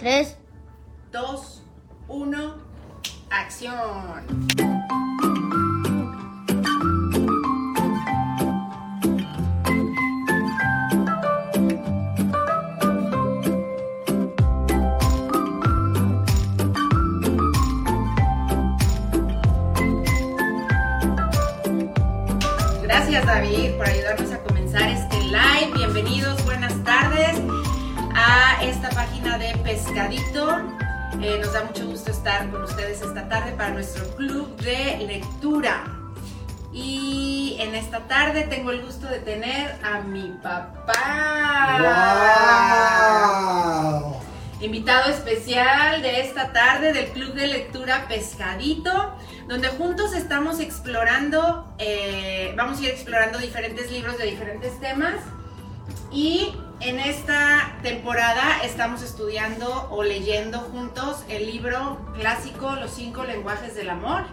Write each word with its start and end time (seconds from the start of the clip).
3, 0.00 0.34
2, 1.12 1.62
1, 2.08 2.54
acción. 3.28 4.48
Gracias 22.84 23.26
David 23.26 23.76
por 23.76 23.86
ayudarnos 23.86 24.09
Pescadito. 29.90 30.48
Eh, 31.20 31.40
nos 31.42 31.52
da 31.52 31.64
mucho 31.64 31.84
gusto 31.86 32.12
estar 32.12 32.48
con 32.48 32.62
ustedes 32.62 33.02
esta 33.02 33.28
tarde 33.28 33.50
para 33.56 33.70
nuestro 33.70 34.06
club 34.14 34.54
de 34.58 34.98
lectura. 35.04 35.82
Y 36.72 37.56
en 37.58 37.74
esta 37.74 37.98
tarde 38.06 38.42
tengo 38.44 38.70
el 38.70 38.82
gusto 38.82 39.08
de 39.08 39.18
tener 39.18 39.76
a 39.82 39.98
mi 40.02 40.28
papá. 40.40 41.80
¡Wow! 44.04 44.20
Invitado 44.60 45.10
especial 45.10 46.02
de 46.02 46.20
esta 46.20 46.52
tarde 46.52 46.92
del 46.92 47.06
Club 47.06 47.34
de 47.34 47.48
Lectura 47.48 48.06
Pescadito, 48.06 49.16
donde 49.48 49.66
juntos 49.70 50.14
estamos 50.14 50.60
explorando, 50.60 51.74
eh, 51.78 52.54
vamos 52.56 52.78
a 52.78 52.82
ir 52.84 52.90
explorando 52.90 53.40
diferentes 53.40 53.90
libros 53.90 54.16
de 54.18 54.26
diferentes 54.26 54.78
temas. 54.78 55.16
Y 56.12 56.54
en 56.80 56.98
esta 56.98 57.76
temporada 57.82 58.62
estamos 58.64 59.02
estudiando 59.02 59.88
o 59.90 60.02
leyendo 60.02 60.58
juntos 60.60 61.24
el 61.28 61.46
libro 61.46 61.98
clásico 62.14 62.74
Los 62.76 62.92
cinco 62.92 63.24
lenguajes 63.24 63.74
del 63.74 63.90
amor 63.90 64.24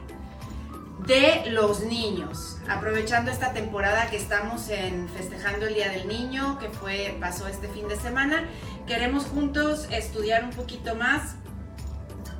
de 1.05 1.43
los 1.51 1.81
niños. 1.81 2.57
Aprovechando 2.69 3.31
esta 3.31 3.53
temporada 3.53 4.09
que 4.09 4.17
estamos 4.17 4.69
en 4.69 5.09
festejando 5.09 5.67
el 5.67 5.73
Día 5.73 5.89
del 5.89 6.07
Niño, 6.07 6.57
que 6.59 6.69
fue 6.69 7.17
pasó 7.19 7.47
este 7.47 7.67
fin 7.67 7.87
de 7.87 7.97
semana, 7.97 8.45
queremos 8.87 9.25
juntos 9.25 9.87
estudiar 9.91 10.43
un 10.43 10.51
poquito 10.51 10.95
más 10.95 11.35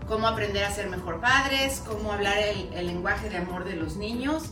cómo 0.08 0.28
aprender 0.28 0.64
a 0.64 0.72
ser 0.72 0.90
mejor 0.90 1.20
padres, 1.20 1.84
cómo 1.86 2.14
hablar 2.14 2.38
el, 2.38 2.74
el 2.74 2.88
lenguaje 2.88 3.30
de 3.30 3.38
amor 3.38 3.66
de 3.66 3.76
los 3.76 3.98
niños. 3.98 4.52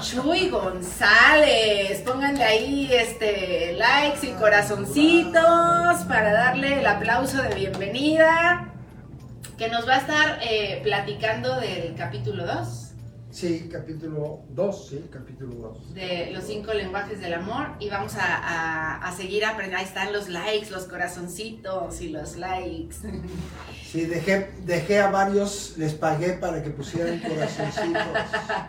Chuy 0.00 0.48
González. 0.48 2.02
Pónganle 2.04 2.42
ahí 2.42 2.90
este, 2.92 3.74
likes 3.74 4.26
y 4.26 4.32
corazoncitos 4.32 6.04
para 6.08 6.32
darle 6.32 6.80
el 6.80 6.86
aplauso 6.88 7.40
de 7.40 7.54
bienvenida 7.54 8.67
que 9.58 9.68
nos 9.68 9.86
va 9.88 9.96
a 9.96 9.98
estar 9.98 10.38
eh, 10.42 10.80
platicando 10.82 11.58
del 11.60 11.94
capítulo 11.96 12.46
2 12.46 12.84
Sí, 13.30 13.68
capítulo 13.70 14.40
2, 14.48 14.88
sí, 14.88 15.04
capítulo 15.12 15.54
2. 15.54 15.94
de 15.94 16.30
los 16.32 16.44
cinco 16.44 16.72
lenguajes 16.72 17.20
del 17.20 17.34
amor 17.34 17.72
y 17.78 17.90
vamos 17.90 18.14
a, 18.16 18.24
a- 18.24 19.06
a 19.06 19.12
seguir 19.12 19.44
aprendiendo. 19.44 19.80
Ahí 19.80 19.84
están 19.84 20.14
los 20.14 20.30
likes, 20.30 20.70
los 20.70 20.84
corazoncitos 20.84 22.00
y 22.00 22.08
los 22.08 22.36
likes. 22.36 22.96
Sí, 23.88 24.04
dejé, 24.04 24.50
dejé 24.64 25.00
a 25.00 25.08
varios, 25.10 25.74
les 25.78 25.94
pagué 25.94 26.34
para 26.34 26.62
que 26.62 26.68
pusieran 26.70 27.20
corazoncitos. 27.20 28.02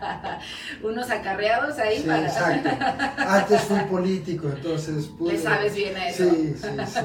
Unos 0.82 1.10
acarreados 1.10 1.78
ahí 1.78 1.98
Sí, 1.98 2.04
para... 2.06 2.26
exacto. 2.26 2.70
Antes 3.28 3.60
fui 3.62 3.80
político, 3.80 4.48
entonces 4.48 5.06
pude... 5.18 5.32
Le 5.34 5.38
sabes 5.38 5.74
bien 5.74 5.94
a 5.96 6.08
eso. 6.08 6.24
Sí, 6.24 6.54
sí, 6.56 6.68
sí. 6.86 7.00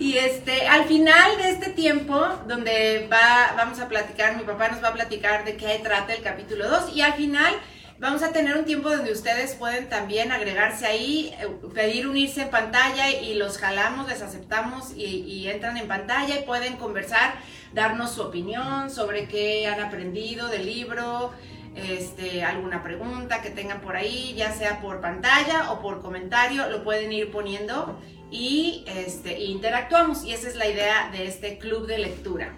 Y 0.00 0.16
este, 0.16 0.66
al 0.66 0.86
final 0.86 1.36
de 1.36 1.50
este 1.50 1.68
tiempo, 1.68 2.26
donde 2.48 3.06
va, 3.12 3.52
vamos 3.54 3.80
a 3.80 3.86
platicar, 3.86 4.34
mi 4.34 4.44
papá 4.44 4.68
nos 4.68 4.82
va 4.82 4.88
a 4.88 4.92
platicar 4.94 5.44
de 5.44 5.58
qué 5.58 5.78
trata 5.82 6.14
el 6.14 6.22
capítulo 6.22 6.70
2, 6.70 6.96
y 6.96 7.02
al 7.02 7.12
final 7.12 7.52
vamos 7.98 8.22
a 8.22 8.32
tener 8.32 8.56
un 8.56 8.64
tiempo 8.64 8.88
donde 8.88 9.12
ustedes 9.12 9.54
pueden 9.56 9.90
también 9.90 10.32
agregarse 10.32 10.86
ahí, 10.86 11.34
eh, 11.38 11.48
pedir 11.74 12.08
unirse 12.08 12.40
en 12.40 12.48
pantalla 12.48 13.10
y 13.10 13.34
los 13.34 13.58
jalamos, 13.58 14.08
les 14.08 14.22
aceptamos 14.22 14.94
y, 14.96 15.46
entran 15.50 15.76
en 15.76 15.86
pantalla 15.86 16.38
y 16.38 16.44
pueden 16.44 16.76
conversar, 16.76 17.34
darnos 17.74 18.12
su 18.12 18.22
opinión 18.22 18.90
sobre 18.90 19.28
qué 19.28 19.66
han 19.66 19.80
aprendido 19.80 20.48
del 20.48 20.64
libro, 20.64 21.30
este, 21.76 22.42
alguna 22.42 22.82
pregunta 22.82 23.42
que 23.42 23.50
tengan 23.50 23.82
por 23.82 23.96
ahí, 23.96 24.32
ya 24.34 24.50
sea 24.50 24.80
por 24.80 25.02
pantalla 25.02 25.70
o 25.72 25.82
por 25.82 26.00
comentario, 26.00 26.70
lo 26.70 26.84
pueden 26.84 27.12
ir 27.12 27.30
poniendo 27.30 28.00
y 28.30 28.84
este, 28.86 29.40
interactuamos. 29.40 30.24
Y 30.24 30.32
esa 30.32 30.48
es 30.48 30.56
la 30.56 30.66
idea 30.68 31.10
de 31.10 31.26
este 31.26 31.58
club 31.58 31.86
de 31.86 31.98
lectura. 31.98 32.54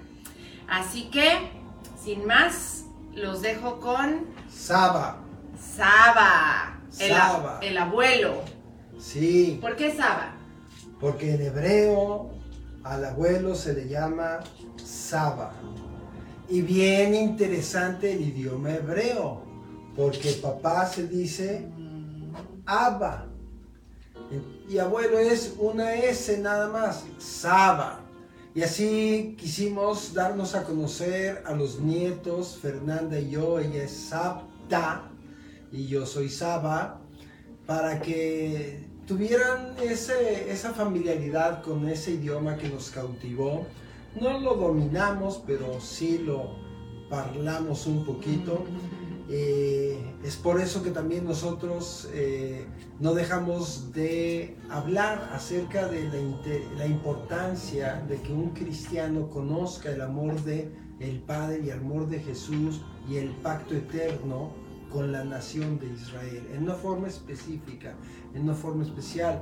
Así 0.69 1.11
que, 1.11 1.51
sin 2.03 2.25
más, 2.27 2.85
los 3.15 3.43
dejo 3.43 3.81
con 3.81 4.27
Saba, 4.51 5.19
Saba, 5.59 6.81
el, 6.99 7.11
Saba. 7.11 7.59
el 7.63 7.77
abuelo. 7.79 8.43
sí, 8.99 9.59
¿Por 9.61 9.77
qué 9.77 9.95
Saba? 9.95 10.37
porque 11.01 11.35
en 11.35 11.43
hebreo 11.43 12.31
al 12.85 13.05
abuelo 13.05 13.57
se 13.57 13.75
le 13.75 13.89
llama 13.89 14.39
Saba. 14.83 15.53
Y 16.49 16.61
bien 16.63 17.15
interesante 17.15 18.13
el 18.13 18.21
idioma 18.21 18.71
hebreo, 18.75 19.43
porque 19.97 20.31
papá 20.41 20.87
se 20.87 21.09
dice 21.09 21.67
Abba. 22.67 23.27
Y 24.69 24.79
abuelo 24.79 25.19
es 25.19 25.55
una 25.59 25.95
S 25.95 26.39
nada 26.39 26.69
más, 26.69 27.05
Saba. 27.19 28.01
Y 28.55 28.63
así 28.63 29.35
quisimos 29.39 30.13
darnos 30.13 30.55
a 30.55 30.65
conocer 30.65 31.43
a 31.47 31.53
los 31.55 31.81
nietos, 31.81 32.59
Fernanda 32.61 33.19
y 33.19 33.31
yo, 33.31 33.59
ella 33.59 33.85
es 33.85 33.93
Sabta 33.93 35.11
y 35.73 35.87
yo 35.87 36.05
soy 36.05 36.29
Saba, 36.29 37.01
para 37.67 38.01
que 38.01 38.85
tuvieran 39.07 39.75
ese, 39.83 40.51
esa 40.51 40.73
familiaridad 40.73 41.63
con 41.63 41.89
ese 41.89 42.13
idioma 42.13 42.57
que 42.57 42.69
nos 42.69 42.91
cautivó. 42.91 43.67
No 44.21 44.39
lo 44.39 44.55
dominamos, 44.55 45.43
pero 45.47 45.81
sí 45.81 46.19
lo 46.19 46.57
parlaamos 47.09 47.87
un 47.87 48.05
poquito. 48.05 48.65
Eh, 49.35 49.97
es 50.23 50.37
por 50.37 50.61
eso 50.61 50.83
que 50.83 50.91
también 50.91 51.25
nosotros 51.25 52.07
eh, 52.13 52.67
no 53.01 53.15
dejamos 53.15 53.91
de 53.95 54.59
hablar 54.69 55.31
acerca 55.33 55.89
de 55.89 56.07
la, 56.77 56.85
importancia 56.87 58.05
de 58.07 58.21
que 58.21 58.31
un 58.31 58.51
cristiano 58.51 59.31
conozca 59.31 59.89
el 59.89 60.03
amor 60.03 60.43
de 60.43 60.71
el 61.01 61.21
Padre 61.21 61.63
y 61.65 61.71
el 61.71 61.79
amor 61.79 62.11
de 62.11 62.21
Jesús 62.21 62.83
y 63.09 63.17
el 63.17 63.31
pacto 63.31 63.75
eterno 63.75 64.51
con 64.93 65.11
la 65.13 65.25
nación 65.25 65.79
de 65.79 65.87
Israel, 65.87 66.47
en 66.55 66.65
una 66.65 66.75
forma 66.75 67.09
específica, 67.09 67.95
en 68.35 68.43
una 68.43 68.55
forma 68.55 68.85
especial. 68.85 69.41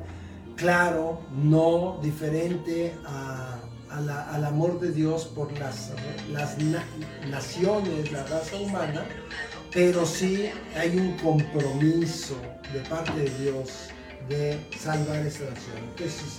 Claro, 0.54 1.18
no 1.34 1.98
diferente 2.00 2.94
a, 3.04 3.58
al 3.90 4.44
amor 4.44 4.78
de 4.78 4.92
Dios 4.92 5.24
por 5.24 5.50
las, 5.58 5.90
las 6.32 6.56
na- 6.58 6.84
naciones, 7.28 8.12
la 8.12 8.22
raza 8.22 8.56
humana, 8.56 9.04
pero 9.72 10.04
sí 10.04 10.50
hay 10.76 10.96
un 10.96 11.16
compromiso 11.18 12.36
de 12.72 12.80
parte 12.80 13.12
de 13.12 13.30
Dios 13.38 13.88
de 14.28 14.58
salvar 14.78 15.24
esta 15.26 15.44
nación. 15.44 15.78
Entonces, 15.90 16.38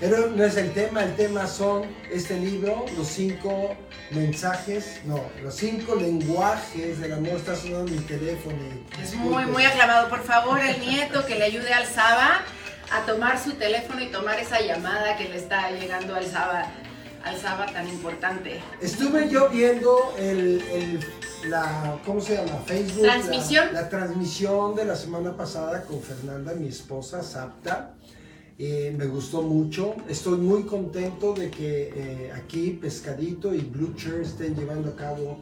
pero 0.00 0.28
no 0.28 0.44
es 0.44 0.56
el 0.56 0.72
tema, 0.72 1.04
el 1.04 1.14
tema 1.14 1.46
son 1.46 1.84
este 2.10 2.38
libro, 2.38 2.84
los 2.96 3.06
cinco 3.06 3.76
mensajes, 4.10 5.00
no, 5.04 5.22
los 5.42 5.54
cinco 5.54 5.94
lenguajes 5.94 7.00
del 7.00 7.12
amor. 7.12 7.36
Está 7.36 7.54
sonando 7.54 7.92
mi 7.92 7.98
teléfono. 7.98 8.56
Es 9.02 9.14
muy, 9.14 9.46
muy 9.46 9.64
aclamado. 9.64 10.08
Por 10.08 10.22
favor, 10.22 10.60
el 10.60 10.80
nieto 10.80 11.24
que 11.26 11.36
le 11.36 11.44
ayude 11.44 11.72
al 11.72 11.86
Saba 11.86 12.42
a 12.90 13.06
tomar 13.06 13.42
su 13.42 13.52
teléfono 13.52 14.02
y 14.02 14.08
tomar 14.08 14.38
esa 14.38 14.60
llamada 14.60 15.16
que 15.16 15.28
le 15.28 15.36
está 15.36 15.70
llegando 15.70 16.16
al 16.16 16.26
Saba, 16.26 16.66
al 17.24 17.40
Saba 17.40 17.66
tan 17.66 17.88
importante. 17.88 18.60
Estuve 18.80 19.28
yo 19.30 19.48
viendo 19.48 20.14
el, 20.18 21.00
la, 21.48 22.00
¿cómo 22.04 22.20
se 22.20 22.36
llama? 22.36 22.58
Facebook. 22.66 23.02
Transmisión. 23.02 23.68
La, 23.72 23.88
transmisión 23.88 24.74
de 24.74 24.84
la 24.84 24.96
semana 24.96 25.36
pasada 25.36 25.82
con 25.82 26.00
Fernanda, 26.00 26.54
mi 26.54 26.68
esposa, 26.68 27.22
Sapta. 27.22 27.94
Eh, 28.58 28.94
me 28.96 29.06
gustó 29.06 29.42
mucho. 29.42 29.96
Estoy 30.08 30.38
muy 30.38 30.62
contento 30.62 31.34
de 31.34 31.50
que 31.50 31.92
eh, 31.94 32.32
aquí 32.32 32.70
Pescadito 32.70 33.52
y 33.54 33.60
Blue 33.60 33.94
Chair 33.96 34.20
estén 34.20 34.54
llevando 34.54 34.90
a 34.90 34.96
cabo 34.96 35.38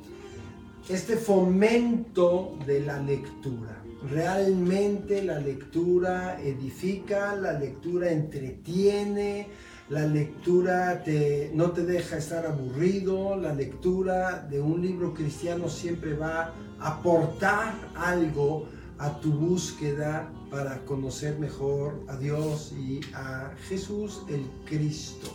este 0.89 1.17
fomento 1.17 2.57
de 2.67 2.81
la 2.81 2.99
lectura. 2.99 3.83
Realmente 4.11 5.23
la 5.23 5.39
lectura 5.39 6.41
edifica, 6.41 7.37
la 7.37 7.53
lectura 7.53 8.11
entretiene, 8.11 9.49
la 9.93 10.07
lectura 10.07 11.03
te, 11.05 11.51
no 11.53 11.73
te 11.73 11.85
deja 11.85 12.17
estar 12.17 12.47
aburrido, 12.47 13.37
la 13.37 13.53
lectura 13.53 14.39
de 14.39 14.59
un 14.59 14.81
libro 14.81 15.13
cristiano 15.13 15.69
siempre 15.69 16.15
va 16.15 16.55
a 16.81 16.89
aportar 16.89 17.75
algo 17.95 18.67
a 18.99 19.21
tu 19.21 19.31
búsqueda 19.31 20.31
para 20.51 20.79
conocer 20.87 21.39
mejor 21.39 22.01
a 22.09 22.17
Dios 22.17 22.73
y 22.73 23.01
a 23.13 23.53
Jesús 23.69 24.23
el 24.31 24.47
Cristo. 24.65 25.29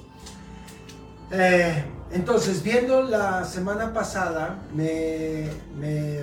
Eh, 1.29 1.83
entonces, 2.11 2.63
viendo 2.63 3.03
la 3.03 3.45
semana 3.45 3.93
pasada, 3.93 4.57
me, 4.73 5.51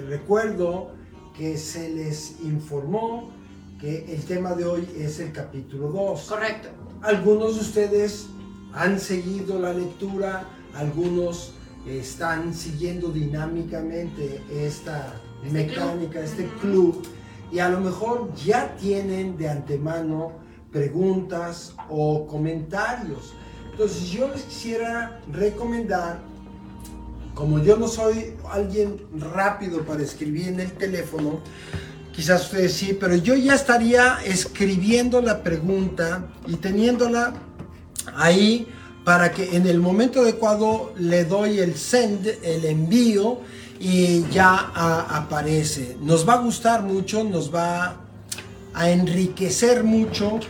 recuerdo 0.09 0.91
que 1.39 1.57
se 1.57 1.89
les 1.89 2.41
informó 2.43 3.31
que 3.79 4.13
el 4.13 4.25
tema 4.25 4.55
de 4.55 4.65
hoy 4.65 4.89
es 4.99 5.21
el 5.21 5.31
capítulo 5.31 5.91
2. 5.91 6.23
Correcto. 6.23 6.84
Algunos 7.05 7.57
de 7.57 7.61
ustedes 7.61 8.29
han 8.73 8.99
seguido 8.99 9.59
la 9.59 9.75
lectura, 9.75 10.49
algunos 10.75 11.53
están 11.87 12.55
siguiendo 12.55 13.09
dinámicamente 13.09 14.41
esta 14.51 15.15
este 15.45 15.53
mecánica, 15.53 16.21
este 16.21 16.49
club, 16.63 17.03
y 17.53 17.59
a 17.59 17.69
lo 17.69 17.81
mejor 17.81 18.33
ya 18.35 18.75
tienen 18.77 19.37
de 19.37 19.51
antemano 19.51 20.33
preguntas 20.73 21.75
o 21.91 22.27
comentarios. 22.27 23.35
Entonces 23.73 24.09
yo 24.09 24.29
les 24.29 24.45
quisiera 24.45 25.21
recomendar 25.31 26.21
como 27.35 27.59
yo 27.59 27.77
no 27.77 27.89
soy 27.89 28.35
alguien 28.51 28.97
rápido 29.35 29.83
para 29.83 30.03
escribir 30.03 30.49
en 30.49 30.61
el 30.61 30.73
teléfono, 30.73 31.41
quizás 32.15 32.45
ustedes 32.45 32.73
sí, 32.73 32.97
pero 32.99 33.17
yo 33.17 33.35
ya 33.35 33.55
estaría 33.55 34.19
escribiendo 34.25 35.21
la 35.21 35.43
pregunta 35.43 36.27
y 36.47 36.57
teniéndola 36.57 37.35
ahí 38.17 38.69
para 39.05 39.33
que 39.33 39.57
en 39.57 39.67
el 39.67 39.81
momento 39.81 40.21
adecuado 40.21 40.93
le 40.97 41.25
doy 41.25 41.59
el 41.59 41.77
send, 41.77 42.27
el 42.43 42.65
envío 42.65 43.41
y 43.79 44.25
ya 44.31 44.73
aparece. 45.11 45.97
Nos 46.01 46.27
va 46.27 46.35
a 46.35 46.39
gustar 46.39 46.83
mucho, 46.83 47.23
nos 47.25 47.55
va 47.55 47.97
a 48.73 48.91
enriquecer 48.91 49.85
mucho 49.85 50.41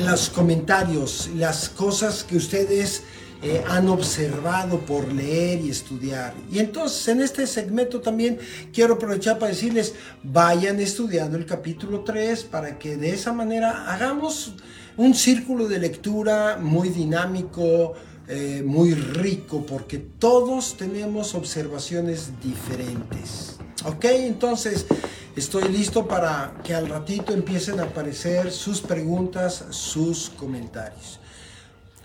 los 0.00 0.30
comentarios, 0.30 1.30
las 1.36 1.68
cosas 1.68 2.24
que 2.24 2.36
ustedes 2.36 3.04
eh, 3.42 3.64
han 3.66 3.88
observado 3.88 4.78
por 4.80 5.12
leer 5.12 5.60
y 5.60 5.70
estudiar. 5.70 6.32
Y 6.50 6.60
entonces 6.60 7.08
en 7.08 7.20
este 7.20 7.46
segmento 7.48 8.00
también 8.00 8.38
quiero 8.72 8.94
aprovechar 8.94 9.40
para 9.40 9.50
decirles, 9.50 9.94
vayan 10.22 10.78
estudiando 10.78 11.36
el 11.36 11.44
capítulo 11.44 12.00
3 12.04 12.44
para 12.44 12.78
que 12.78 12.96
de 12.96 13.10
esa 13.10 13.32
manera 13.32 13.92
hagamos 13.92 14.54
un 14.96 15.14
círculo 15.14 15.66
de 15.66 15.80
lectura 15.80 16.58
muy 16.60 16.90
dinámico, 16.90 17.94
eh, 18.28 18.62
muy 18.64 18.94
rico, 18.94 19.66
porque 19.66 19.98
todos 19.98 20.76
tenemos 20.76 21.34
observaciones 21.34 22.30
diferentes. 22.40 23.56
Ok, 23.84 24.04
entonces 24.04 24.86
estoy 25.34 25.68
listo 25.68 26.06
para 26.06 26.54
que 26.62 26.74
al 26.74 26.88
ratito 26.88 27.32
empiecen 27.32 27.80
a 27.80 27.84
aparecer 27.84 28.52
sus 28.52 28.80
preguntas, 28.80 29.64
sus 29.70 30.30
comentarios. 30.30 31.18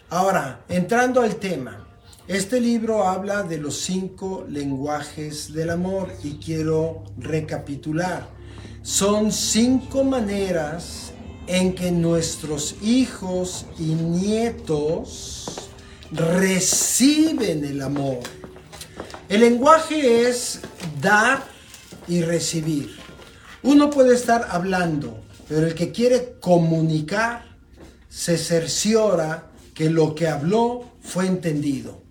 Ahora, 0.10 0.64
entrando 0.70 1.22
al 1.22 1.36
tema, 1.36 1.86
este 2.30 2.62
libro 2.62 3.06
habla 3.06 3.44
de 3.44 3.58
los 3.58 3.82
cinco 3.82 4.46
lenguajes 4.48 5.52
del 5.52 5.70
amor 5.70 6.14
y 6.24 6.36
quiero 6.38 7.04
recapitular. 7.18 8.30
Son 8.84 9.34
cinco 9.34 10.06
maneras 10.06 11.12
en 11.46 11.76
que 11.76 11.92
nuestros 11.92 12.76
hijos 12.82 13.66
y 13.78 13.96
nietos 13.96 15.70
reciben 16.12 17.66
el 17.66 17.82
amor. 17.82 18.20
El 19.28 19.42
lenguaje 19.42 20.30
es 20.30 20.62
dar 21.02 21.44
y 22.08 22.22
recibir. 22.22 22.98
Uno 23.62 23.90
puede 23.90 24.16
estar 24.16 24.48
hablando, 24.52 25.20
pero 25.50 25.68
el 25.68 25.76
que 25.76 25.92
quiere 25.92 26.38
comunicar 26.40 27.58
se 28.08 28.38
cerciora 28.38 29.47
que 29.78 29.92
lo 29.92 30.16
que 30.16 30.28
habló 30.28 30.86
fue 31.02 31.28
entendido. 31.28 32.02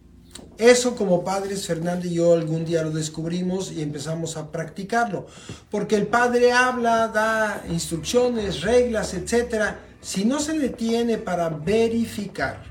Eso 0.57 0.95
como 0.95 1.25
padres, 1.25 1.67
Fernando 1.67 2.07
y 2.07 2.15
yo 2.15 2.33
algún 2.33 2.65
día 2.65 2.85
lo 2.85 2.93
descubrimos 2.93 3.73
y 3.73 3.83
empezamos 3.83 4.37
a 4.37 4.53
practicarlo. 4.53 5.27
Porque 5.69 5.97
el 5.97 6.07
padre 6.07 6.53
habla, 6.53 7.09
da 7.09 7.65
instrucciones, 7.69 8.63
reglas, 8.63 9.15
etc. 9.15 9.75
Si 10.01 10.25
no 10.25 10.39
se 10.39 10.57
detiene 10.57 11.19
para 11.19 11.49
verificar 11.49 12.63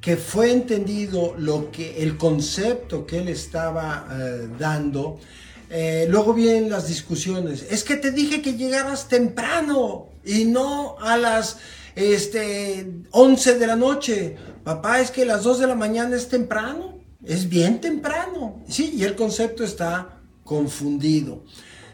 que 0.00 0.16
fue 0.16 0.52
entendido 0.52 1.34
lo 1.36 1.70
que, 1.70 2.02
el 2.02 2.16
concepto 2.16 3.04
que 3.04 3.18
él 3.18 3.28
estaba 3.28 4.08
eh, 4.10 4.48
dando, 4.58 5.20
eh, 5.68 6.06
luego 6.08 6.32
vienen 6.32 6.70
las 6.70 6.88
discusiones. 6.88 7.66
Es 7.70 7.84
que 7.84 7.96
te 7.96 8.10
dije 8.10 8.40
que 8.40 8.54
llegaras 8.54 9.06
temprano 9.08 10.06
y 10.24 10.46
no 10.46 10.96
a 10.98 11.18
las 11.18 11.58
este, 11.98 12.86
11 13.10 13.58
de 13.58 13.66
la 13.66 13.76
noche. 13.76 14.36
Papá, 14.62 15.00
es 15.00 15.10
que 15.10 15.24
las 15.24 15.42
2 15.42 15.58
de 15.60 15.66
la 15.66 15.74
mañana 15.74 16.16
es 16.16 16.28
temprano. 16.28 16.98
Es 17.24 17.48
bien 17.48 17.80
temprano. 17.80 18.62
Sí, 18.68 18.94
y 18.96 19.04
el 19.04 19.16
concepto 19.16 19.64
está 19.64 20.20
confundido. 20.44 21.44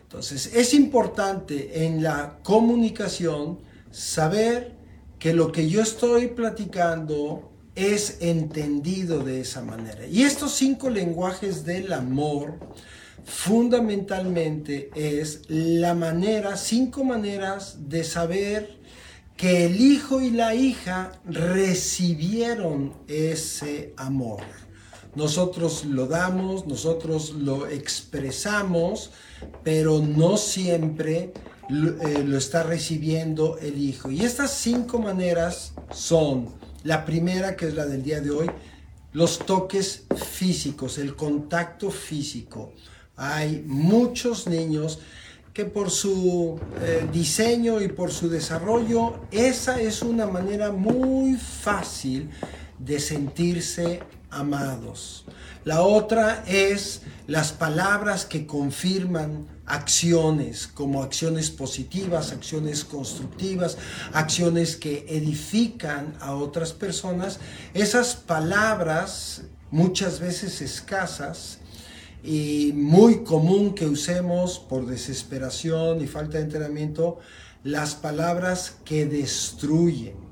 Entonces, 0.02 0.54
es 0.54 0.74
importante 0.74 1.86
en 1.86 2.02
la 2.02 2.38
comunicación 2.42 3.60
saber 3.90 4.76
que 5.18 5.32
lo 5.32 5.50
que 5.50 5.68
yo 5.68 5.80
estoy 5.80 6.28
platicando 6.28 7.50
es 7.74 8.18
entendido 8.20 9.24
de 9.24 9.40
esa 9.40 9.62
manera. 9.62 10.06
Y 10.06 10.22
estos 10.22 10.52
cinco 10.52 10.90
lenguajes 10.90 11.64
del 11.64 11.92
amor 11.92 12.58
fundamentalmente 13.24 14.90
es 14.94 15.42
la 15.48 15.94
manera, 15.94 16.56
cinco 16.56 17.04
maneras 17.04 17.88
de 17.88 18.04
saber 18.04 18.78
que 19.36 19.66
el 19.66 19.80
hijo 19.80 20.20
y 20.20 20.30
la 20.30 20.54
hija 20.54 21.12
recibieron 21.24 22.94
ese 23.08 23.92
amor. 23.96 24.40
Nosotros 25.14 25.84
lo 25.84 26.06
damos, 26.06 26.66
nosotros 26.66 27.30
lo 27.30 27.66
expresamos, 27.66 29.10
pero 29.62 30.00
no 30.00 30.36
siempre 30.36 31.32
lo, 31.68 32.00
eh, 32.00 32.36
está 32.36 32.64
recibiendo 32.64 33.58
el 33.58 33.80
hijo. 33.80 34.10
Y 34.10 34.24
estas 34.24 34.52
cinco 34.52 34.98
maneras 34.98 35.72
son, 35.92 36.54
la 36.82 37.04
primera 37.04 37.56
que 37.56 37.68
es 37.68 37.74
la 37.74 37.86
del 37.86 38.02
día 38.02 38.20
de 38.20 38.30
hoy, 38.30 38.50
los 39.12 39.38
toques 39.38 40.06
físicos, 40.16 40.98
el 40.98 41.14
contacto 41.14 41.90
físico. 41.90 42.72
Hay 43.16 43.62
muchos 43.66 44.48
niños 44.48 44.98
que 45.54 45.64
por 45.64 45.88
su 45.88 46.58
eh, 46.82 47.08
diseño 47.12 47.80
y 47.80 47.86
por 47.86 48.10
su 48.10 48.28
desarrollo, 48.28 49.20
esa 49.30 49.80
es 49.80 50.02
una 50.02 50.26
manera 50.26 50.72
muy 50.72 51.36
fácil 51.36 52.28
de 52.80 52.98
sentirse 52.98 54.00
amados. 54.30 55.24
La 55.64 55.82
otra 55.82 56.42
es 56.48 57.02
las 57.28 57.52
palabras 57.52 58.24
que 58.26 58.46
confirman 58.46 59.46
acciones, 59.64 60.66
como 60.66 61.04
acciones 61.04 61.50
positivas, 61.50 62.32
acciones 62.32 62.84
constructivas, 62.84 63.78
acciones 64.12 64.74
que 64.74 65.06
edifican 65.08 66.14
a 66.20 66.34
otras 66.34 66.72
personas. 66.72 67.38
Esas 67.74 68.16
palabras, 68.16 69.42
muchas 69.70 70.18
veces 70.18 70.60
escasas, 70.60 71.60
y 72.24 72.72
muy 72.74 73.22
común 73.22 73.74
que 73.74 73.86
usemos 73.86 74.58
por 74.58 74.86
desesperación 74.86 76.00
y 76.00 76.06
falta 76.06 76.38
de 76.38 76.44
entrenamiento 76.44 77.18
las 77.62 77.94
palabras 77.94 78.78
que 78.84 79.04
destruyen. 79.04 80.24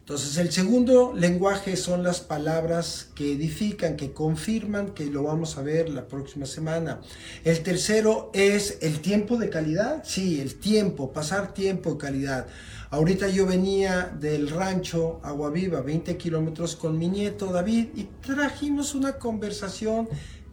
Entonces 0.00 0.36
el 0.36 0.50
segundo 0.50 1.14
lenguaje 1.14 1.76
son 1.76 2.02
las 2.02 2.20
palabras 2.20 3.10
que 3.14 3.34
edifican, 3.34 3.96
que 3.96 4.12
confirman, 4.12 4.94
que 4.94 5.06
lo 5.06 5.22
vamos 5.22 5.56
a 5.56 5.62
ver 5.62 5.88
la 5.88 6.08
próxima 6.08 6.44
semana. 6.44 7.00
El 7.44 7.62
tercero 7.62 8.32
es 8.34 8.78
el 8.82 9.00
tiempo 9.00 9.36
de 9.36 9.48
calidad, 9.48 10.02
sí, 10.04 10.40
el 10.40 10.56
tiempo, 10.56 11.12
pasar 11.12 11.54
tiempo 11.54 11.92
de 11.92 11.98
calidad. 11.98 12.46
Ahorita 12.90 13.28
yo 13.28 13.46
venía 13.46 14.12
del 14.18 14.50
rancho 14.50 15.20
Agua 15.22 15.50
Viva, 15.50 15.82
20 15.82 16.16
kilómetros 16.16 16.74
con 16.74 16.98
mi 16.98 17.08
nieto 17.08 17.46
David 17.46 17.90
y 17.94 18.08
trajimos 18.26 18.96
una 18.96 19.18
conversación 19.18 20.08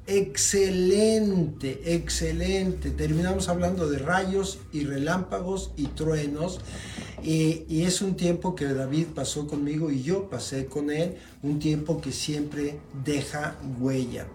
excelente, 0.10 1.82
excelente. 1.86 2.92
Terminamos 2.92 3.48
hablando 3.50 3.90
de 3.90 4.00
rayos 4.00 4.60
y 4.72 4.86
relámpagos 4.86 5.72
y 5.78 5.88
truenos. 5.88 6.60
Y, 7.24 7.66
y, 7.68 7.84
es 7.84 8.02
un 8.02 8.16
tiempo 8.16 8.56
que 8.56 8.66
David 8.66 9.08
pasó 9.14 9.48
conmigo 9.48 9.92
y 9.92 10.02
yo 10.02 10.30
pasé 10.30 10.68
con 10.68 10.90
él, 10.90 11.18
un 11.44 11.60
tiempo 11.60 12.00
que 12.00 12.12
siempre 12.12 12.80
deja 13.04 13.58
huella. 13.80 14.28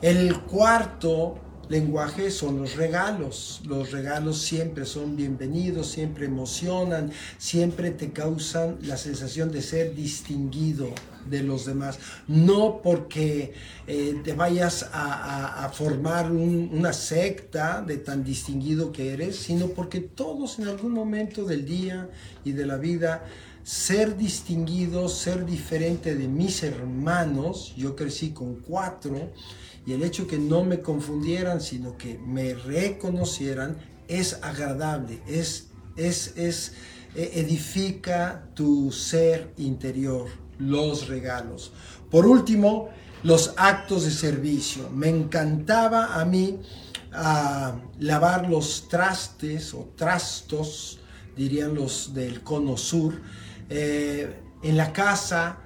El 0.00 0.40
cuarto 0.40 1.38
lenguaje 1.72 2.30
son 2.30 2.58
los 2.58 2.76
regalos. 2.76 3.62
Los 3.66 3.90
regalos 3.90 4.42
siempre 4.42 4.84
son 4.84 5.16
bienvenidos, 5.16 5.88
siempre 5.88 6.26
emocionan, 6.26 7.10
siempre 7.38 7.90
te 7.90 8.12
causan 8.12 8.76
la 8.82 8.98
sensación 8.98 9.50
de 9.50 9.62
ser 9.62 9.94
distinguido 9.94 10.88
de 11.24 11.42
los 11.42 11.64
demás. 11.64 11.98
No 12.28 12.82
porque 12.82 13.54
eh, 13.86 14.20
te 14.22 14.34
vayas 14.34 14.86
a, 14.92 15.70
formar 15.72 16.30
una 16.30 16.92
secta 16.92 17.80
de 17.80 17.96
tan 17.96 18.22
distinguido 18.22 18.92
que 18.92 19.14
eres, 19.14 19.36
sino 19.36 19.68
porque 19.68 20.00
todos 20.00 20.58
en 20.58 20.68
algún 20.68 20.92
momento 20.92 21.46
del 21.46 21.64
día 21.64 22.10
y 22.44 22.52
de 22.52 22.66
la 22.66 22.76
vida 22.76 23.24
ser 23.64 24.16
distinguido, 24.18 25.08
ser 25.08 25.46
diferente 25.46 26.14
de 26.16 26.28
mis 26.28 26.62
hermanos, 26.62 27.72
yo 27.76 27.96
crecí 27.96 28.30
con 28.30 28.56
cuatro, 28.56 29.30
y 29.84 29.92
el 29.92 30.02
hecho 30.02 30.26
que 30.26 30.38
no 30.38 30.64
me 30.64 30.80
confundieran, 30.80 31.60
sino 31.60 31.96
que 31.96 32.18
me 32.18 32.54
reconocieran, 32.54 33.78
es 34.08 34.38
agradable, 34.42 35.20
es, 35.26 35.70
es, 35.96 36.36
es 36.36 36.72
e, 37.14 37.40
edifica 37.40 38.48
tu 38.54 38.92
ser 38.92 39.52
interior, 39.56 40.28
los 40.58 41.08
regalos. 41.08 41.72
Por 42.10 42.26
último, 42.26 42.90
los 43.22 43.54
actos 43.56 44.04
de 44.04 44.10
servicio. 44.10 44.90
Me 44.90 45.08
encantaba 45.08 46.20
a 46.20 46.24
mí 46.24 46.60
ah, 47.12 47.76
lavar 47.98 48.48
los 48.48 48.88
trastes 48.88 49.74
o 49.74 49.92
trastos, 49.96 50.98
dirían 51.36 51.74
los 51.74 52.14
del 52.14 52.42
cono 52.42 52.76
sur, 52.76 53.20
eh, 53.68 54.38
en 54.62 54.76
la 54.76 54.92
casa, 54.92 55.58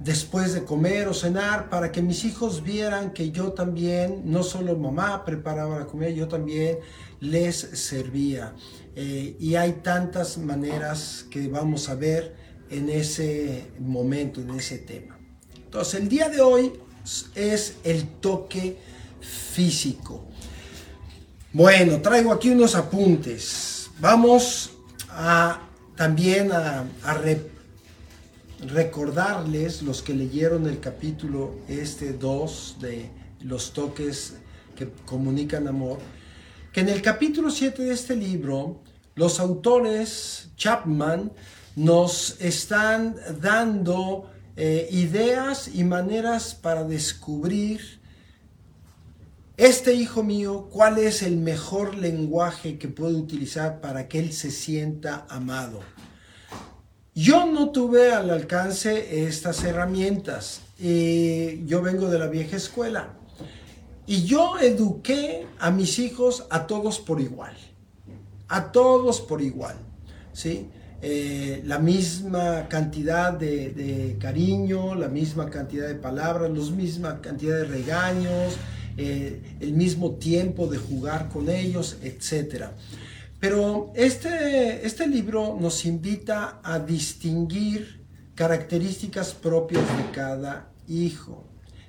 después 0.00 0.54
de 0.54 0.64
comer 0.64 1.08
o 1.08 1.14
cenar 1.14 1.68
para 1.68 1.92
que 1.92 2.02
mis 2.02 2.24
hijos 2.24 2.62
vieran 2.62 3.12
que 3.12 3.30
yo 3.30 3.52
también, 3.52 4.22
no 4.24 4.42
solo 4.42 4.76
mamá 4.76 5.24
preparaba 5.24 5.78
la 5.78 5.86
comida, 5.86 6.08
yo 6.10 6.26
también 6.26 6.78
les 7.20 7.56
servía. 7.56 8.54
Eh, 8.96 9.36
y 9.38 9.54
hay 9.54 9.74
tantas 9.82 10.38
maneras 10.38 11.26
que 11.30 11.48
vamos 11.48 11.88
a 11.88 11.94
ver 11.94 12.34
en 12.70 12.88
ese 12.88 13.70
momento, 13.78 14.40
en 14.40 14.50
ese 14.50 14.78
tema. 14.78 15.18
Entonces, 15.54 16.00
el 16.00 16.08
día 16.08 16.28
de 16.28 16.40
hoy 16.40 16.72
es 17.34 17.76
el 17.84 18.08
toque 18.20 18.78
físico. 19.20 20.24
Bueno, 21.52 22.00
traigo 22.00 22.32
aquí 22.32 22.50
unos 22.50 22.74
apuntes. 22.74 23.90
Vamos 24.00 24.70
a 25.10 25.60
también 25.94 26.52
a, 26.52 26.84
a 27.04 27.14
recordarles, 28.66 29.82
los 29.82 30.02
que 30.02 30.14
leyeron 30.14 30.66
el 30.66 30.80
capítulo 30.80 31.56
este 31.68 32.12
2 32.12 32.76
de 32.80 33.10
los 33.40 33.72
toques 33.72 34.34
que 34.76 34.88
comunican 35.06 35.68
amor, 35.68 35.98
que 36.72 36.80
en 36.80 36.88
el 36.88 37.02
capítulo 37.02 37.50
7 37.50 37.82
de 37.82 37.92
este 37.92 38.16
libro, 38.16 38.80
los 39.14 39.40
autores 39.40 40.50
Chapman 40.56 41.32
nos 41.76 42.40
están 42.40 43.16
dando 43.40 44.30
eh, 44.56 44.88
ideas 44.90 45.70
y 45.72 45.84
maneras 45.84 46.54
para 46.54 46.84
descubrir 46.84 48.00
este 49.56 49.94
hijo 49.94 50.22
mío, 50.22 50.68
cuál 50.72 50.96
es 50.96 51.22
el 51.22 51.36
mejor 51.36 51.94
lenguaje 51.94 52.78
que 52.78 52.88
puede 52.88 53.14
utilizar 53.14 53.82
para 53.82 54.08
que 54.08 54.18
él 54.18 54.32
se 54.32 54.50
sienta 54.50 55.26
amado. 55.28 55.80
Yo 57.14 57.46
no 57.46 57.70
tuve 57.70 58.12
al 58.12 58.30
alcance 58.30 59.26
estas 59.26 59.64
herramientas. 59.64 60.62
y 60.78 61.66
yo 61.66 61.82
vengo 61.82 62.08
de 62.08 62.18
la 62.18 62.26
vieja 62.26 62.56
escuela. 62.56 63.14
Y 64.06 64.24
yo 64.24 64.58
eduqué 64.58 65.46
a 65.58 65.70
mis 65.70 65.98
hijos 65.98 66.46
a 66.50 66.66
todos 66.66 66.98
por 66.98 67.20
igual. 67.20 67.54
A 68.48 68.72
todos 68.72 69.20
por 69.20 69.42
igual. 69.42 69.76
¿sí? 70.32 70.68
Eh, 71.02 71.62
la 71.64 71.78
misma 71.78 72.68
cantidad 72.68 73.32
de, 73.32 74.16
cariño, 74.20 74.94
la 74.94 75.08
misma 75.08 75.48
cantidad 75.48 75.88
de 75.88 75.94
palabras, 75.94 76.50
la 76.50 76.76
misma 76.76 77.20
cantidad 77.20 77.56
de 77.56 77.64
regaños, 77.64 78.56
eh, 78.96 79.56
el 79.60 79.72
mismo 79.72 80.12
tiempo 80.12 80.66
de 80.66 80.78
jugar 80.78 81.28
con 81.28 81.48
ellos, 81.48 81.96
etcétera. 82.02 82.72
Pero 83.40 83.90
este, 83.94 84.86
este 84.86 85.06
libro 85.06 85.56
nos 85.58 85.86
invita 85.86 86.60
a 86.62 86.78
distinguir 86.78 88.04
características 88.34 89.32
propias 89.32 89.84
de 89.96 90.10
cada 90.12 90.70
hijo. 90.86 91.46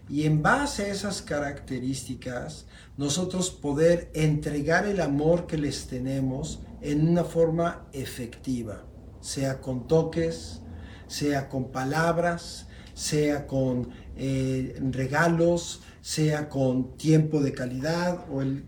Y 0.10 0.24
en 0.26 0.42
base 0.42 0.84
a 0.84 0.88
esas 0.88 1.22
características, 1.22 2.66
nosotros 2.98 3.52
poder 3.52 4.10
entregar 4.14 4.86
el 4.86 5.02
amor 5.02 5.46
que 5.46 5.58
les 5.58 5.88
tenemos 5.88 6.62
en 6.82 7.08
una 7.08 7.24
forma 7.24 7.88
efectiva, 7.94 8.86
sea 9.20 9.62
con 9.62 9.88
toques, 9.88 10.62
sea 11.08 11.50
con 11.50 11.72
palabras, 11.72 12.68
sea 12.94 13.48
con 13.48 13.90
eh, 14.16 14.78
regalos, 14.92 15.82
sea 16.02 16.50
con 16.50 16.98
tiempo 16.98 17.42
de 17.42 17.54
calidad 17.54 18.26
o 18.32 18.42
el 18.42 18.66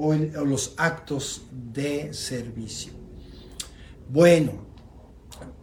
o, 0.00 0.14
los 0.14 0.74
actos 0.78 1.42
de 1.50 2.12
servicio. 2.14 2.92
Bueno, 4.08 4.66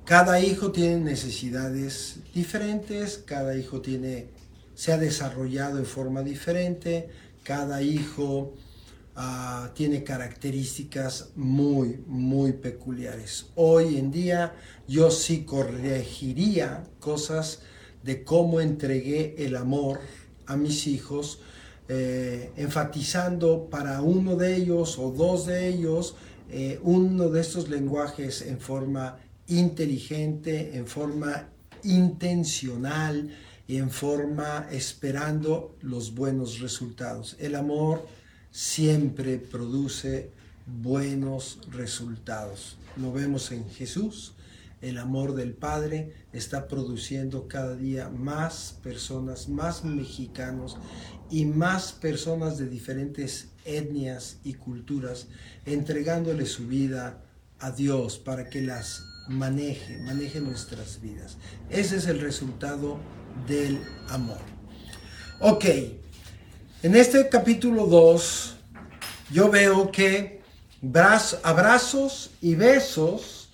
cada 0.05 0.39
hijo 0.39 0.71
tiene 0.71 0.99
necesidades 0.99 2.19
diferentes, 2.33 3.17
cada 3.17 3.57
hijo 3.57 3.81
tiene, 3.81 4.29
se 4.75 4.93
ha 4.93 4.97
desarrollado 4.97 5.77
de 5.77 5.85
forma 5.85 6.21
diferente, 6.21 7.09
cada 7.43 7.81
hijo 7.81 8.53
ah, 9.15 9.71
tiene 9.73 10.03
características 10.03 11.31
muy, 11.35 11.99
muy 12.05 12.53
peculiares. 12.53 13.47
Hoy 13.55 13.97
en 13.97 14.11
día 14.11 14.55
yo 14.87 15.09
sí 15.11 15.43
corregiría 15.43 16.83
cosas 16.99 17.59
de 18.03 18.23
cómo 18.23 18.61
entregué 18.61 19.35
el 19.39 19.55
amor 19.55 19.99
a 20.45 20.55
mis 20.55 20.87
hijos 20.87 21.39
eh, 21.89 22.51
enfatizando 22.57 23.69
para 23.69 24.01
uno 24.01 24.35
de 24.35 24.55
ellos 24.55 24.97
o 24.99 25.11
dos 25.11 25.45
de 25.45 25.67
ellos 25.67 26.15
eh, 26.49 26.79
uno 26.81 27.29
de 27.29 27.41
estos 27.41 27.69
lenguajes 27.69 28.41
en 28.41 28.59
forma 28.59 29.17
inteligente, 29.47 30.77
en 30.77 30.87
forma 30.87 31.49
intencional 31.83 33.29
y 33.67 33.77
en 33.77 33.89
forma 33.89 34.67
esperando 34.71 35.75
los 35.81 36.15
buenos 36.15 36.59
resultados. 36.59 37.35
El 37.39 37.55
amor 37.55 38.07
siempre 38.51 39.37
produce 39.37 40.31
buenos 40.65 41.59
resultados. 41.71 42.77
Lo 42.95 43.11
vemos 43.11 43.51
en 43.51 43.69
Jesús. 43.69 44.33
El 44.79 44.99
amor 44.99 45.33
del 45.33 45.53
Padre 45.53 46.13
está 46.33 46.67
produciendo 46.67 47.47
cada 47.47 47.75
día 47.75 48.09
más 48.09 48.77
personas, 48.83 49.49
más 49.49 49.83
mexicanos 49.83 50.77
y 51.29 51.45
más 51.45 51.91
personas 51.91 52.57
de 52.57 52.67
diferentes 52.67 53.49
etnias 53.65 54.37
y 54.43 54.53
culturas, 54.53 55.27
entregándole 55.65 56.45
su 56.45 56.67
vida 56.67 57.21
a 57.59 57.71
Dios 57.71 58.17
para 58.17 58.49
que 58.49 58.61
las 58.61 59.03
maneje, 59.27 59.97
maneje 59.99 60.39
nuestras 60.39 61.01
vidas. 61.01 61.37
Ese 61.69 61.97
es 61.97 62.07
el 62.07 62.19
resultado 62.19 62.97
del 63.47 63.79
amor. 64.09 64.39
Ok, 65.39 65.65
en 66.83 66.95
este 66.95 67.27
capítulo 67.29 67.85
2 67.85 68.55
yo 69.31 69.49
veo 69.49 69.91
que 69.91 70.41
abrazos 71.43 72.31
y 72.41 72.55
besos 72.55 73.49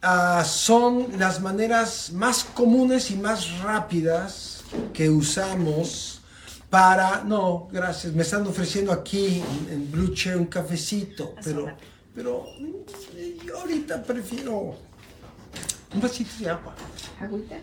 ah, 0.00 0.44
son 0.46 1.18
las 1.18 1.40
maneras 1.40 2.12
más 2.12 2.44
comunes 2.44 3.10
y 3.10 3.16
más 3.16 3.58
rápidas 3.60 4.62
que 4.92 5.10
usamos 5.10 6.21
para, 6.72 7.22
no, 7.22 7.68
gracias, 7.70 8.14
me 8.14 8.22
están 8.22 8.46
ofreciendo 8.46 8.92
aquí 8.92 9.44
en, 9.70 9.92
Blue 9.92 10.14
Chair 10.14 10.38
un 10.38 10.46
cafecito, 10.46 11.34
pero, 11.44 11.66
pero 12.14 12.46
yo 13.44 13.58
ahorita 13.58 14.02
prefiero 14.02 14.74
un 15.94 16.00
vasito 16.00 16.30
de 16.40 16.48
agua. 16.48 16.74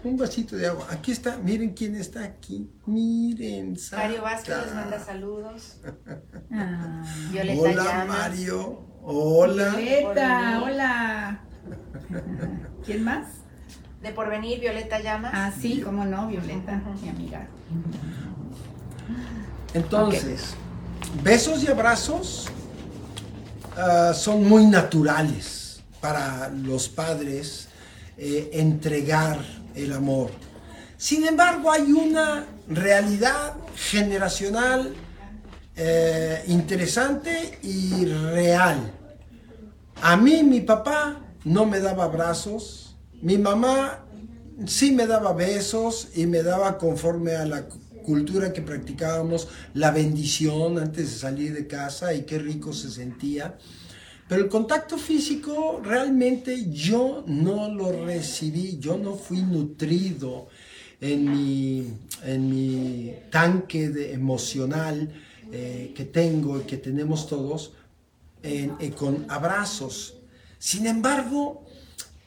Un 0.03 0.15
vasito 0.15 0.55
de 0.55 0.67
agua. 0.67 0.85
Aquí 0.91 1.11
está, 1.11 1.37
miren 1.37 1.73
quién 1.73 1.95
está 1.95 2.23
aquí. 2.23 2.69
Miren. 2.85 3.75
Mario 3.91 4.21
Vázquez 4.21 4.57
les 4.63 4.75
manda 4.75 5.03
saludos. 5.03 5.77
Ah. 6.51 7.03
hola 7.57 8.05
Mario. 8.07 8.85
Hola. 9.01 9.69
Violeta, 9.75 10.61
hola. 10.63 11.41
¿Quién 12.85 13.03
más? 13.03 13.25
De 14.03 14.11
porvenir, 14.11 14.59
Violeta 14.59 14.99
Llamas. 14.99 15.31
Ah, 15.33 15.51
sí, 15.59 15.81
cómo 15.81 16.05
no, 16.05 16.27
Violeta, 16.27 16.79
mi 17.01 17.09
amiga. 17.09 17.47
Entonces, 19.73 20.55
besos 21.23 21.63
y 21.63 21.67
abrazos 21.67 22.47
ah, 23.77 24.13
son 24.13 24.47
muy 24.47 24.65
naturales 24.65 25.81
para 26.01 26.49
los 26.49 26.89
padres 26.89 27.67
eh, 28.17 28.49
entregar 28.53 29.39
el 29.75 29.93
amor. 29.93 30.31
Sin 30.97 31.25
embargo, 31.25 31.71
hay 31.71 31.91
una 31.91 32.45
realidad 32.67 33.53
generacional 33.75 34.93
eh, 35.75 36.43
interesante 36.47 37.59
y 37.63 38.05
real. 38.05 38.91
A 40.01 40.17
mí 40.17 40.43
mi 40.43 40.61
papá 40.61 41.21
no 41.45 41.65
me 41.65 41.79
daba 41.79 42.05
abrazos, 42.05 42.97
mi 43.21 43.37
mamá 43.37 44.03
sí 44.65 44.91
me 44.91 45.07
daba 45.07 45.31
besos 45.33 46.09
y 46.15 46.25
me 46.25 46.43
daba 46.43 46.77
conforme 46.77 47.35
a 47.35 47.45
la 47.45 47.65
cultura 48.09 48.51
que 48.51 48.63
practicábamos 48.63 49.47
la 49.75 49.91
bendición 49.91 50.79
antes 50.79 51.11
de 51.11 51.15
salir 51.15 51.53
de 51.53 51.67
casa 51.67 52.11
y 52.15 52.23
qué 52.23 52.39
rico 52.39 52.73
se 52.73 52.89
sentía. 52.89 53.55
Pero 54.27 54.41
el 54.41 54.49
contacto 54.49 54.97
físico 54.97 55.79
realmente 55.83 56.71
yo 56.71 57.23
no 57.27 57.71
lo 57.71 57.91
recibí, 58.07 58.79
yo 58.79 58.97
no 58.97 59.13
fui 59.13 59.43
nutrido 59.43 60.47
en 60.99 61.31
mi, 61.31 61.87
en 62.23 62.49
mi 62.49 63.13
tanque 63.29 63.89
de 63.89 64.13
emocional 64.13 65.13
eh, 65.51 65.93
que 65.95 66.05
tengo 66.05 66.59
y 66.59 66.63
que 66.63 66.77
tenemos 66.77 67.27
todos 67.27 67.73
eh, 68.41 68.71
con 68.97 69.27
abrazos. 69.29 70.15
Sin 70.57 70.87
embargo, 70.87 71.63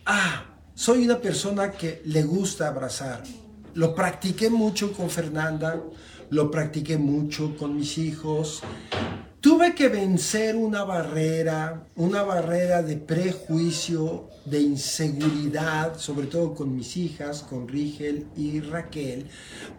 ah, 0.06 0.46
soy 0.76 1.04
una 1.06 1.18
persona 1.18 1.72
que 1.72 2.02
le 2.04 2.22
gusta 2.22 2.68
abrazar. 2.68 3.24
Lo 3.74 3.94
practiqué 3.94 4.50
mucho 4.50 4.92
con 4.92 5.08
Fernanda, 5.10 5.82
lo 6.30 6.50
practiqué 6.50 6.98
mucho 6.98 7.56
con 7.56 7.76
mis 7.76 7.98
hijos 7.98 8.62
Tuve 9.42 9.74
que 9.74 9.88
vencer 9.88 10.54
una 10.54 10.84
barrera, 10.84 11.88
una 11.96 12.22
barrera 12.22 12.80
de 12.80 12.96
prejuicio, 12.96 14.28
de 14.44 14.60
inseguridad, 14.60 15.98
sobre 15.98 16.28
todo 16.28 16.54
con 16.54 16.76
mis 16.76 16.96
hijas, 16.96 17.42
con 17.42 17.66
Rigel 17.66 18.28
y 18.36 18.60
Raquel, 18.60 19.26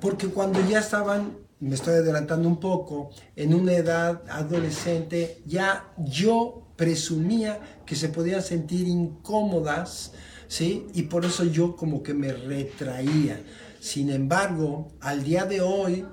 porque 0.01 0.27
cuando 0.27 0.59
ya 0.67 0.79
estaban, 0.79 1.37
me 1.61 1.75
estoy 1.75 1.93
adelantando 1.93 2.49
un 2.49 2.59
poco, 2.59 3.11
en 3.37 3.53
una 3.53 3.71
edad 3.71 4.23
adolescente, 4.27 5.41
ya 5.45 5.93
yo 5.97 6.67
presumía 6.75 7.61
que 7.85 7.95
se 7.95 8.09
podían 8.09 8.41
sentir 8.41 8.85
incómodas, 8.85 10.11
¿sí? 10.49 10.87
Y 10.93 11.03
por 11.03 11.23
eso 11.23 11.45
yo 11.45 11.77
como 11.77 12.03
que 12.03 12.13
me 12.13 12.33
retraía. 12.33 13.41
Sin 13.83 14.09
embargo, 14.09 14.87
al 15.01 15.25
día 15.25 15.43
de 15.43 15.59
hoy, 15.59 16.05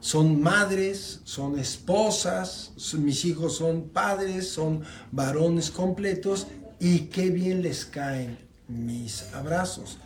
son 0.00 0.40
madres, 0.40 1.20
son 1.24 1.58
esposas, 1.58 2.72
mis 2.98 3.26
hijos 3.26 3.58
son 3.58 3.90
padres, 3.90 4.48
son 4.48 4.80
varones 5.12 5.70
completos 5.70 6.46
y 6.80 7.00
qué 7.10 7.28
bien 7.28 7.60
les 7.60 7.84
caen 7.84 8.38
mis 8.68 9.24
abrazos. 9.34 9.98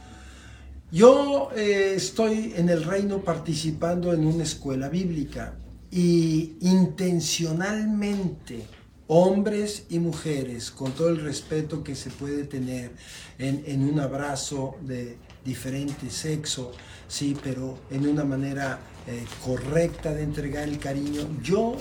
Yo 0.90 1.50
eh, 1.54 1.92
estoy 1.94 2.54
en 2.56 2.68
el 2.68 2.82
reino 2.82 3.22
participando 3.22 4.12
en 4.12 4.26
una 4.26 4.42
escuela 4.42 4.88
bíblica 4.88 5.54
y 5.92 6.56
intencionalmente 6.62 8.66
hombres 9.06 9.84
y 9.88 10.00
mujeres, 10.00 10.72
con 10.72 10.90
todo 10.90 11.10
el 11.10 11.20
respeto 11.20 11.84
que 11.84 11.94
se 11.94 12.10
puede 12.10 12.42
tener 12.42 12.90
en, 13.38 13.62
en 13.66 13.88
un 13.88 14.00
abrazo 14.00 14.74
de 14.82 15.16
diferente 15.48 16.10
sexo, 16.10 16.72
sí, 17.08 17.34
pero 17.42 17.78
en 17.90 18.06
una 18.06 18.24
manera 18.24 18.78
eh, 19.06 19.24
correcta 19.42 20.12
de 20.12 20.22
entregar 20.22 20.68
el 20.68 20.78
cariño. 20.78 21.22
Yo 21.42 21.76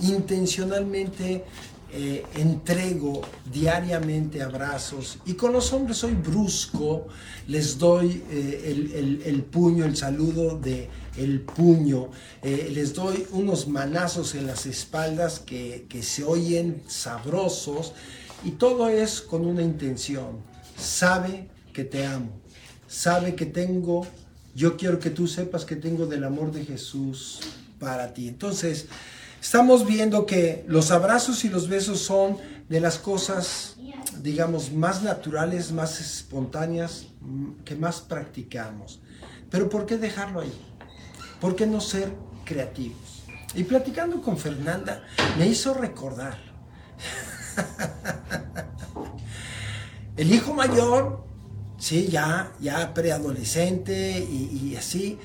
intencionalmente 0.00 1.44
eh, 1.92 2.24
entrego 2.36 3.20
diariamente 3.52 4.40
abrazos 4.40 5.18
y 5.26 5.34
con 5.34 5.52
los 5.52 5.70
hombres 5.74 5.98
soy 5.98 6.14
brusco, 6.14 7.08
les 7.46 7.76
doy 7.76 8.24
eh, 8.30 9.20
el, 9.26 9.42
puño, 9.42 9.84
el 9.84 9.94
saludo 9.94 10.58
de 10.58 10.88
el 11.18 11.42
puño, 11.42 12.08
les 12.42 12.94
doy 12.94 13.26
unos 13.32 13.68
manazos 13.68 14.34
en 14.34 14.46
las 14.46 14.64
espaldas 14.64 15.38
que, 15.38 15.84
que 15.90 16.02
se 16.02 16.24
oyen 16.24 16.82
sabrosos 16.88 17.92
y 18.42 18.52
todo 18.52 18.88
es 18.88 19.20
con 19.20 19.44
una 19.44 19.62
intención. 19.62 20.38
Sabe 20.78 21.50
que 21.74 21.84
te 21.84 22.06
amo, 22.06 22.41
sabe 22.92 23.34
que 23.34 23.46
tengo 23.46 24.06
yo 24.54 24.76
quiero 24.76 24.98
que 24.98 25.10
tú 25.10 25.26
sepas 25.26 25.64
que 25.64 25.76
tengo 25.76 26.06
del 26.06 26.24
amor 26.24 26.52
de 26.52 26.64
Jesús 26.64 27.40
para 27.78 28.12
ti. 28.12 28.28
Entonces, 28.28 28.86
estamos 29.40 29.86
viendo 29.86 30.26
que 30.26 30.64
los 30.68 30.90
abrazos 30.90 31.44
y 31.44 31.48
los 31.48 31.68
besos 31.68 32.00
son 32.00 32.36
de 32.68 32.80
las 32.80 32.98
cosas, 32.98 33.76
digamos, 34.20 34.72
más 34.72 35.02
naturales, 35.02 35.72
más 35.72 36.00
espontáneas, 36.00 37.06
mm, 37.20 37.62
que 37.64 37.76
más 37.76 38.02
practicamos. 38.02 39.00
Pero 39.50 39.68
¿por 39.68 39.86
qué 39.86 39.96
dejarlo 39.96 40.40
ahí? 40.40 40.52
¿Por 41.40 41.56
qué 41.56 41.66
no 41.66 41.80
ser 41.80 42.12
creativos? 42.44 43.24
Y 43.54 43.64
platicando 43.64 44.20
con 44.20 44.36
Fernanda, 44.36 45.02
me 45.38 45.46
hizo 45.46 45.74
recordar. 45.74 46.38
El 50.16 50.32
hijo 50.32 50.54
mayor 50.54 51.31
sí, 51.82 52.06
ya, 52.08 52.52
ya 52.60 52.94
preadolescente 52.94 54.20
y, 54.20 54.76
así, 54.76 55.18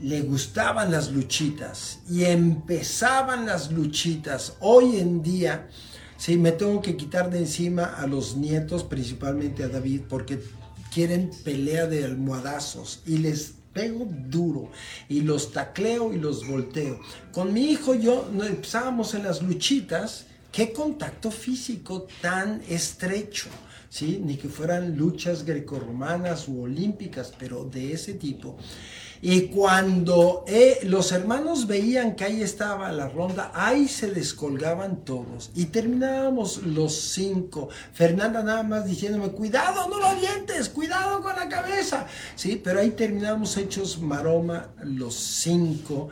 le 0.00 0.22
gustaban 0.22 0.90
las 0.90 1.12
luchitas 1.12 1.98
y 2.08 2.24
empezaban 2.24 3.44
las 3.44 3.70
luchitas. 3.70 4.54
Hoy 4.60 4.96
en 4.96 5.22
día, 5.22 5.68
sí, 6.16 6.38
me 6.38 6.52
tengo 6.52 6.80
que 6.80 6.96
quitar 6.96 7.28
de 7.28 7.40
encima 7.40 7.84
a 7.84 8.06
los 8.06 8.36
nietos, 8.36 8.84
principalmente 8.84 9.64
a 9.64 9.68
David, 9.68 10.02
porque 10.08 10.42
quieren 10.94 11.30
pelea 11.44 11.86
de 11.86 12.06
almohadazos 12.06 13.02
y 13.04 13.18
les 13.18 13.52
pego 13.74 14.08
duro 14.08 14.70
y 15.10 15.20
los 15.20 15.52
tacleo 15.52 16.14
y 16.14 16.18
los 16.18 16.48
volteo. 16.48 17.00
Con 17.32 17.52
mi 17.52 17.70
hijo 17.70 17.94
yo 17.94 18.30
empezábamos 18.32 19.12
en 19.12 19.24
las 19.24 19.42
luchitas, 19.42 20.24
qué 20.52 20.72
contacto 20.72 21.30
físico 21.30 22.06
tan 22.22 22.62
estrecho. 22.66 23.50
¿Sí? 23.88 24.20
ni 24.24 24.36
que 24.36 24.48
fueran 24.48 24.96
luchas 24.96 25.44
grecorromanas 25.44 26.48
u 26.48 26.62
olímpicas, 26.62 27.32
pero 27.38 27.64
de 27.64 27.92
ese 27.92 28.14
tipo. 28.14 28.56
Y 29.20 29.48
cuando 29.48 30.44
eh, 30.46 30.78
los 30.84 31.10
hermanos 31.10 31.66
veían 31.66 32.14
que 32.14 32.24
ahí 32.24 32.40
estaba 32.40 32.92
la 32.92 33.08
ronda, 33.08 33.50
ahí 33.52 33.88
se 33.88 34.12
descolgaban 34.12 35.04
todos. 35.04 35.50
Y 35.56 35.66
terminábamos 35.66 36.58
los 36.58 36.94
cinco. 36.94 37.68
Fernanda 37.92 38.44
nada 38.44 38.62
más 38.62 38.84
diciéndome, 38.84 39.30
cuidado, 39.30 39.88
no 39.88 39.98
lo 39.98 40.20
dientes, 40.20 40.68
cuidado 40.68 41.20
con 41.20 41.34
la 41.34 41.48
cabeza. 41.48 42.06
Sí, 42.36 42.60
pero 42.62 42.78
ahí 42.78 42.90
terminamos 42.90 43.56
hechos 43.56 44.00
maroma 44.00 44.68
los 44.84 45.14
cinco. 45.14 46.10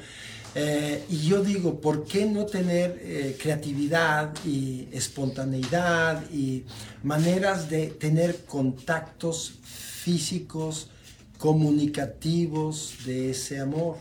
Eh, 0.59 1.05
y 1.11 1.19
yo 1.19 1.43
digo, 1.43 1.83
¿por 1.83 2.07
qué 2.07 2.25
no 2.25 2.47
tener 2.47 2.99
eh, 3.03 3.37
creatividad 3.39 4.33
y 4.43 4.89
espontaneidad 4.91 6.31
y 6.31 6.65
maneras 7.03 7.69
de 7.69 7.89
tener 7.89 8.47
contactos 8.47 9.59
físicos, 9.63 10.89
comunicativos 11.37 12.95
de 13.05 13.33
ese 13.33 13.61
amor? 13.61 13.99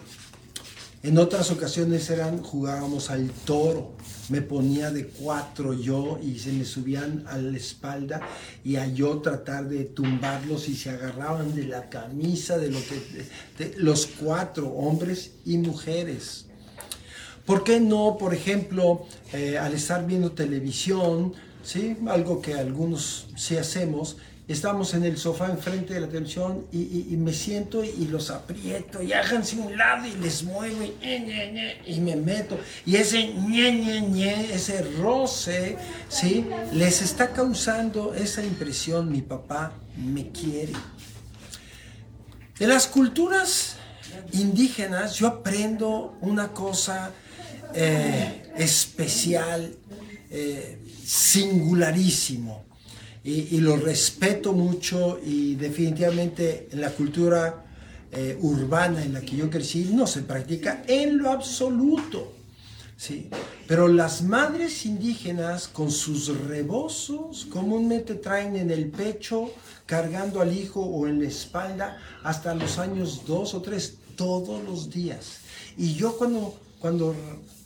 En 1.03 1.17
otras 1.17 1.51
ocasiones 1.51 2.09
eran, 2.09 2.41
jugábamos 2.41 3.09
al 3.09 3.31
toro, 3.31 3.91
me 4.29 4.41
ponía 4.41 4.91
de 4.91 5.07
cuatro 5.07 5.73
yo 5.73 6.19
y 6.21 6.39
se 6.39 6.51
me 6.51 6.65
subían 6.65 7.23
a 7.27 7.37
la 7.37 7.57
espalda 7.57 8.21
y 8.63 8.75
a 8.77 8.87
yo 8.87 9.19
tratar 9.19 9.69
de 9.69 9.85
tumbarlos 9.85 10.67
y 10.69 10.75
se 10.75 10.89
agarraban 10.89 11.55
de 11.55 11.65
la 11.65 11.89
camisa 11.89 12.57
de 12.57 12.71
lo 12.71 12.79
que 12.79 13.73
los 13.77 14.05
cuatro 14.05 14.69
hombres 14.69 15.31
y 15.45 15.57
mujeres 15.57 16.45
¿Por 17.45 17.63
qué 17.63 17.79
no, 17.79 18.17
por 18.17 18.33
ejemplo, 18.33 19.05
eh, 19.31 19.59
al 19.59 19.73
estar 19.73 20.05
viendo 20.07 20.31
televisión, 20.31 21.33
¿sí? 21.63 21.95
algo 22.07 22.41
que 22.41 22.55
algunos 22.55 23.27
sí 23.35 23.55
hacemos, 23.55 24.17
estamos 24.47 24.93
en 24.93 25.03
el 25.03 25.17
sofá 25.17 25.47
enfrente 25.47 25.95
de 25.95 26.01
la 26.01 26.07
televisión 26.07 26.67
y, 26.71 27.15
me 27.17 27.33
siento 27.33 27.83
y 27.83 28.07
los 28.07 28.29
aprieto 28.29 29.01
y 29.01 29.13
háganse 29.13 29.57
un 29.57 29.75
lado 29.75 30.05
y 30.05 30.15
les 30.17 30.43
muevo 30.43 30.83
y, 30.83 30.93
y 31.85 31.99
me 31.99 32.15
meto. 32.15 32.59
Y 32.85 32.95
ese 32.97 33.27
ñe, 33.27 33.71
ñe, 33.71 34.01
ñe, 34.01 34.53
ese 34.53 34.83
roce, 34.99 35.77
¿sí? 36.09 36.45
Les 36.73 37.01
está 37.01 37.31
causando 37.31 38.13
esa 38.13 38.43
impresión, 38.43 39.11
mi 39.11 39.21
papá 39.21 39.71
me 39.97 40.29
quiere. 40.29 40.73
De 42.59 42.67
las 42.67 42.87
culturas 42.87 43.77
indígenas 44.31 45.15
yo 45.15 45.27
aprendo 45.27 46.17
una 46.21 46.49
cosa 46.49 47.11
eh, 47.73 48.51
especial, 48.57 49.75
eh, 50.29 50.79
singularísimo 51.03 52.64
y, 53.25 53.59
lo 53.59 53.75
respeto 53.75 54.53
mucho 54.53 55.19
y 55.25 55.55
definitivamente 55.55 56.67
en 56.71 56.79
la 56.79 56.91
cultura 56.91 57.65
eh, 58.11 58.37
urbana 58.39 59.03
en 59.03 59.13
la 59.13 59.21
que 59.21 59.35
yo 59.35 59.49
crecí 59.49 59.89
no 59.91 60.05
se 60.05 60.21
practica 60.21 60.83
en 60.87 61.17
lo 61.17 61.31
absoluto. 61.31 62.33
¿sí? 62.95 63.27
Pero 63.67 63.87
las 63.87 64.21
madres 64.21 64.85
indígenas 64.85 65.67
con 65.67 65.89
sus 65.89 66.37
rebozos 66.47 67.45
comúnmente 67.45 68.13
traen 68.13 68.55
en 68.57 68.69
el 68.69 68.89
pecho 68.89 69.51
cargando 69.87 70.39
al 70.39 70.55
hijo 70.55 70.81
o 70.81 71.07
en 71.07 71.19
la 71.23 71.27
espalda 71.27 71.97
hasta 72.23 72.53
los 72.53 72.77
años 72.77 73.23
dos 73.25 73.55
o 73.55 73.61
tres 73.63 73.97
todos 74.15 74.63
los 74.63 74.91
días. 74.91 75.39
Y 75.77 75.95
yo 75.95 76.15
cuando, 76.15 76.59
cuando 76.79 77.15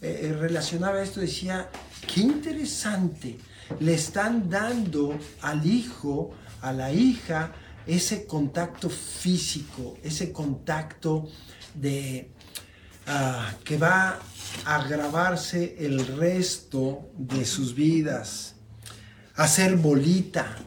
eh, 0.01 0.33
relacionaba 0.39 1.03
esto 1.03 1.19
decía, 1.19 1.69
qué 2.07 2.21
interesante 2.21 3.37
le 3.79 3.93
están 3.93 4.49
dando 4.49 5.17
al 5.41 5.65
hijo, 5.65 6.31
a 6.61 6.73
la 6.73 6.91
hija, 6.91 7.51
ese 7.85 8.25
contacto 8.25 8.89
físico, 8.89 9.97
ese 10.03 10.31
contacto 10.31 11.27
de 11.73 12.31
ah, 13.07 13.53
que 13.63 13.77
va 13.77 14.19
a 14.65 14.75
agravarse 14.75 15.75
el 15.79 16.05
resto 16.17 17.09
de 17.17 17.45
sus 17.45 17.73
vidas. 17.73 18.55
Hacer 19.35 19.77
bolita. 19.77 20.57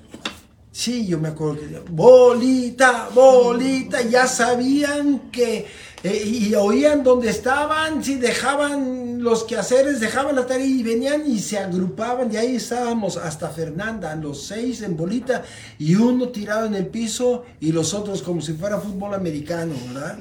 Sí, 0.71 1.07
yo 1.07 1.19
me 1.19 1.29
acuerdo 1.29 1.61
que 1.61 1.91
bolita, 1.91 3.11
bolita, 3.15 4.01
ya 4.01 4.27
sabían 4.27 5.31
que 5.31 5.67
eh, 6.03 6.23
y 6.27 6.55
oían 6.55 7.05
dónde 7.05 7.31
estaban, 7.31 8.03
si 8.03 8.17
dejaban 8.17 9.12
los 9.22 9.44
quehaceres, 9.44 10.00
dejaban 10.00 10.35
la 10.35 10.46
tarea 10.46 10.66
y 10.66 10.82
venían 10.82 11.22
y 11.30 11.38
se 11.38 11.56
agrupaban 11.56 12.32
y 12.32 12.37
ahí 12.37 12.56
estábamos 12.56 13.16
hasta 13.16 13.50
Fernanda, 13.50 14.14
los 14.16 14.46
seis 14.46 14.82
en 14.82 14.96
bolita 14.96 15.44
y 15.78 15.94
uno 15.94 16.30
tirado 16.30 16.66
en 16.66 16.74
el 16.74 16.88
piso 16.88 17.44
y 17.61 17.70
los 17.70 17.94
otros 17.94 18.20
como 18.20 18.40
si 18.40 18.54
fuera 18.54 18.80
fútbol 18.80 19.14
americano, 19.14 19.74
¿verdad? 19.87 20.18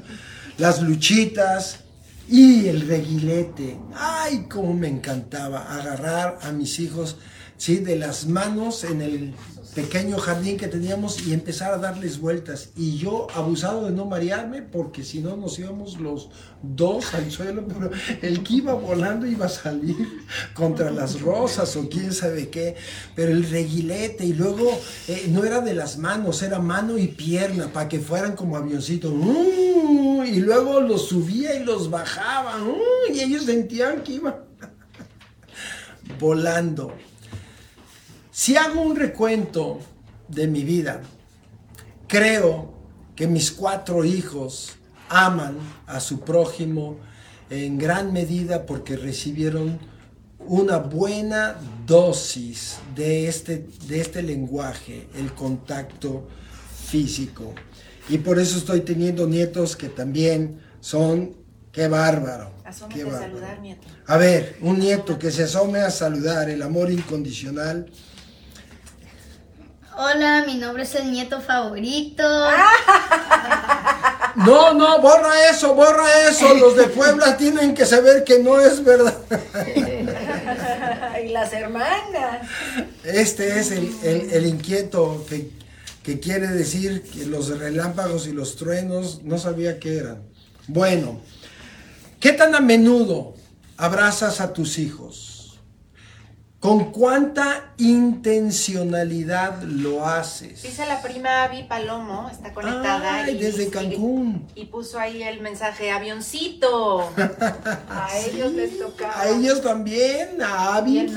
Las 0.59 0.83
luchitas 0.83 1.79
y 2.29 2.67
el 2.67 2.87
reguilete. 2.87 3.79
Ay, 3.95 4.45
cómo 4.47 4.73
me 4.75 4.87
encantaba 4.87 5.75
agarrar 5.75 6.37
a 6.43 6.51
mis 6.51 6.79
hijos, 6.79 7.17
¿sí? 7.57 7.77
De 7.77 7.95
las 7.95 8.27
manos 8.27 8.83
en 8.83 9.01
el 9.01 9.33
pequeño 9.75 10.17
jardín 10.17 10.57
que 10.57 10.67
teníamos 10.67 11.25
y 11.25 11.34
empezar 11.34 11.73
a 11.73 11.77
darles 11.77 12.19
vueltas. 12.19 12.69
Y 12.75 12.97
yo 12.97 13.27
abusado 13.36 13.86
de 13.86 13.91
no 13.91 14.05
marearme 14.05 14.62
porque 14.62 15.03
si 15.03 15.19
no 15.19 15.38
nos 15.38 15.57
íbamos 15.60 15.99
los 15.99 16.29
dos 16.62 17.13
al 17.13 17.31
suelo, 17.31 17.65
pero 17.67 17.91
el 18.21 18.43
que 18.43 18.53
iba 18.53 18.73
volando 18.73 19.25
iba 19.25 19.45
a 19.45 19.49
salir 19.49 20.07
contra 20.53 20.91
las 20.91 21.21
rosas 21.21 21.75
o 21.75 21.89
quién 21.89 22.13
sabe 22.13 22.49
qué. 22.49 22.75
Pero 23.15 23.31
el 23.31 23.49
reguilete 23.49 24.25
y 24.25 24.34
luego 24.34 24.79
eh, 25.07 25.25
no 25.29 25.43
era 25.43 25.62
de 25.62 25.73
las 25.73 25.97
manos, 25.97 26.41
era 26.41 26.60
mano 26.60 26.97
y 26.97 27.07
pierna 27.07 27.71
para 27.71 27.88
que 27.89 27.99
fueran 27.99 28.36
como 28.36 28.57
avioncitos. 28.57 29.12
¡Uh! 29.12 29.81
y 30.23 30.39
luego 30.39 30.81
los 30.81 31.07
subía 31.07 31.55
y 31.55 31.63
los 31.63 31.89
bajaba. 31.89 32.57
Y 33.13 33.19
ellos 33.19 33.45
sentían 33.45 34.03
que 34.03 34.13
iban 34.13 34.36
volando. 36.19 36.93
Si 38.34 38.56
hago 38.56 38.82
un 38.82 38.96
recuento 38.96 39.80
de 40.30 40.48
mi 40.48 40.63
vida, 40.63 41.02
creo 42.08 42.74
que 43.13 43.28
mis 43.28 43.52
cuatro 43.52 44.06
hijos 44.06 44.78
aman 45.10 45.58
a 45.86 46.00
su 46.00 46.22
prójimo 46.22 46.96
en 47.50 47.78
gran 47.78 48.13
medida 48.13 48.65
porque 48.65 48.96
recibieron 48.96 49.78
una 50.39 50.78
buena 50.78 51.58
dosis 51.86 52.78
de 52.96 53.28
este, 53.28 53.67
de 53.88 54.00
este 54.00 54.24
lenguaje, 54.24 55.10
el 55.13 55.34
contacto 55.34 56.30
físico. 56.88 57.54
Y 58.08 58.20
por 58.20 58.39
eso 58.39 58.58
estoy 58.58 58.80
teniendo 58.80 59.28
nietos 59.28 59.76
que 59.76 59.89
también 59.89 60.62
son, 60.80 61.36
qué 61.74 61.89
bárbaro. 61.89 62.54
Qué 62.94 63.04
bárbaro. 63.04 63.26
A 63.26 63.28
saludar, 63.28 63.60
nieto. 63.60 63.88
A 64.08 64.15
ver, 64.15 64.56
un 64.62 64.80
nieto 64.80 65.20
que 65.20 65.32
se 65.32 65.44
asome 65.44 65.80
a 65.80 65.91
saludar, 65.91 66.50
el 66.50 66.62
amor 66.62 66.89
incondicional 66.89 67.91
Hola, 70.03 70.45
mi 70.47 70.55
nombre 70.55 70.81
es 70.81 70.95
el 70.95 71.11
nieto 71.11 71.39
favorito. 71.41 72.23
No, 74.33 74.73
no, 74.73 75.01
borra 75.01 75.49
eso, 75.49 75.75
borra 75.75 76.05
eso. 76.27 76.53
Los 76.55 76.77
de 76.77 76.85
Puebla 76.85 77.35
tienen 77.37 77.75
que 77.75 77.85
saber 77.85 78.23
que 78.23 78.39
no 78.39 78.61
es 78.61 78.81
verdad. 78.81 79.17
y 81.23 81.27
las 81.27 81.51
hermanas. 81.51 82.47
Este 83.03 83.59
es 83.59 83.71
el, 83.71 84.45
inquieto 84.45 85.25
que, 85.27 85.51
que, 86.01 86.21
quiere 86.21 86.47
decir 86.47 87.03
que 87.03 87.25
los 87.25 87.59
relámpagos 87.59 88.25
y 88.25 88.31
los 88.31 88.55
truenos 88.55 89.21
no 89.23 89.37
sabía 89.37 89.79
qué 89.79 89.97
eran. 89.97 90.23
Bueno, 90.67 91.19
¿qué 92.21 92.31
tan 92.31 92.55
a 92.55 92.61
menudo 92.61 93.35
abrazas 93.75 94.39
a 94.39 94.53
tus 94.53 94.79
hijos? 94.79 95.31
¿Con 96.62 96.91
cuánta 96.91 97.74
intencionalidad 97.78 99.63
lo 99.63 100.06
haces? 100.06 100.62
Dice 100.62 100.86
la 100.86 101.02
prima 101.02 101.45
Avi 101.45 101.63
Palomo, 101.63 102.30
está 102.32 102.54
conectada. 102.54 103.24
Ay, 103.24 103.36
desde 103.39 103.71
Cancún. 103.71 104.47
Y, 104.54 104.65
puso 104.65 105.00
ahí 105.00 105.24
el 105.24 105.41
mensaje, 105.41 105.89
avioncito. 105.89 107.10
a 107.89 108.10
ellos 108.28 108.52
les 108.52 108.78
tocaba. 108.78 109.21
A 109.21 109.30
ellos 109.30 109.63
también, 109.63 110.39
a 110.39 110.76
Avi. 110.76 111.12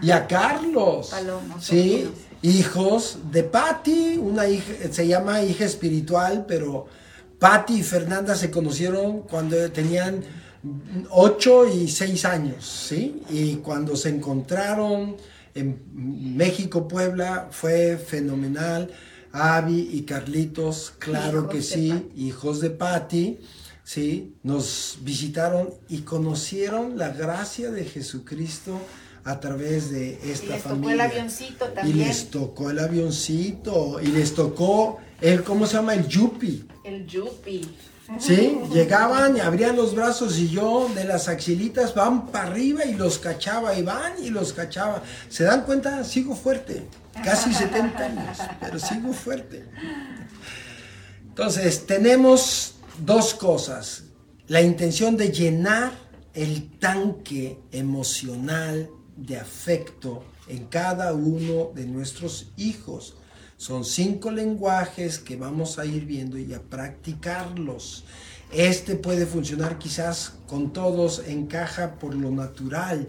Y, 0.00 0.10
a 0.12 0.26
Carlos. 0.26 1.08
Palomo. 1.10 1.60
Sí, 1.60 2.10
hijos 2.40 3.18
de 3.30 3.42
Patti, 3.42 4.16
una 4.16 4.48
hija, 4.48 4.72
se 4.90 5.06
llama 5.06 5.42
hija 5.42 5.66
espiritual, 5.66 6.46
pero 6.48 6.86
Patti 7.38 7.80
y 7.80 7.82
Fernanda 7.82 8.34
se 8.34 8.50
conocieron 8.50 9.20
cuando 9.20 9.70
tenían 9.70 10.24
8 11.10 11.68
y 11.74 11.88
6 11.88 12.24
años, 12.24 12.86
¿sí? 12.88 13.22
Y 13.30 13.56
cuando 13.56 13.96
se 13.96 14.08
encontraron 14.08 15.16
en 15.54 15.80
México, 16.36 16.86
Puebla, 16.88 17.48
fue 17.50 17.96
fenomenal. 17.96 18.90
Avi 19.32 19.90
y 19.92 20.02
Carlitos, 20.02 20.94
claro 20.98 21.48
que 21.48 21.60
sí, 21.60 22.08
hijos 22.16 22.60
de 22.60 22.70
Patti, 22.70 23.38
¿sí? 23.84 24.34
Nos 24.42 24.98
visitaron 25.02 25.74
y 25.88 26.00
conocieron 26.00 26.96
la 26.96 27.10
gracia 27.10 27.70
de 27.70 27.84
Jesucristo 27.84 28.80
a 29.24 29.40
través 29.40 29.90
de 29.90 30.18
esta 30.24 30.46
y 30.46 30.48
les 30.48 30.62
Tocó 30.62 30.90
el 30.90 31.00
avioncito 31.00 31.64
también. 31.66 31.96
Y 31.96 32.00
les 32.00 32.30
tocó 32.30 32.70
el 32.70 32.78
avioncito, 32.78 34.00
y 34.00 34.06
les 34.06 34.34
tocó 34.34 34.98
el, 35.20 35.42
¿cómo 35.42 35.66
se 35.66 35.74
llama? 35.74 35.94
El 35.94 36.06
yupi. 36.06 36.64
El 36.84 37.06
yupi. 37.06 37.62
¿Sí? 38.20 38.60
Llegaban 38.72 39.36
y 39.36 39.40
abrían 39.40 39.74
los 39.74 39.94
brazos 39.94 40.38
y 40.38 40.48
yo 40.48 40.88
de 40.94 41.04
las 41.04 41.28
axilitas 41.28 41.94
van 41.94 42.28
para 42.28 42.48
arriba 42.48 42.84
y 42.84 42.94
los 42.94 43.18
cachaba 43.18 43.76
y 43.76 43.82
van 43.82 44.12
y 44.22 44.30
los 44.30 44.52
cachaba. 44.52 45.02
¿Se 45.28 45.44
dan 45.44 45.62
cuenta? 45.62 46.04
Sigo 46.04 46.36
fuerte. 46.36 46.86
Casi 47.24 47.52
70 47.52 47.98
años, 47.98 48.38
pero 48.60 48.78
sigo 48.78 49.12
fuerte. 49.12 49.64
Entonces, 51.26 51.86
tenemos 51.86 52.76
dos 53.04 53.34
cosas. 53.34 54.04
La 54.46 54.60
intención 54.60 55.16
de 55.16 55.32
llenar 55.32 55.92
el 56.34 56.78
tanque 56.78 57.58
emocional 57.72 58.88
de 59.16 59.38
afecto 59.38 60.24
en 60.46 60.66
cada 60.66 61.12
uno 61.12 61.72
de 61.74 61.86
nuestros 61.86 62.52
hijos. 62.56 63.16
Son 63.56 63.84
cinco 63.84 64.30
lenguajes 64.30 65.18
que 65.18 65.36
vamos 65.36 65.78
a 65.78 65.86
ir 65.86 66.04
viendo 66.04 66.36
y 66.38 66.52
a 66.52 66.60
practicarlos. 66.60 68.04
Este 68.52 68.96
puede 68.96 69.26
funcionar 69.26 69.78
quizás 69.78 70.34
con 70.46 70.72
todos, 70.72 71.22
encaja 71.26 71.98
por 71.98 72.14
lo 72.14 72.30
natural, 72.30 73.08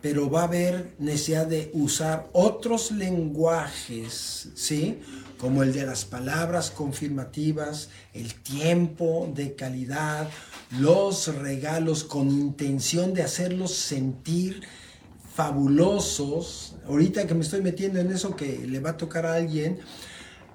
pero 0.00 0.30
va 0.30 0.42
a 0.42 0.44
haber 0.44 0.94
necesidad 0.98 1.46
de 1.46 1.70
usar 1.74 2.28
otros 2.32 2.92
lenguajes, 2.92 4.50
¿sí? 4.54 5.00
Como 5.36 5.62
el 5.62 5.72
de 5.72 5.84
las 5.84 6.04
palabras 6.04 6.70
confirmativas, 6.70 7.90
el 8.14 8.34
tiempo 8.34 9.30
de 9.34 9.54
calidad, 9.56 10.28
los 10.78 11.34
regalos 11.34 12.04
con 12.04 12.30
intención 12.30 13.14
de 13.14 13.24
hacerlos 13.24 13.74
sentir 13.74 14.62
fabulosos, 15.38 16.74
ahorita 16.88 17.28
que 17.28 17.34
me 17.34 17.42
estoy 17.44 17.62
metiendo 17.62 18.00
en 18.00 18.10
eso 18.10 18.34
que 18.34 18.66
le 18.66 18.80
va 18.80 18.90
a 18.90 18.96
tocar 18.96 19.24
a 19.24 19.34
alguien, 19.34 19.78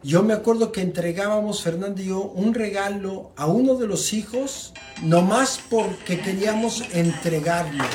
yo 0.03 0.23
me 0.23 0.33
acuerdo 0.33 0.73
que 0.73 0.81
entregábamos, 0.81 1.63
Fernando 1.63 2.01
y 2.01 2.07
yo, 2.07 2.19
un 2.23 2.53
regalo 2.53 3.31
a 3.37 3.45
uno 3.45 3.75
de 3.75 3.87
los 3.87 4.11
hijos, 4.11 4.73
nomás 5.01 5.61
porque 5.69 6.19
queríamos 6.19 6.83
entregarlo. 6.91 7.85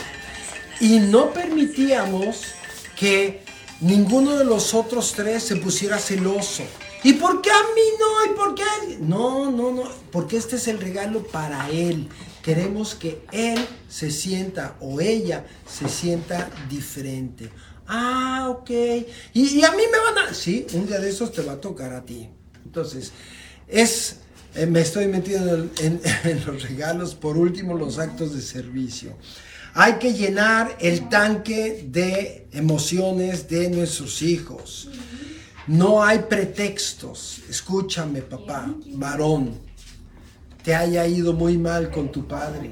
Y 0.81 1.01
no 1.01 1.31
permitíamos 1.35 2.45
que 2.99 3.43
ninguno 3.83 4.39
de 4.39 4.47
los 4.47 4.73
otros 4.73 5.13
tres 5.13 5.43
se 5.43 5.57
pusiera 5.57 5.99
celoso. 5.99 6.63
¿Y 7.05 7.13
por 7.13 7.43
qué 7.43 7.51
a 7.51 7.63
mí 7.75 7.83
no? 8.01 8.33
¿Y 8.33 8.35
por 8.35 8.55
qué? 8.55 8.63
a 8.63 8.85
él? 8.87 9.07
No, 9.07 9.51
no, 9.51 9.73
no, 9.73 9.83
porque 10.11 10.39
este 10.39 10.57
es 10.57 10.69
el 10.69 10.81
regalo 10.81 11.23
para 11.23 11.69
él. 11.69 12.09
Queremos 12.43 12.95
que 12.95 13.23
él 13.33 13.59
se 13.89 14.11
sienta 14.11 14.77
o 14.81 15.01
ella 15.01 15.45
se 15.67 15.89
sienta 15.89 16.51
diferente. 16.71 17.51
Ah, 17.87 18.49
ok. 18.51 18.71
Y, 19.35 19.63
a 19.65 19.71
mí 19.73 19.83
me 19.91 19.99
van 19.99 20.29
a... 20.29 20.35
Sí, 20.35 20.67
un 20.75 20.87
día 20.87 20.99
de 21.01 21.11
esos 21.11 21.33
te 21.33 21.43
va 21.43 21.53
a 21.55 21.61
tocar 21.61 21.93
a 21.93 22.05
ti. 22.05 22.29
Entonces, 22.65 23.13
es... 23.67 24.17
eh, 24.55 24.67
me 24.67 24.81
estoy 24.81 25.07
metiendo 25.09 25.55
en, 25.57 25.71
en- 25.81 26.01
en 26.25 26.45
los 26.47 26.63
regalos. 26.63 27.15
Por 27.15 27.37
último, 27.37 27.75
los 27.77 27.99
actos 27.99 28.35
de 28.35 28.43
servicio. 28.43 29.17
Hay 29.75 29.95
que 29.95 30.13
llenar 30.13 30.77
el 30.81 31.09
tanque 31.09 31.87
de 31.89 32.49
emociones 32.53 33.49
de 33.49 33.71
nuestros 33.71 34.23
hijos. 34.23 34.89
No 35.67 36.03
hay 36.03 36.21
pretextos. 36.21 37.41
Escúchame, 37.49 38.23
papá, 38.23 38.75
varón. 38.93 39.59
Te 40.63 40.75
haya 40.75 41.07
ido 41.07 41.33
muy 41.33 41.57
mal 41.57 41.91
con 41.91 42.11
tu 42.11 42.27
padre. 42.27 42.71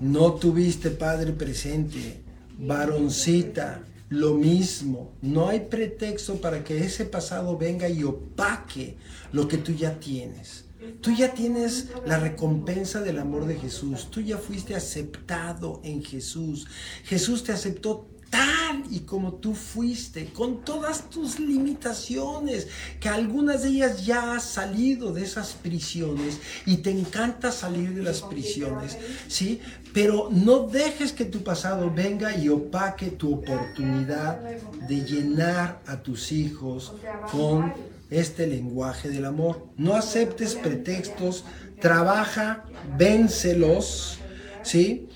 No 0.00 0.34
tuviste 0.34 0.90
padre 0.90 1.32
presente. 1.32 2.22
Varoncita, 2.58 3.82
lo 4.08 4.34
mismo. 4.34 5.12
No 5.22 5.48
hay 5.48 5.60
pretexto 5.60 6.40
para 6.40 6.62
que 6.62 6.84
ese 6.84 7.04
pasado 7.04 7.56
venga 7.56 7.88
y 7.88 8.04
opaque 8.04 8.96
lo 9.32 9.48
que 9.48 9.58
tú 9.58 9.72
ya 9.72 9.98
tienes. 9.98 10.64
Tú 11.00 11.10
ya 11.12 11.34
tienes 11.34 11.88
la 12.06 12.18
recompensa 12.18 13.00
del 13.00 13.18
amor 13.18 13.46
de 13.46 13.56
Jesús. 13.56 14.08
Tú 14.10 14.20
ya 14.20 14.38
fuiste 14.38 14.74
aceptado 14.74 15.80
en 15.84 16.02
Jesús. 16.04 16.66
Jesús 17.04 17.44
te 17.44 17.52
aceptó 17.52 18.06
tal 18.30 18.82
y 18.90 19.00
como 19.00 19.34
tú 19.34 19.54
fuiste, 19.54 20.26
con 20.26 20.64
todas 20.64 21.10
tus 21.10 21.38
limitaciones, 21.38 22.68
que 23.00 23.08
algunas 23.08 23.62
de 23.62 23.70
ellas 23.70 24.04
ya 24.04 24.34
has 24.34 24.44
salido 24.44 25.12
de 25.12 25.22
esas 25.22 25.52
prisiones 25.52 26.40
y 26.64 26.78
te 26.78 26.90
encanta 26.90 27.52
salir 27.52 27.94
de 27.94 28.02
las 28.02 28.22
prisiones, 28.22 28.96
¿sí? 29.28 29.60
Pero 29.92 30.28
no 30.30 30.66
dejes 30.66 31.12
que 31.12 31.24
tu 31.24 31.42
pasado 31.42 31.92
venga 31.94 32.36
y 32.36 32.48
opaque 32.48 33.10
tu 33.10 33.34
oportunidad 33.34 34.40
de 34.88 35.04
llenar 35.04 35.80
a 35.86 36.02
tus 36.02 36.32
hijos 36.32 36.92
con 37.30 37.72
este 38.10 38.46
lenguaje 38.46 39.08
del 39.08 39.24
amor. 39.24 39.66
No 39.76 39.94
aceptes 39.94 40.54
pretextos, 40.54 41.44
trabaja, 41.80 42.64
véncelos, 42.96 44.18
¿sí? 44.62 45.08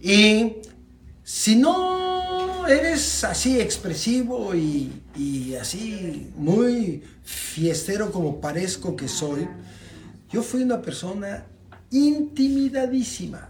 Y 0.00 0.56
si 1.24 1.56
no 1.56 2.15
eres 2.66 3.24
así 3.24 3.60
expresivo 3.60 4.54
y, 4.54 4.92
y 5.16 5.54
así 5.54 6.30
muy 6.36 7.02
fiestero 7.22 8.12
como 8.12 8.40
parezco 8.40 8.96
que 8.96 9.08
soy, 9.08 9.48
yo 10.30 10.42
fui 10.42 10.62
una 10.62 10.82
persona 10.82 11.46
intimidadísima. 11.90 13.48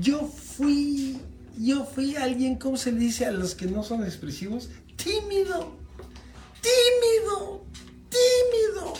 Yo 0.00 0.26
fui, 0.26 1.18
yo 1.58 1.84
fui 1.84 2.16
alguien, 2.16 2.56
¿cómo 2.56 2.76
se 2.76 2.92
dice 2.92 3.26
a 3.26 3.32
los 3.32 3.54
que 3.54 3.66
no 3.66 3.82
son 3.82 4.04
expresivos? 4.04 4.68
Tímido, 4.96 5.76
tímido, 6.60 7.64
tímido. 8.10 8.94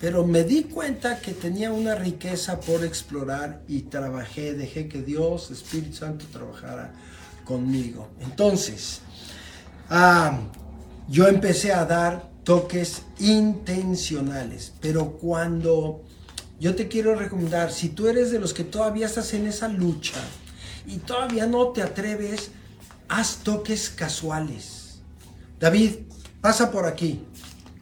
Pero 0.00 0.26
me 0.26 0.44
di 0.44 0.64
cuenta 0.64 1.20
que 1.20 1.32
tenía 1.32 1.72
una 1.72 1.94
riqueza 1.94 2.58
por 2.58 2.84
explorar 2.84 3.62
y 3.68 3.82
trabajé, 3.82 4.54
dejé 4.54 4.88
que 4.88 5.02
Dios, 5.02 5.50
Espíritu 5.50 5.96
Santo, 5.98 6.24
trabajara 6.32 6.94
conmigo. 7.50 8.08
Entonces, 8.20 9.00
ah, 9.88 10.38
yo 11.08 11.26
empecé 11.26 11.72
a 11.72 11.84
dar 11.84 12.30
toques 12.44 13.02
intencionales, 13.18 14.72
pero 14.80 15.12
cuando 15.18 16.02
yo 16.60 16.76
te 16.76 16.86
quiero 16.86 17.16
recomendar, 17.16 17.72
si 17.72 17.88
tú 17.88 18.06
eres 18.06 18.30
de 18.30 18.38
los 18.38 18.54
que 18.54 18.62
todavía 18.62 19.06
estás 19.06 19.34
en 19.34 19.48
esa 19.48 19.66
lucha 19.66 20.20
y 20.86 20.98
todavía 20.98 21.46
no 21.46 21.70
te 21.70 21.82
atreves, 21.82 22.52
haz 23.08 23.38
toques 23.38 23.90
casuales. 23.90 25.00
David, 25.58 25.96
pasa 26.40 26.70
por 26.70 26.86
aquí, 26.86 27.24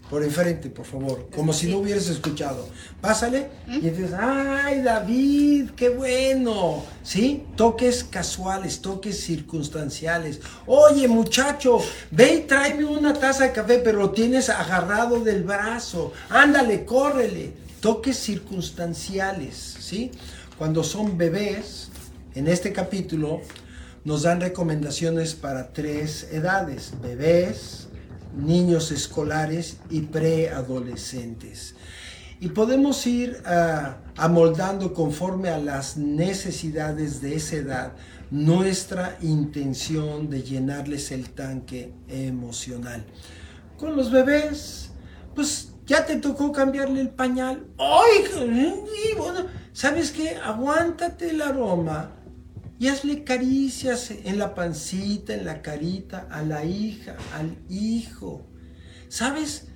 por 0.08 0.24
enfrente, 0.24 0.70
por 0.70 0.86
favor, 0.86 1.28
como 1.34 1.52
si 1.52 1.66
no 1.68 1.78
hubieras 1.78 2.08
escuchado. 2.08 2.66
Pásale 3.00 3.48
y 3.66 3.80
dices, 3.80 4.12
ay 4.18 4.82
David, 4.82 5.70
qué 5.76 5.90
bueno. 5.90 6.84
¿Sí? 7.02 7.44
Toques 7.56 8.04
casuales, 8.04 8.80
toques 8.80 9.20
circunstanciales. 9.20 10.40
Oye 10.66 11.08
muchacho, 11.08 11.80
ve 12.10 12.34
y 12.34 12.40
tráeme 12.40 12.84
una 12.84 13.12
taza 13.12 13.44
de 13.44 13.52
café, 13.52 13.78
pero 13.78 13.98
lo 13.98 14.10
tienes 14.10 14.48
agarrado 14.48 15.20
del 15.20 15.44
brazo. 15.44 16.12
Ándale, 16.30 16.84
córrele. 16.84 17.52
Toques 17.80 18.16
circunstanciales, 18.16 19.76
¿sí? 19.78 20.10
Cuando 20.56 20.82
son 20.82 21.16
bebés, 21.16 21.88
en 22.34 22.48
este 22.48 22.72
capítulo 22.72 23.40
nos 24.04 24.22
dan 24.22 24.40
recomendaciones 24.40 25.34
para 25.34 25.72
tres 25.72 26.28
edades, 26.32 26.94
bebés, 27.02 27.87
niños 28.36 28.92
escolares 28.92 29.78
y 29.90 30.02
preadolescentes. 30.02 31.74
Y 32.40 32.48
podemos 32.48 33.06
ir 33.06 33.42
ah, 33.44 33.96
amoldando 34.16 34.94
conforme 34.94 35.48
a 35.48 35.58
las 35.58 35.96
necesidades 35.96 37.20
de 37.20 37.34
esa 37.34 37.56
edad 37.56 37.92
nuestra 38.30 39.16
intención 39.22 40.28
de 40.30 40.42
llenarles 40.42 41.10
el 41.10 41.30
tanque 41.30 41.92
emocional. 42.08 43.04
Con 43.76 43.96
los 43.96 44.10
bebés, 44.10 44.90
pues 45.34 45.70
ya 45.86 46.04
te 46.04 46.16
tocó 46.16 46.52
cambiarle 46.52 47.00
el 47.00 47.10
pañal. 47.10 47.66
¡Ay! 47.78 48.24
¿Sabes 49.72 50.10
qué? 50.10 50.36
Aguántate 50.36 51.30
el 51.30 51.40
aroma 51.40 52.17
y 52.78 52.88
hazle 52.88 53.24
caricias 53.24 54.10
en 54.10 54.38
la 54.38 54.54
pancita, 54.54 55.34
en 55.34 55.44
la 55.44 55.62
carita, 55.62 56.28
a 56.30 56.42
la 56.42 56.64
hija, 56.64 57.16
al 57.34 57.58
hijo. 57.68 58.46
¿Sabes? 59.08 59.68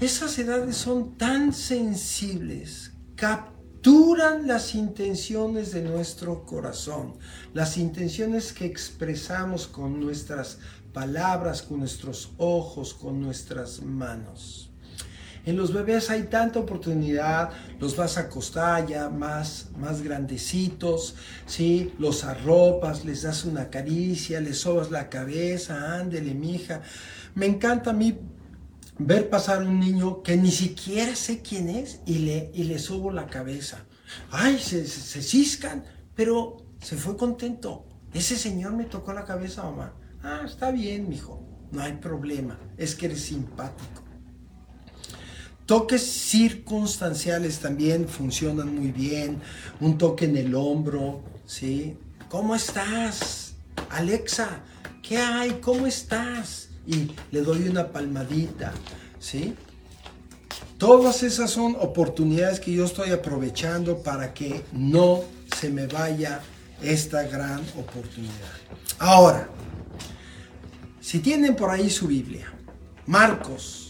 Esas 0.00 0.38
edades 0.38 0.76
son 0.76 1.16
tan 1.16 1.52
sensibles, 1.52 2.92
capturan 3.16 4.46
las 4.46 4.74
intenciones 4.74 5.72
de 5.72 5.82
nuestro 5.82 6.44
corazón, 6.44 7.18
las 7.54 7.76
intenciones 7.76 8.52
que 8.52 8.66
expresamos 8.66 9.66
con 9.66 10.00
nuestras 10.00 10.58
palabras, 10.92 11.62
con 11.62 11.80
nuestros 11.80 12.32
ojos, 12.38 12.94
con 12.94 13.20
nuestras 13.20 13.82
manos. 13.82 14.69
En 15.46 15.56
los 15.56 15.72
bebés 15.72 16.10
hay 16.10 16.24
tanta 16.24 16.58
oportunidad, 16.58 17.50
los 17.78 17.96
vas 17.96 18.18
a 18.18 18.22
acostar 18.22 18.86
ya 18.86 19.08
más, 19.08 19.70
más 19.78 20.02
grandecitos, 20.02 21.14
¿sí? 21.46 21.92
Los 21.98 22.24
arropas, 22.24 23.04
les 23.04 23.22
das 23.22 23.44
una 23.44 23.70
caricia, 23.70 24.40
les 24.40 24.58
sobas 24.58 24.90
la 24.90 25.08
cabeza, 25.08 25.98
ándele, 25.98 26.34
mija. 26.34 26.82
Me 27.34 27.46
encanta 27.46 27.90
a 27.90 27.94
mí 27.94 28.18
ver 28.98 29.30
pasar 29.30 29.62
un 29.62 29.80
niño 29.80 30.22
que 30.22 30.36
ni 30.36 30.50
siquiera 30.50 31.16
sé 31.16 31.40
quién 31.40 31.70
es 31.70 32.00
y 32.04 32.18
le, 32.18 32.50
y 32.52 32.64
le 32.64 32.78
sobo 32.78 33.10
la 33.10 33.26
cabeza. 33.26 33.86
Ay, 34.30 34.58
se, 34.58 34.86
se, 34.86 35.00
se 35.00 35.22
ciscan, 35.22 35.84
pero 36.14 36.58
se 36.82 36.96
fue 36.96 37.16
contento. 37.16 37.86
Ese 38.12 38.36
señor 38.36 38.72
me 38.74 38.84
tocó 38.84 39.12
la 39.12 39.24
cabeza, 39.24 39.62
mamá. 39.62 39.94
Ah, 40.22 40.42
está 40.44 40.70
bien, 40.70 41.08
mijo, 41.08 41.42
no 41.72 41.80
hay 41.80 41.94
problema, 41.94 42.58
es 42.76 42.94
que 42.94 43.06
eres 43.06 43.22
simpático. 43.22 44.09
Toques 45.70 46.02
circunstanciales 46.02 47.60
también 47.60 48.08
funcionan 48.08 48.74
muy 48.74 48.90
bien. 48.90 49.40
Un 49.78 49.98
toque 49.98 50.24
en 50.24 50.36
el 50.36 50.52
hombro, 50.56 51.22
¿sí? 51.46 51.96
¿Cómo 52.28 52.56
estás? 52.56 53.54
Alexa, 53.88 54.62
¿qué 55.00 55.18
hay? 55.18 55.60
¿Cómo 55.62 55.86
estás? 55.86 56.70
Y 56.88 57.12
le 57.30 57.42
doy 57.42 57.68
una 57.68 57.86
palmadita, 57.86 58.72
¿sí? 59.20 59.54
Todas 60.76 61.22
esas 61.22 61.52
son 61.52 61.76
oportunidades 61.78 62.58
que 62.58 62.72
yo 62.72 62.84
estoy 62.84 63.12
aprovechando 63.12 64.02
para 64.02 64.34
que 64.34 64.64
no 64.72 65.20
se 65.56 65.70
me 65.70 65.86
vaya 65.86 66.40
esta 66.82 67.22
gran 67.22 67.60
oportunidad. 67.78 68.32
Ahora, 68.98 69.48
si 71.00 71.20
tienen 71.20 71.54
por 71.54 71.70
ahí 71.70 71.88
su 71.88 72.08
Biblia, 72.08 72.52
Marcos 73.06 73.89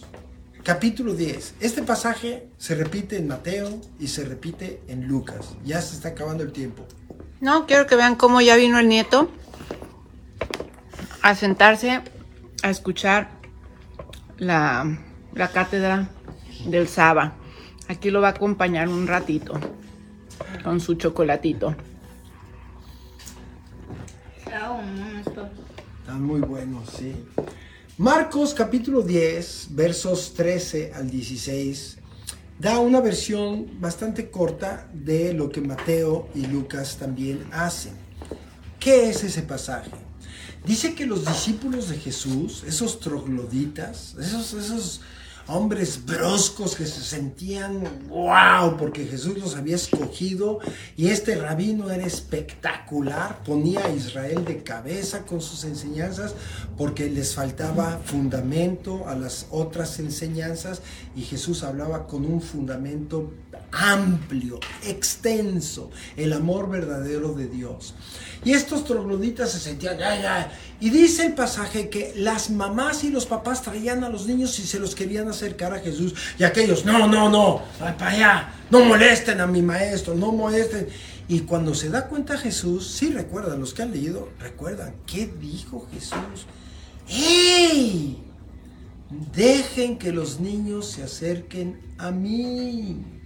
capítulo 0.64 1.14
10. 1.14 1.54
Este 1.60 1.82
pasaje 1.82 2.48
se 2.58 2.74
repite 2.74 3.16
en 3.16 3.28
Mateo 3.28 3.80
y 3.98 4.08
se 4.08 4.24
repite 4.24 4.82
en 4.88 5.06
Lucas. 5.06 5.54
Ya 5.64 5.80
se 5.80 5.94
está 5.94 6.10
acabando 6.10 6.42
el 6.42 6.52
tiempo. 6.52 6.84
No, 7.40 7.66
quiero 7.66 7.86
que 7.86 7.96
vean 7.96 8.16
cómo 8.16 8.40
ya 8.40 8.56
vino 8.56 8.78
el 8.78 8.88
nieto 8.88 9.30
a 11.22 11.34
sentarse 11.34 12.02
a 12.62 12.70
escuchar 12.70 13.30
la, 14.36 14.98
la 15.34 15.48
cátedra 15.48 16.08
del 16.66 16.88
Saba. 16.88 17.34
Aquí 17.88 18.10
lo 18.10 18.20
va 18.20 18.28
a 18.28 18.32
acompañar 18.32 18.88
un 18.88 19.06
ratito 19.06 19.58
con 20.62 20.80
su 20.80 20.94
chocolatito. 20.94 21.74
Están 26.00 26.22
muy 26.22 26.40
buenos, 26.40 26.88
sí. 26.90 27.14
Marcos 28.00 28.54
capítulo 28.54 29.02
10, 29.02 29.66
versos 29.72 30.32
13 30.32 30.92
al 30.94 31.10
16, 31.10 31.98
da 32.58 32.78
una 32.78 32.98
versión 33.02 33.78
bastante 33.78 34.30
corta 34.30 34.88
de 34.94 35.34
lo 35.34 35.50
que 35.50 35.60
Mateo 35.60 36.26
y 36.34 36.46
Lucas 36.46 36.96
también 36.96 37.46
hacen. 37.52 37.92
¿Qué 38.78 39.10
es 39.10 39.22
ese 39.22 39.42
pasaje? 39.42 39.90
Dice 40.64 40.94
que 40.94 41.04
los 41.04 41.26
discípulos 41.26 41.90
de 41.90 41.98
Jesús, 41.98 42.64
esos 42.66 43.00
trogloditas, 43.00 44.16
esos, 44.18 44.54
esos 44.54 45.02
hombres 45.46 46.04
bruscos 46.04 46.76
que 46.76 46.86
se 46.86 47.02
sentían 47.02 48.08
wow 48.08 48.76
porque 48.76 49.06
Jesús 49.06 49.38
los 49.38 49.56
había 49.56 49.76
escogido 49.76 50.60
y 50.96 51.08
este 51.08 51.34
rabino 51.34 51.90
era 51.90 52.06
espectacular, 52.06 53.42
ponía 53.44 53.84
a 53.84 53.90
Israel 53.90 54.44
de 54.44 54.62
cabeza 54.62 55.24
con 55.26 55.40
sus 55.40 55.64
enseñanzas 55.64 56.34
porque 56.76 57.10
les 57.10 57.34
faltaba 57.34 58.00
fundamento 58.04 59.08
a 59.08 59.14
las 59.14 59.46
otras 59.50 59.98
enseñanzas 59.98 60.82
y 61.16 61.22
Jesús 61.22 61.62
hablaba 61.62 62.06
con 62.06 62.24
un 62.24 62.40
fundamento 62.40 63.32
amplio, 63.72 64.58
extenso, 64.86 65.90
el 66.16 66.32
amor 66.32 66.68
verdadero 66.68 67.34
de 67.34 67.46
Dios. 67.46 67.94
Y 68.44 68.52
estos 68.52 68.84
trogloditas 68.84 69.52
se 69.52 69.60
sentían, 69.60 69.98
ya, 69.98 70.20
ya. 70.20 70.52
Y 70.80 70.88
dice 70.88 71.26
el 71.26 71.34
pasaje 71.34 71.90
que 71.90 72.14
las 72.16 72.50
mamás 72.50 73.04
y 73.04 73.10
los 73.10 73.26
papás 73.26 73.62
traían 73.62 74.02
a 74.02 74.08
los 74.08 74.26
niños 74.26 74.58
y 74.58 74.62
se 74.62 74.78
los 74.78 74.94
querían 74.94 75.28
acercar 75.28 75.74
a 75.74 75.80
Jesús. 75.80 76.14
Y 76.38 76.44
aquellos, 76.44 76.84
no, 76.86 77.06
no, 77.06 77.28
no, 77.28 77.62
para 77.78 78.08
allá, 78.08 78.52
no 78.70 78.84
molesten 78.84 79.40
a 79.40 79.46
mi 79.46 79.60
maestro, 79.60 80.14
no 80.14 80.32
molesten. 80.32 80.88
Y 81.28 81.40
cuando 81.40 81.74
se 81.74 81.90
da 81.90 82.08
cuenta 82.08 82.38
Jesús, 82.38 82.88
sí 82.88 83.10
recuerdan, 83.10 83.60
los 83.60 83.74
que 83.74 83.82
han 83.82 83.92
leído, 83.92 84.30
recuerdan, 84.40 84.94
¿qué 85.06 85.26
dijo 85.26 85.86
Jesús? 85.92 86.46
¡Ey! 87.08 88.24
Dejen 89.34 89.98
que 89.98 90.12
los 90.12 90.40
niños 90.40 90.86
se 90.86 91.02
acerquen 91.02 91.80
a 91.98 92.10
mí 92.10 93.19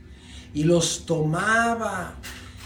y 0.55 0.65
los 0.65 1.05
tomaba 1.05 2.15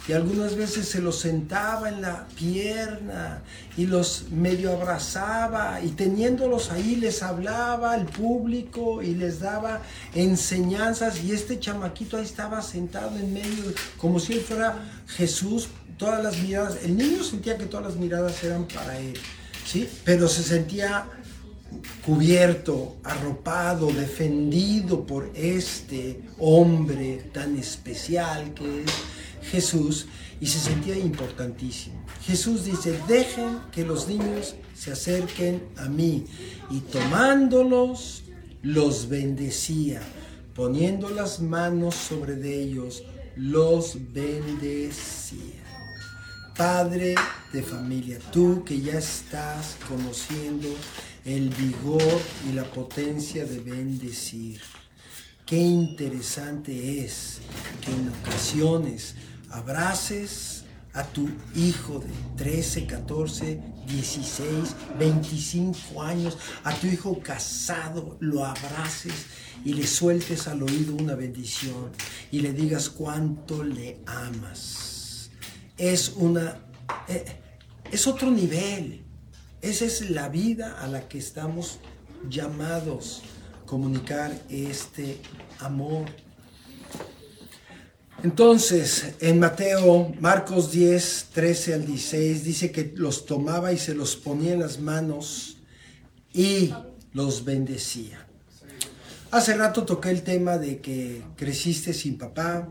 y 0.09 0.14
algunas 0.14 0.57
veces 0.57 0.88
se 0.88 1.03
los 1.03 1.18
sentaba 1.18 1.90
en 1.90 2.01
la 2.01 2.27
pierna 2.29 3.42
y 3.77 3.85
los 3.85 4.31
medio 4.31 4.72
abrazaba 4.72 5.83
y 5.83 5.88
teniéndolos 5.88 6.70
ahí 6.70 6.96
les 6.96 7.22
hablaba 7.22 7.92
al 7.92 8.07
público 8.07 9.03
y 9.03 9.14
les 9.14 9.40
daba 9.40 9.83
enseñanzas 10.14 11.22
y 11.22 11.33
este 11.33 11.61
chamaquito 11.61 12.16
ahí 12.16 12.24
estaba 12.24 12.62
sentado 12.62 13.18
en 13.18 13.35
medio 13.35 13.64
como 13.98 14.18
si 14.18 14.33
él 14.33 14.40
fuera 14.40 14.77
Jesús, 15.09 15.68
todas 15.98 16.22
las 16.22 16.38
miradas, 16.38 16.79
el 16.85 16.96
niño 16.96 17.22
sentía 17.22 17.59
que 17.59 17.66
todas 17.66 17.87
las 17.87 17.96
miradas 17.96 18.42
eran 18.42 18.66
para 18.66 18.98
él, 18.98 19.14
¿sí? 19.66 19.87
Pero 20.05 20.27
se 20.29 20.42
sentía 20.42 21.05
cubierto, 22.04 22.96
arropado, 23.04 23.88
defendido 23.92 25.07
por 25.07 25.31
este 25.35 26.20
hombre 26.38 27.31
tan 27.33 27.57
especial 27.57 28.54
que 28.54 28.83
es 28.83 28.90
Jesús 29.50 30.07
y 30.40 30.46
se 30.46 30.59
sentía 30.59 30.96
importantísimo. 30.96 31.96
Jesús 32.22 32.64
dice, 32.64 32.98
dejen 33.09 33.59
que 33.72 33.85
los 33.85 34.09
niños 34.09 34.54
se 34.74 34.92
acerquen 34.92 35.62
a 35.76 35.88
mí 35.88 36.24
y 36.70 36.81
tomándolos 36.81 38.24
los 38.62 39.09
bendecía, 39.09 40.00
poniendo 40.54 41.11
las 41.11 41.40
manos 41.40 41.94
sobre 41.94 42.35
ellos, 42.54 43.02
los 43.37 43.96
bendecía. 44.12 45.64
Padre 46.57 47.14
de 47.52 47.62
familia, 47.62 48.18
tú 48.33 48.64
que 48.64 48.81
ya 48.81 48.98
estás 48.98 49.76
conociendo 49.88 50.68
el 51.24 51.50
vigor 51.50 52.20
y 52.48 52.52
la 52.52 52.64
potencia 52.64 53.44
de 53.44 53.61
bendecir. 53.61 54.61
Qué 55.44 55.57
interesante 55.57 57.04
es 57.04 57.38
que 57.81 57.90
en 57.90 58.11
ocasiones 58.20 59.14
abraces 59.50 60.64
a 60.92 61.04
tu 61.04 61.28
hijo 61.54 62.00
de 62.00 62.12
13, 62.37 62.87
14, 62.87 63.61
16, 63.87 64.48
25 64.98 66.02
años, 66.02 66.37
a 66.64 66.74
tu 66.74 66.87
hijo 66.87 67.18
casado, 67.20 68.16
lo 68.20 68.44
abraces 68.44 69.26
y 69.64 69.74
le 69.74 69.87
sueltes 69.87 70.48
al 70.48 70.62
oído 70.62 70.94
una 70.94 71.14
bendición 71.14 71.92
y 72.31 72.40
le 72.40 72.52
digas 72.52 72.90
cuánto 72.90 73.62
le 73.62 74.00
amas. 74.07 75.31
Es 75.76 76.12
una 76.16 76.59
eh, 77.07 77.24
es 77.90 78.07
otro 78.07 78.31
nivel. 78.31 79.04
Esa 79.61 79.87
es 79.87 80.11
la 80.11 80.29
vida 80.29 80.81
a 80.81 80.87
la 80.87 81.09
que 81.09 81.18
estamos 81.18 81.81
llamados 82.31 83.23
comunicar 83.66 84.33
este 84.49 85.21
amor. 85.59 86.07
Entonces, 88.23 89.14
en 89.21 89.40
Mateo, 89.40 90.12
Marcos 90.21 90.71
10, 90.71 91.31
13 91.33 91.75
al 91.75 91.87
16, 91.87 92.44
dice 92.44 92.71
que 92.71 92.92
los 92.94 93.27
tomaba 93.27 93.73
y 93.73 93.79
se 93.79 93.94
los 93.94 94.14
ponía 94.14 94.53
en 94.53 94.61
las 94.61 94.79
manos 94.79 95.57
y 96.33 96.73
los 97.12 97.44
bendecía. 97.44 98.27
Hace 99.33 99.57
rato 99.57 99.85
toqué 99.85 100.11
el 100.11 100.23
tema 100.23 100.57
de 100.57 100.81
que 100.81 101.25
creciste 101.37 101.92
sin 101.92 102.16
papá, 102.16 102.68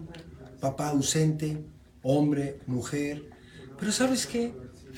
papá 0.62 0.90
ausente, 0.90 1.66
hombre, 2.02 2.62
mujer, 2.66 3.30
pero 3.78 3.92
¿sabes 3.92 4.26
qué? 4.26 4.54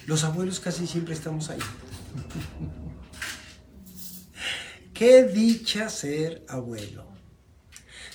Los 0.10 0.24
abuelos 0.24 0.60
casi 0.60 0.88
siempre 0.88 1.14
estamos 1.14 1.52
ahí. 1.52 1.60
Qué 4.96 5.26
dicha 5.26 5.88
ser 5.88 6.44
abuelo. 6.48 7.06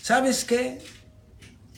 ¿Sabes 0.02 0.44
qué? 0.44 0.82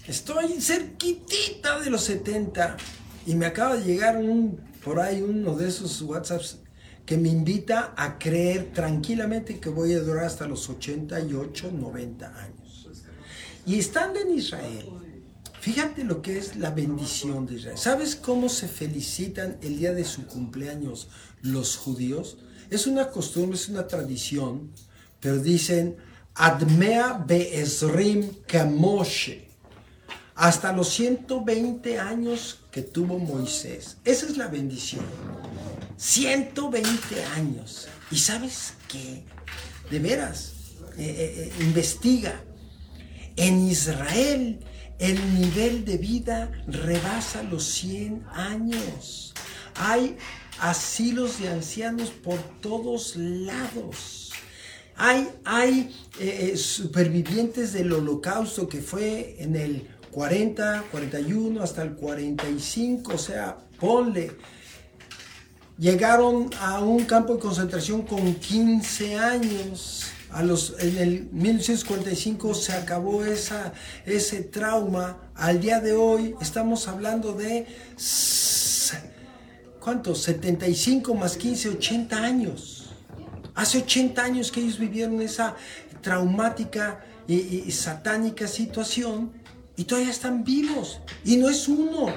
Estoy 0.06 0.58
cerquitita 0.58 1.80
de 1.80 1.90
los 1.90 2.04
70 2.04 2.78
y 3.26 3.34
me 3.34 3.44
acaba 3.44 3.76
de 3.76 3.84
llegar 3.84 4.16
un, 4.16 4.58
por 4.82 5.00
ahí 5.00 5.20
uno 5.20 5.54
de 5.54 5.68
esos 5.68 6.00
WhatsApps 6.00 6.60
que 7.04 7.18
me 7.18 7.28
invita 7.28 7.92
a 7.94 8.18
creer 8.18 8.72
tranquilamente 8.72 9.60
que 9.60 9.68
voy 9.68 9.92
a 9.92 10.00
durar 10.00 10.24
hasta 10.24 10.48
los 10.48 10.66
88, 10.70 11.72
90 11.72 12.42
años. 12.42 12.88
Y 13.66 13.78
estando 13.78 14.18
en 14.18 14.30
Israel, 14.30 14.88
Fíjate 15.66 16.04
lo 16.04 16.22
que 16.22 16.38
es 16.38 16.54
la 16.54 16.70
bendición 16.70 17.44
de 17.44 17.56
Israel. 17.56 17.76
¿Sabes 17.76 18.14
cómo 18.14 18.48
se 18.48 18.68
felicitan 18.68 19.58
el 19.62 19.80
día 19.80 19.92
de 19.92 20.04
su 20.04 20.24
cumpleaños 20.24 21.08
los 21.42 21.76
judíos? 21.76 22.36
Es 22.70 22.86
una 22.86 23.10
costumbre, 23.10 23.56
es 23.56 23.68
una 23.68 23.88
tradición, 23.88 24.70
pero 25.18 25.38
dicen 25.38 25.96
Admea 26.36 27.14
Be'ezrim 27.14 28.30
Kamoshe. 28.46 29.48
Hasta 30.36 30.72
los 30.72 30.88
120 30.90 31.98
años 31.98 32.60
que 32.70 32.82
tuvo 32.82 33.18
Moisés. 33.18 33.96
Esa 34.04 34.26
es 34.26 34.36
la 34.36 34.46
bendición. 34.46 35.04
120 35.96 37.24
años. 37.34 37.88
¿Y 38.12 38.18
sabes 38.18 38.74
qué? 38.86 39.24
De 39.90 39.98
veras, 39.98 40.52
eh, 40.96 41.02
eh, 41.04 41.52
eh, 41.58 41.64
investiga. 41.64 42.40
En 43.34 43.66
Israel 43.66 44.60
el 44.98 45.34
nivel 45.38 45.84
de 45.84 45.98
vida 45.98 46.50
rebasa 46.66 47.42
los 47.42 47.64
100 47.64 48.24
años. 48.32 49.34
Hay 49.76 50.16
asilos 50.60 51.40
de 51.40 51.48
ancianos 51.48 52.10
por 52.10 52.38
todos 52.60 53.16
lados. 53.16 54.32
Hay, 54.96 55.28
hay 55.44 55.94
eh, 56.18 56.52
eh, 56.52 56.56
supervivientes 56.56 57.74
del 57.74 57.92
holocausto 57.92 58.66
que 58.66 58.80
fue 58.80 59.36
en 59.38 59.54
el 59.54 59.88
40, 60.10 60.84
41 60.90 61.62
hasta 61.62 61.82
el 61.82 61.92
45, 61.92 63.12
o 63.12 63.18
sea, 63.18 63.58
ponle. 63.78 64.32
Llegaron 65.76 66.48
a 66.58 66.80
un 66.80 67.04
campo 67.04 67.34
de 67.34 67.40
concentración 67.40 68.00
con 68.02 68.34
15 68.36 69.18
años 69.18 70.06
en 70.34 70.98
el 70.98 71.28
1945 71.32 72.54
se 72.54 72.72
acabó 72.72 73.22
ese 73.24 74.40
trauma. 74.42 75.30
Al 75.34 75.60
día 75.60 75.80
de 75.80 75.92
hoy 75.92 76.34
estamos 76.40 76.88
hablando 76.88 77.32
de, 77.32 77.66
¿cuántos? 79.80 80.22
75 80.22 81.14
más 81.14 81.36
15, 81.36 81.70
80 81.70 82.16
años. 82.16 82.90
Hace 83.54 83.78
80 83.78 84.22
años 84.22 84.52
que 84.52 84.60
ellos 84.60 84.78
vivieron 84.78 85.22
esa 85.22 85.56
traumática 86.02 87.04
y, 87.26 87.70
satánica 87.70 88.46
situación 88.46 89.32
y 89.76 89.84
todavía 89.84 90.10
están 90.10 90.44
vivos. 90.44 91.00
Y 91.24 91.36
no 91.36 91.48
es 91.48 91.68
uno, 91.68 92.14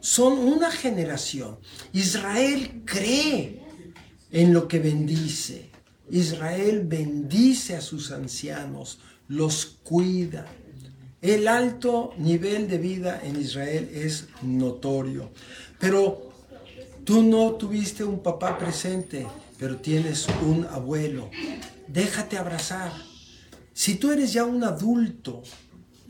son 0.00 0.38
una 0.38 0.70
generación. 0.70 1.58
Israel 1.92 2.82
cree 2.84 3.60
en 4.30 4.52
lo 4.52 4.68
que 4.68 4.78
bendice 4.78 5.69
Israel 6.10 6.82
bendice 6.84 7.76
a 7.76 7.80
sus 7.80 8.10
ancianos, 8.10 8.98
los 9.28 9.66
cuida. 9.82 10.46
El 11.22 11.48
alto 11.48 12.14
nivel 12.18 12.68
de 12.68 12.78
vida 12.78 13.20
en 13.22 13.40
Israel 13.40 13.90
es 13.92 14.28
notorio. 14.42 15.30
Pero 15.78 16.32
tú 17.04 17.22
no 17.22 17.52
tuviste 17.52 18.04
un 18.04 18.22
papá 18.22 18.58
presente, 18.58 19.26
pero 19.58 19.76
tienes 19.76 20.26
un 20.46 20.66
abuelo. 20.66 21.30
Déjate 21.86 22.38
abrazar. 22.38 22.92
Si 23.72 23.96
tú 23.96 24.10
eres 24.10 24.32
ya 24.32 24.44
un 24.44 24.64
adulto, 24.64 25.42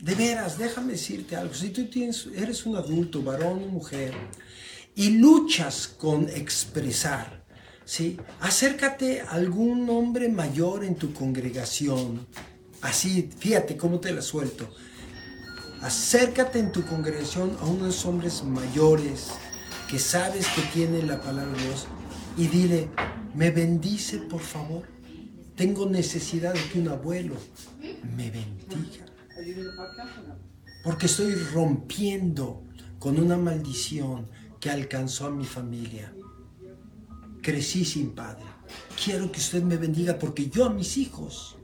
de 0.01 0.15
veras, 0.15 0.57
déjame 0.57 0.93
decirte 0.93 1.35
algo. 1.35 1.53
Si 1.53 1.69
tú 1.69 1.85
tienes, 1.85 2.27
eres 2.35 2.65
un 2.65 2.75
adulto, 2.75 3.21
varón 3.21 3.63
o 3.63 3.67
mujer, 3.67 4.13
y 4.95 5.11
luchas 5.11 5.87
con 5.87 6.27
expresar, 6.29 7.40
¿sí? 7.91 8.17
Acércate 8.39 9.19
a 9.19 9.31
algún 9.31 9.89
hombre 9.89 10.29
mayor 10.29 10.85
en 10.85 10.95
tu 10.95 11.13
congregación. 11.13 12.25
Así, 12.81 13.29
fíjate 13.37 13.75
cómo 13.75 13.99
te 13.99 14.13
la 14.13 14.21
suelto. 14.21 14.73
Acércate 15.81 16.59
en 16.59 16.71
tu 16.71 16.85
congregación 16.85 17.57
a 17.59 17.65
unos 17.65 18.05
hombres 18.05 18.45
mayores 18.45 19.31
que 19.89 19.99
sabes 19.99 20.47
que 20.55 20.61
tienen 20.73 21.09
la 21.09 21.19
palabra 21.19 21.51
de 21.51 21.63
Dios 21.65 21.87
y 22.37 22.47
dile, 22.47 22.87
me 23.35 23.51
bendice 23.51 24.19
por 24.19 24.39
favor. 24.39 24.83
Tengo 25.57 25.85
necesidad 25.85 26.53
de 26.53 26.63
que 26.69 26.79
un 26.79 26.87
abuelo 26.87 27.35
me 28.15 28.31
bendiga. 28.31 29.05
Porque 30.85 31.07
estoy 31.07 31.35
rompiendo 31.35 32.63
con 32.99 33.19
una 33.19 33.35
maldición 33.35 34.29
que 34.61 34.69
alcanzó 34.69 35.25
a 35.25 35.31
mi 35.31 35.43
familia. 35.43 36.13
Crecí 37.41 37.85
sin 37.85 38.11
padre. 38.11 38.45
Quiero 39.03 39.31
que 39.31 39.39
usted 39.39 39.63
me 39.63 39.77
bendiga 39.77 40.17
porque 40.17 40.49
yo 40.49 40.65
a 40.65 40.69
mis 40.69 40.97
hijos 40.97 41.57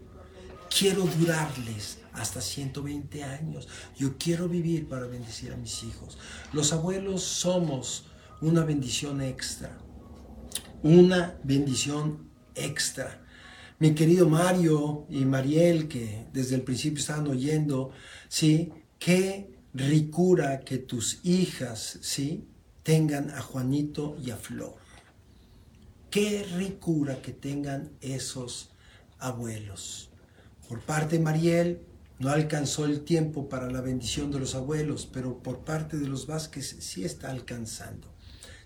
quiero 0.77 1.03
durarles 1.19 1.99
hasta 2.13 2.41
120 2.41 3.23
años. 3.23 3.67
Yo 3.97 4.17
quiero 4.17 4.49
vivir 4.49 4.87
para 4.87 5.07
bendecir 5.07 5.53
a 5.53 5.57
mis 5.57 5.83
hijos. 5.83 6.17
Los 6.53 6.73
abuelos 6.73 7.23
somos 7.23 8.05
una 8.41 8.63
bendición 8.63 9.21
extra. 9.21 9.77
Una 10.83 11.37
bendición 11.43 12.29
extra 12.55 13.27
mi 13.79 13.93
querido 13.93 14.27
Mario 14.27 15.05
y 15.07 15.25
Mariel, 15.25 15.87
que 15.87 16.25
desde 16.33 16.55
el 16.55 16.63
principio 16.63 16.99
estaban 16.99 17.27
oyendo, 17.27 17.91
¿sí? 18.27 18.73
Qué 18.97 19.51
ricura 19.73 20.61
que 20.61 20.79
tus 20.79 21.19
hijas, 21.23 21.99
¿sí? 22.01 22.47
Tengan 22.81 23.29
a 23.29 23.41
Juanito 23.41 24.17
y 24.23 24.31
a 24.31 24.37
Flor. 24.37 24.86
Qué 26.09 26.47
ricura 26.55 27.21
que 27.21 27.33
tengan 27.33 27.91
esos 28.01 28.71
abuelos. 29.19 30.09
Por 30.69 30.81
parte 30.81 31.17
de 31.17 31.23
Mariel, 31.23 31.81
no 32.19 32.29
alcanzó 32.29 32.85
el 32.85 33.01
tiempo 33.01 33.49
para 33.49 33.69
la 33.69 33.81
bendición 33.81 34.31
de 34.31 34.39
los 34.39 34.55
abuelos, 34.55 35.07
pero 35.11 35.43
por 35.43 35.59
parte 35.59 35.97
de 35.97 36.07
los 36.07 36.25
Vázquez 36.25 36.77
sí 36.79 37.03
está 37.03 37.29
alcanzando. 37.29 38.07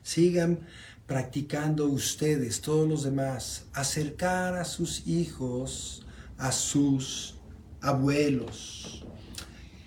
Sigan 0.04 0.60
practicando 1.06 1.88
ustedes, 1.88 2.62
todos 2.62 2.88
los 2.88 3.04
demás, 3.04 3.66
acercar 3.74 4.56
a 4.56 4.64
sus 4.64 5.08
hijos, 5.08 6.06
a 6.38 6.52
sus 6.52 7.36
abuelos, 7.82 9.04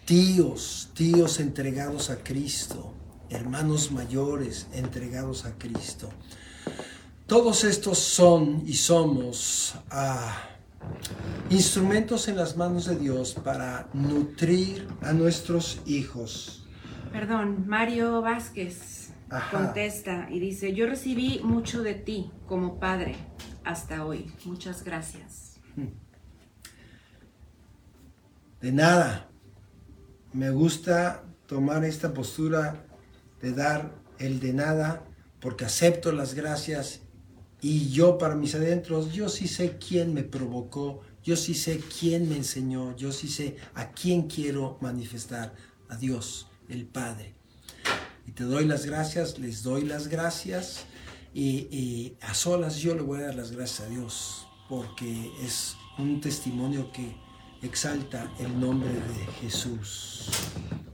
tíos, 0.05 0.91
tíos 0.93 1.41
entregados 1.41 2.11
a 2.11 2.19
Cristo, 2.23 2.93
hermanos 3.31 3.91
mayores 3.91 4.67
entregados 4.73 5.47
a 5.47 5.57
Cristo. 5.57 6.11
Todos 7.27 7.65
estos 7.65 7.99
son 7.99 8.63
y 8.67 8.75
somos 8.75 9.77
ah, 9.91 10.43
instrumentos 11.49 12.29
en 12.29 12.37
las 12.37 12.55
manos 12.59 12.85
de 12.85 12.97
Dios 12.97 13.33
para 13.33 13.89
nutrir 13.95 14.87
a 15.01 15.15
nuestros 15.15 15.81
hijos. 15.87 16.67
Perdón, 17.13 17.65
Mario 17.67 18.21
Vázquez 18.21 19.15
contesta 19.51 20.29
y 20.31 20.39
dice, 20.39 20.75
yo 20.75 20.87
recibí 20.87 21.41
mucho 21.43 21.83
de 21.83 21.95
ti 21.95 22.31
como 22.47 22.79
padre 22.79 23.17
hasta 23.65 24.05
hoy. 24.05 24.31
Muchas 24.45 24.85
gracias. 24.85 25.61
De 28.61 28.71
nada. 28.71 29.31
Me 30.35 30.51
gusta 30.51 31.25
tomar 31.47 31.85
esta 31.85 32.13
postura 32.13 32.85
de 33.41 33.53
dar 33.53 33.95
el 34.19 34.41
de 34.41 34.53
nada 34.53 35.05
porque 35.41 35.65
acepto 35.65 36.13
las 36.13 36.35
gracias 36.35 37.04
y 37.65 37.89
yo 37.89 38.19
para 38.19 38.35
mis 38.35 38.55
adentros, 38.55 39.15
yo 39.15 39.31
sí 39.31 39.49
sé 39.49 39.79
quién 39.79 40.13
me 40.13 40.23
provocó, 40.23 41.01
yo 41.23 41.35
sí 41.35 41.55
sé 41.55 41.81
quién 41.99 42.29
me 42.29 42.37
enseñó, 42.37 42.95
yo 42.95 43.11
sí 43.11 43.27
sé 43.27 43.57
a 43.75 43.93
quién 43.93 44.29
quiero 44.29 44.77
manifestar, 44.83 45.55
a 45.89 45.97
Dios, 45.97 46.47
el 46.69 46.85
Padre. 46.85 47.33
Y 48.27 48.33
te 48.33 48.45
doy 48.45 48.67
las 48.67 48.85
gracias, 48.85 49.39
les 49.39 49.63
doy 49.63 49.87
las 49.87 50.09
gracias 50.09 50.85
y, 51.33 52.19
a 52.21 52.35
solas 52.35 52.81
yo 52.81 52.95
le 52.95 53.01
voy 53.01 53.21
a 53.21 53.29
dar 53.29 53.35
las 53.35 53.51
gracias 53.51 53.81
a 53.81 53.91
Dios 53.91 54.47
porque 54.69 55.33
es 55.43 55.75
un 55.97 56.21
testimonio 56.21 56.93
que 56.93 57.17
exalta 57.63 58.31
el 58.41 58.61
nombre 58.61 58.93
de 58.93 59.27
Jesús. 59.41 60.29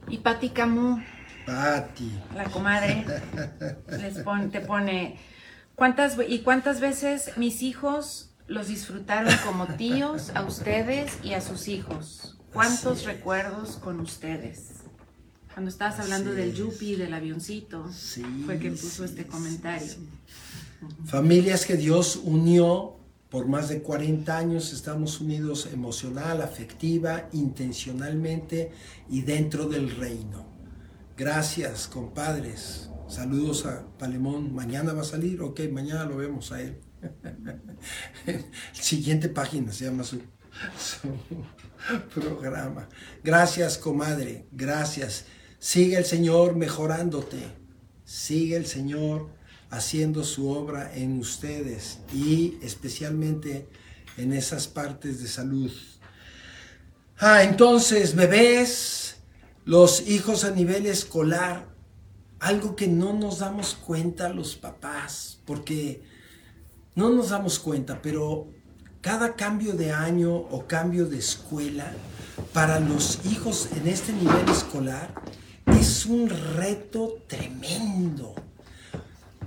Y 0.06 0.18
Pati 0.18 0.50
Camus, 0.50 1.02
Pati, 1.44 2.12
la 2.32 2.44
comadre, 2.44 3.04
te 4.52 4.60
pone, 4.60 5.18
¿cuántas, 5.80 6.18
¿y 6.28 6.40
cuántas 6.40 6.78
veces 6.78 7.30
mis 7.38 7.62
hijos 7.62 8.28
los 8.46 8.68
disfrutaron 8.68 9.32
como 9.46 9.66
tíos 9.66 10.30
a 10.34 10.42
ustedes 10.42 11.10
y 11.24 11.32
a 11.32 11.40
sus 11.40 11.68
hijos? 11.68 12.36
¿Cuántos 12.52 13.04
recuerdos 13.04 13.78
con 13.78 13.98
ustedes? 14.00 14.72
Cuando 15.54 15.70
estabas 15.70 15.98
hablando 15.98 16.34
del 16.34 16.54
Yupi, 16.54 16.96
del 16.96 17.14
avioncito, 17.14 17.88
fue 18.44 18.58
que 18.58 18.72
puso 18.72 19.06
este 19.06 19.26
comentario. 19.26 19.94
Familias 21.06 21.64
que 21.64 21.78
Dios 21.78 22.20
unió 22.24 22.98
por 23.30 23.48
más 23.48 23.70
de 23.70 23.80
40 23.80 24.36
años, 24.36 24.74
estamos 24.74 25.18
unidos 25.22 25.70
emocional, 25.72 26.42
afectiva, 26.42 27.30
intencionalmente 27.32 28.70
y 29.08 29.22
dentro 29.22 29.66
del 29.66 29.96
reino. 29.96 30.44
Gracias, 31.16 31.88
compadres. 31.88 32.90
Saludos 33.10 33.66
a 33.66 33.84
Palemón. 33.98 34.54
Mañana 34.54 34.92
va 34.92 35.02
a 35.02 35.04
salir, 35.04 35.42
ok, 35.42 35.62
mañana 35.72 36.04
lo 36.04 36.16
vemos 36.16 36.52
a 36.52 36.60
él. 36.60 36.80
Siguiente 38.72 39.28
página 39.28 39.72
se 39.72 39.86
llama 39.86 40.04
su 40.04 40.20
programa. 42.14 42.88
Gracias, 43.24 43.78
comadre. 43.78 44.46
Gracias. 44.52 45.24
Sigue 45.58 45.96
el 45.96 46.04
Señor 46.04 46.54
mejorándote. 46.54 47.38
Sigue 48.04 48.56
el 48.56 48.66
Señor 48.66 49.28
haciendo 49.70 50.22
su 50.22 50.48
obra 50.48 50.94
en 50.94 51.18
ustedes 51.18 51.98
y 52.14 52.58
especialmente 52.62 53.68
en 54.18 54.32
esas 54.32 54.68
partes 54.68 55.20
de 55.20 55.26
salud. 55.26 55.72
Ah, 57.18 57.42
entonces, 57.42 58.14
bebés, 58.14 59.16
los 59.64 60.08
hijos 60.08 60.44
a 60.44 60.52
nivel 60.52 60.86
escolar, 60.86 61.69
algo 62.40 62.74
que 62.74 62.88
no 62.88 63.12
nos 63.12 63.38
damos 63.38 63.74
cuenta 63.74 64.28
los 64.30 64.56
papás, 64.56 65.38
porque 65.44 66.02
no 66.94 67.10
nos 67.10 67.30
damos 67.30 67.58
cuenta, 67.58 68.00
pero 68.02 68.48
cada 69.00 69.36
cambio 69.36 69.74
de 69.74 69.92
año 69.92 70.34
o 70.34 70.66
cambio 70.66 71.06
de 71.06 71.18
escuela 71.18 71.92
para 72.52 72.80
los 72.80 73.20
hijos 73.26 73.68
en 73.76 73.88
este 73.88 74.12
nivel 74.12 74.48
escolar 74.48 75.14
es 75.66 76.06
un 76.06 76.28
reto 76.28 77.18
tremendo. 77.26 78.34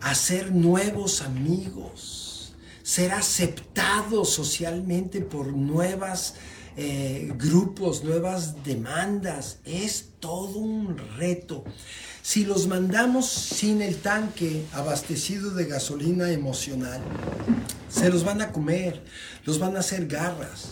Hacer 0.02 0.52
nuevos 0.52 1.22
amigos, 1.22 2.54
ser 2.84 3.12
aceptado 3.14 4.26
socialmente 4.26 5.22
por 5.22 5.48
nuevos 5.48 6.36
eh, 6.76 7.32
grupos, 7.38 8.04
nuevas 8.04 8.64
demandas, 8.64 9.60
es 9.66 10.10
todo 10.20 10.58
un 10.60 10.98
reto. 11.18 11.64
Si 12.24 12.46
los 12.46 12.68
mandamos 12.68 13.28
sin 13.28 13.82
el 13.82 13.98
tanque 13.98 14.66
abastecido 14.72 15.52
de 15.52 15.66
gasolina 15.66 16.32
emocional, 16.32 17.02
se 17.90 18.10
los 18.10 18.24
van 18.24 18.42
a 18.42 18.54
comer, 18.54 19.04
los 19.44 19.60
van 19.60 19.76
a 19.76 19.82
hacer 19.82 20.08
garras. 20.08 20.70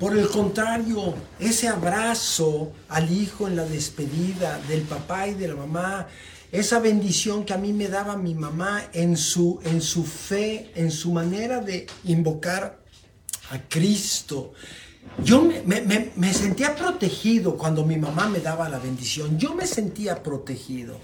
Por 0.00 0.18
el 0.18 0.28
contrario, 0.28 1.14
ese 1.38 1.68
abrazo 1.68 2.72
al 2.88 3.12
hijo 3.12 3.46
en 3.46 3.54
la 3.54 3.66
despedida 3.66 4.60
del 4.66 4.82
papá 4.82 5.28
y 5.28 5.34
de 5.34 5.46
la 5.46 5.54
mamá, 5.54 6.08
esa 6.50 6.80
bendición 6.80 7.44
que 7.44 7.54
a 7.54 7.58
mí 7.58 7.72
me 7.72 7.86
daba 7.86 8.16
mi 8.16 8.34
mamá 8.34 8.82
en 8.92 9.16
su, 9.16 9.60
en 9.62 9.80
su 9.80 10.04
fe, 10.04 10.72
en 10.74 10.90
su 10.90 11.12
manera 11.12 11.60
de 11.60 11.86
invocar 12.02 12.80
a 13.50 13.60
Cristo, 13.68 14.54
yo 15.24 15.48
me, 16.16 16.34
sentía 16.34 16.74
protegido 16.74 17.56
cuando 17.56 17.84
mi 17.84 17.96
mamá 17.96 18.28
me 18.28 18.40
daba 18.40 18.68
la 18.68 18.78
bendición. 18.78 19.38
Yo 19.38 19.54
me 19.54 19.66
sentía 19.66 20.22
protegido. 20.22 20.98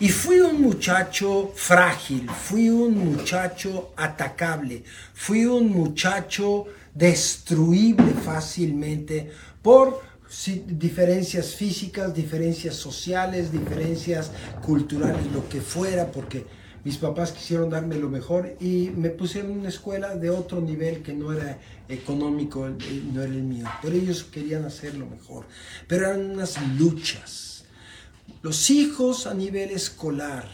Y 0.00 0.08
fui 0.08 0.40
un 0.40 0.60
muchacho 0.62 1.52
frágil, 1.54 2.28
fui 2.30 2.70
un 2.70 2.96
muchacho 2.96 3.92
atacable, 3.96 4.84
fui 5.14 5.44
un 5.44 5.70
muchacho 5.70 6.66
destruible 6.94 8.12
fácilmente 8.24 9.30
por 9.62 10.02
diferencias 10.66 11.54
físicas, 11.54 12.14
diferencias 12.14 12.74
sociales, 12.74 13.50
diferencias 13.50 14.30
culturales, 14.64 15.26
lo 15.32 15.48
que 15.48 15.60
fuera, 15.60 16.12
porque 16.12 16.46
mis 16.88 16.96
papás 16.96 17.32
quisieron 17.32 17.68
darme 17.68 17.96
lo 17.96 18.08
mejor 18.08 18.56
y 18.60 18.88
me 18.96 19.10
pusieron 19.10 19.52
en 19.52 19.58
una 19.58 19.68
escuela 19.68 20.16
de 20.16 20.30
otro 20.30 20.62
nivel 20.62 21.02
que 21.02 21.12
no 21.12 21.34
era 21.34 21.58
económico, 21.86 22.66
eh, 22.66 23.02
no 23.12 23.20
era 23.20 23.30
el 23.30 23.42
mío, 23.42 23.66
pero 23.82 23.94
ellos 23.94 24.24
querían 24.24 24.64
hacer 24.64 24.94
lo 24.94 25.04
mejor. 25.04 25.44
Pero 25.86 26.06
eran 26.06 26.30
unas 26.30 26.56
luchas. 26.78 27.66
Los 28.40 28.70
hijos 28.70 29.26
a 29.26 29.34
nivel 29.34 29.68
escolar 29.68 30.48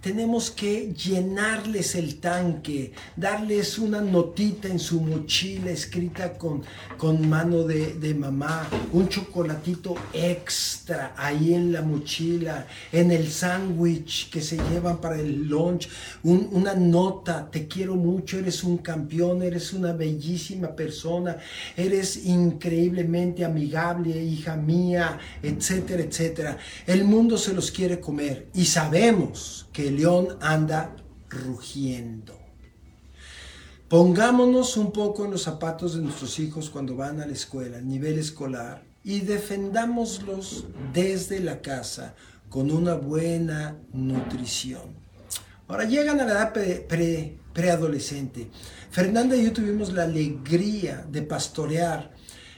tenemos 0.00 0.50
que 0.52 0.94
llenarles 0.94 1.96
el 1.96 2.20
tanque, 2.20 2.92
darles 3.16 3.78
una 3.78 4.00
notita 4.00 4.68
en 4.68 4.78
su 4.78 5.00
mochila 5.00 5.72
escrita 5.72 6.38
con, 6.38 6.62
con 6.96 7.28
mano 7.28 7.64
de, 7.64 7.94
de 7.94 8.14
mamá, 8.14 8.68
un 8.92 9.08
chocolatito 9.08 9.96
extra 10.12 11.14
ahí 11.16 11.52
en 11.52 11.72
la 11.72 11.82
mochila, 11.82 12.66
en 12.92 13.10
el 13.10 13.28
sándwich 13.30 14.30
que 14.30 14.40
se 14.40 14.56
llevan 14.70 15.00
para 15.00 15.18
el 15.20 15.48
lunch, 15.48 15.88
un- 16.22 16.48
una 16.52 16.74
nota, 16.74 17.50
te 17.50 17.66
quiero 17.66 17.96
mucho, 17.96 18.38
eres 18.38 18.62
un 18.62 18.78
campeón, 18.78 19.42
eres 19.42 19.72
una 19.72 19.92
bellísima 19.92 20.76
persona, 20.76 21.38
eres 21.76 22.24
increíblemente 22.24 23.44
amigable, 23.44 24.22
hija 24.22 24.54
mía, 24.56 25.18
etcétera, 25.42 26.02
etcétera. 26.04 26.58
El 26.86 27.04
mundo 27.04 27.36
se 27.36 27.52
los 27.52 27.70
quiere 27.72 27.98
comer 27.98 28.46
y 28.54 28.64
sabemos 28.64 29.66
que 29.78 29.86
el 29.86 29.98
león 29.98 30.36
anda 30.40 30.96
rugiendo. 31.30 32.36
Pongámonos 33.88 34.76
un 34.76 34.90
poco 34.90 35.24
en 35.24 35.30
los 35.30 35.42
zapatos 35.42 35.94
de 35.94 36.02
nuestros 36.02 36.40
hijos 36.40 36.68
cuando 36.68 36.96
van 36.96 37.20
a 37.20 37.26
la 37.26 37.32
escuela, 37.32 37.80
nivel 37.80 38.18
escolar, 38.18 38.82
y 39.04 39.20
defendámoslos 39.20 40.64
desde 40.92 41.38
la 41.38 41.62
casa 41.62 42.16
con 42.48 42.72
una 42.72 42.94
buena 42.94 43.76
nutrición. 43.92 44.96
Ahora 45.68 45.84
llegan 45.84 46.18
a 46.18 46.24
la 46.24 46.32
edad 46.32 46.52
pre- 46.52 46.80
pre- 46.88 47.38
preadolescente. 47.52 48.50
Fernanda 48.90 49.36
y 49.36 49.44
yo 49.44 49.52
tuvimos 49.52 49.92
la 49.92 50.02
alegría 50.02 51.06
de 51.08 51.22
pastorear 51.22 52.10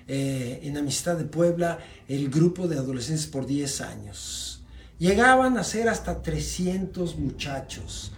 eh, 0.08 0.60
en 0.62 0.78
Amistad 0.78 1.16
de 1.18 1.24
Puebla 1.24 1.80
el 2.08 2.30
grupo 2.30 2.66
de 2.66 2.78
adolescentes 2.78 3.26
por 3.26 3.44
10 3.44 3.80
años. 3.82 4.49
Llegaban 5.00 5.56
a 5.58 5.64
ser 5.64 5.88
hasta 5.88 6.22
300 6.22 7.16
muchachos. 7.18 8.12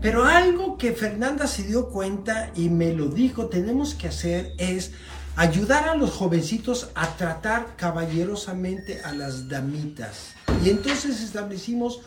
Pero 0.00 0.24
algo 0.24 0.78
que 0.78 0.92
Fernanda 0.92 1.46
se 1.46 1.64
dio 1.64 1.90
cuenta 1.90 2.50
y 2.56 2.70
me 2.70 2.94
lo 2.94 3.08
dijo, 3.08 3.48
tenemos 3.48 3.94
que 3.94 4.06
hacer 4.08 4.52
es 4.58 4.92
ayudar 5.36 5.88
a 5.88 5.94
los 5.96 6.12
jovencitos 6.12 6.88
a 6.94 7.08
tratar 7.16 7.74
caballerosamente 7.76 9.02
a 9.02 9.12
las 9.12 9.48
damitas. 9.48 10.34
Y 10.64 10.70
entonces 10.70 11.20
establecimos 11.20 12.00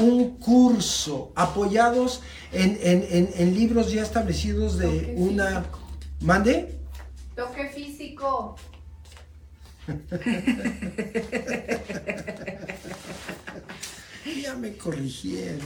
un 0.00 0.38
curso 0.38 1.32
apoyados 1.36 2.22
en, 2.52 2.78
en- 2.82 3.06
en- 3.10 3.30
en 3.34 3.54
libros 3.54 3.92
ya 3.92 4.02
establecidos 4.02 4.78
de 4.78 4.86
Toque 4.88 5.14
una... 5.18 5.64
¿Mande? 6.20 6.78
Toque 7.36 7.68
físico. 7.68 8.56
Ya 14.42 14.54
me 14.56 14.76
corrigieron. 14.76 15.60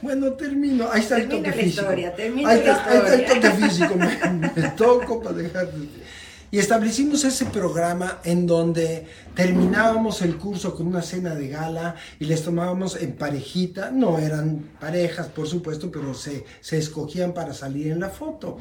Bueno, 0.00 0.32
termino. 0.34 0.88
Ahí 0.90 1.00
está 1.00 1.16
el 1.16 1.28
Termina 1.28 1.48
toque 1.50 1.56
la 1.56 1.62
físico. 1.64 1.82
historia, 1.82 2.14
termina 2.14 2.48
ahí, 2.50 2.62
la 2.64 2.72
está, 2.72 2.90
ahí 2.90 2.96
está 2.98 3.14
el 3.14 3.20
historia. 3.22 3.50
toque 3.50 3.64
físico. 3.64 3.94
Me, 3.96 4.62
me 4.62 4.68
toco 4.70 5.22
para 5.22 5.36
dejar. 5.36 5.68
Y 6.54 6.58
establecimos 6.60 7.24
ese 7.24 7.46
programa 7.46 8.20
en 8.22 8.46
donde 8.46 9.08
terminábamos 9.34 10.22
el 10.22 10.36
curso 10.36 10.76
con 10.76 10.86
una 10.86 11.02
cena 11.02 11.34
de 11.34 11.48
gala 11.48 11.96
y 12.20 12.26
les 12.26 12.44
tomábamos 12.44 12.94
en 12.94 13.16
parejita. 13.16 13.90
No 13.90 14.20
eran 14.20 14.70
parejas, 14.78 15.26
por 15.26 15.48
supuesto, 15.48 15.90
pero 15.90 16.14
se, 16.14 16.44
se 16.60 16.78
escogían 16.78 17.34
para 17.34 17.52
salir 17.54 17.88
en 17.88 17.98
la 17.98 18.08
foto. 18.08 18.58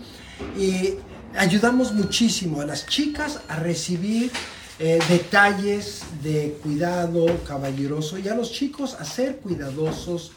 Y 0.58 0.96
ayudamos 1.38 1.94
muchísimo 1.94 2.62
a 2.62 2.66
las 2.66 2.88
chicas 2.88 3.42
a 3.48 3.58
recibir 3.58 4.32
eh, 4.80 4.98
detalles 5.08 6.02
de 6.24 6.58
cuidado 6.64 7.28
caballeroso 7.48 8.18
y 8.18 8.28
a 8.28 8.34
los 8.34 8.52
chicos 8.52 8.96
a 8.96 9.06
ser 9.06 9.38
cuidadosos 9.38 10.32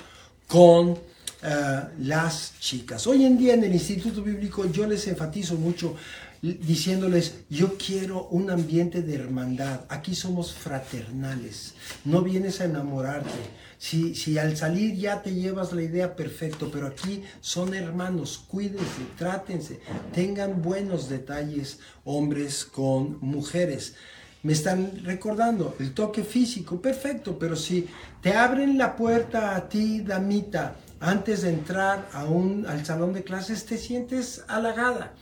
con 0.46 0.98
eh, 1.42 1.80
las 2.00 2.54
chicas. 2.60 3.06
Hoy 3.06 3.24
en 3.24 3.38
día 3.38 3.54
en 3.54 3.64
el 3.64 3.72
Instituto 3.72 4.22
Bíblico 4.22 4.66
yo 4.66 4.86
les 4.86 5.06
enfatizo 5.06 5.54
mucho 5.54 5.94
diciéndoles, 6.42 7.44
yo 7.48 7.76
quiero 7.76 8.28
un 8.28 8.50
ambiente 8.50 9.02
de 9.02 9.14
hermandad. 9.14 9.82
Aquí 9.88 10.14
somos 10.14 10.52
fraternales. 10.52 11.74
No 12.04 12.22
vienes 12.22 12.60
a 12.60 12.64
enamorarte. 12.64 13.30
Si, 13.78 14.14
si 14.14 14.38
al 14.38 14.56
salir 14.56 14.94
ya 14.96 15.22
te 15.22 15.34
llevas 15.34 15.72
la 15.72 15.82
idea, 15.82 16.16
perfecto, 16.16 16.70
pero 16.72 16.86
aquí 16.86 17.22
son 17.40 17.74
hermanos, 17.74 18.38
cuídense, 18.48 19.02
trátense, 19.18 19.80
tengan 20.14 20.62
buenos 20.62 21.10
detalles 21.10 21.78
hombres 22.04 22.64
con 22.64 23.18
mujeres. 23.20 23.94
Me 24.42 24.52
están 24.52 25.04
recordando 25.04 25.74
el 25.80 25.92
toque 25.92 26.22
físico, 26.22 26.80
perfecto, 26.80 27.38
pero 27.38 27.56
si 27.56 27.88
te 28.22 28.32
abren 28.32 28.78
la 28.78 28.94
puerta 28.94 29.56
a 29.56 29.68
ti, 29.68 30.00
damita, 30.00 30.76
antes 31.00 31.42
de 31.42 31.50
entrar 31.50 32.08
a 32.12 32.24
un, 32.24 32.66
al 32.66 32.86
salón 32.86 33.12
de 33.12 33.24
clases, 33.24 33.66
te 33.66 33.76
sientes 33.76 34.44
halagada. 34.48 35.14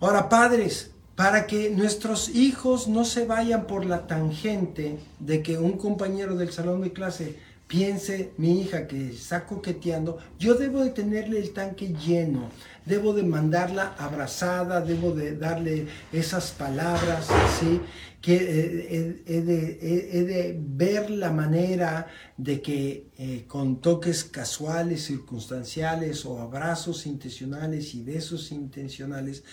Ahora, 0.00 0.28
padres, 0.28 0.90
para 1.14 1.46
que 1.46 1.70
nuestros 1.70 2.28
hijos 2.28 2.88
no 2.88 3.04
se 3.06 3.24
vayan 3.24 3.66
por 3.66 3.86
la 3.86 4.06
tangente 4.06 4.98
de 5.18 5.42
que 5.42 5.56
un 5.58 5.78
compañero 5.78 6.36
del 6.36 6.52
salón 6.52 6.82
de 6.82 6.92
clase 6.92 7.38
piense, 7.66 8.32
mi 8.38 8.60
hija 8.60 8.86
que 8.86 9.08
está 9.10 9.44
coqueteando, 9.44 10.18
yo 10.38 10.54
debo 10.54 10.84
de 10.84 10.90
tenerle 10.90 11.38
el 11.40 11.50
tanque 11.52 11.88
lleno, 11.94 12.48
debo 12.84 13.12
de 13.12 13.24
mandarla 13.24 13.94
abrazada, 13.98 14.80
debo 14.80 15.12
de 15.12 15.36
darle 15.36 15.86
esas 16.12 16.52
palabras, 16.52 17.26
¿sí? 17.58 17.80
que 18.20 18.34
eh, 18.36 19.22
he, 19.26 19.36
he 19.36 19.40
de, 19.42 19.78
he- 19.82 20.18
he 20.18 20.24
de 20.24 20.56
ver 20.60 21.10
la 21.10 21.30
manera 21.30 22.06
de 22.36 22.60
que 22.62 23.08
eh, 23.18 23.44
con 23.46 23.80
toques 23.80 24.24
casuales, 24.24 25.04
circunstanciales 25.04 26.24
o 26.24 26.40
abrazos 26.40 27.06
intencionales 27.06 27.94
y 27.94 28.02
besos 28.02 28.50
intencionales, 28.52 29.44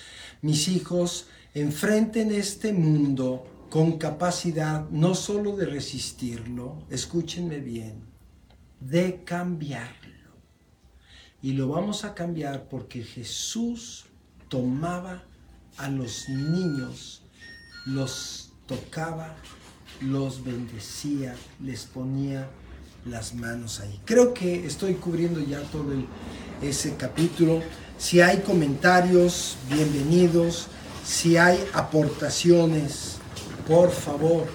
mis 0.42 0.68
hijos 0.68 1.28
enfrenten 1.54 2.32
este 2.32 2.74
mundo 2.74 3.46
con 3.74 3.98
capacidad 3.98 4.88
no 4.92 5.16
solo 5.16 5.56
de 5.56 5.66
resistirlo, 5.66 6.84
escúchenme 6.92 7.58
bien, 7.58 8.04
de 8.80 9.24
cambiarlo. 9.24 10.30
Y 11.42 11.54
lo 11.54 11.70
vamos 11.70 12.04
a 12.06 12.14
cambiar 12.14 12.70
porque 12.70 13.02
Jesús 13.02 14.06
tomaba 14.48 15.24
a 15.78 15.90
los 15.90 16.30
niños, 16.30 17.24
los 17.88 18.52
tocaba, 18.68 19.36
los 20.02 20.44
bendecía, 20.44 21.36
les 21.60 21.86
ponía 21.86 22.48
las 23.06 23.34
manos 23.34 23.80
ahí. 23.80 24.00
Creo 24.06 24.36
que 24.36 24.68
estoy 24.68 24.94
cubriendo 24.94 25.40
ya 25.40 25.64
todo 25.72 25.92
ese 26.62 26.96
capítulo. 26.96 27.64
Si 27.98 28.22
hay 28.22 28.42
comentarios, 28.42 29.58
bienvenidos. 29.68 30.68
Si 31.04 31.38
hay 31.38 31.58
aportaciones, 31.74 33.18
por 33.68 33.92
favor. 33.92 34.48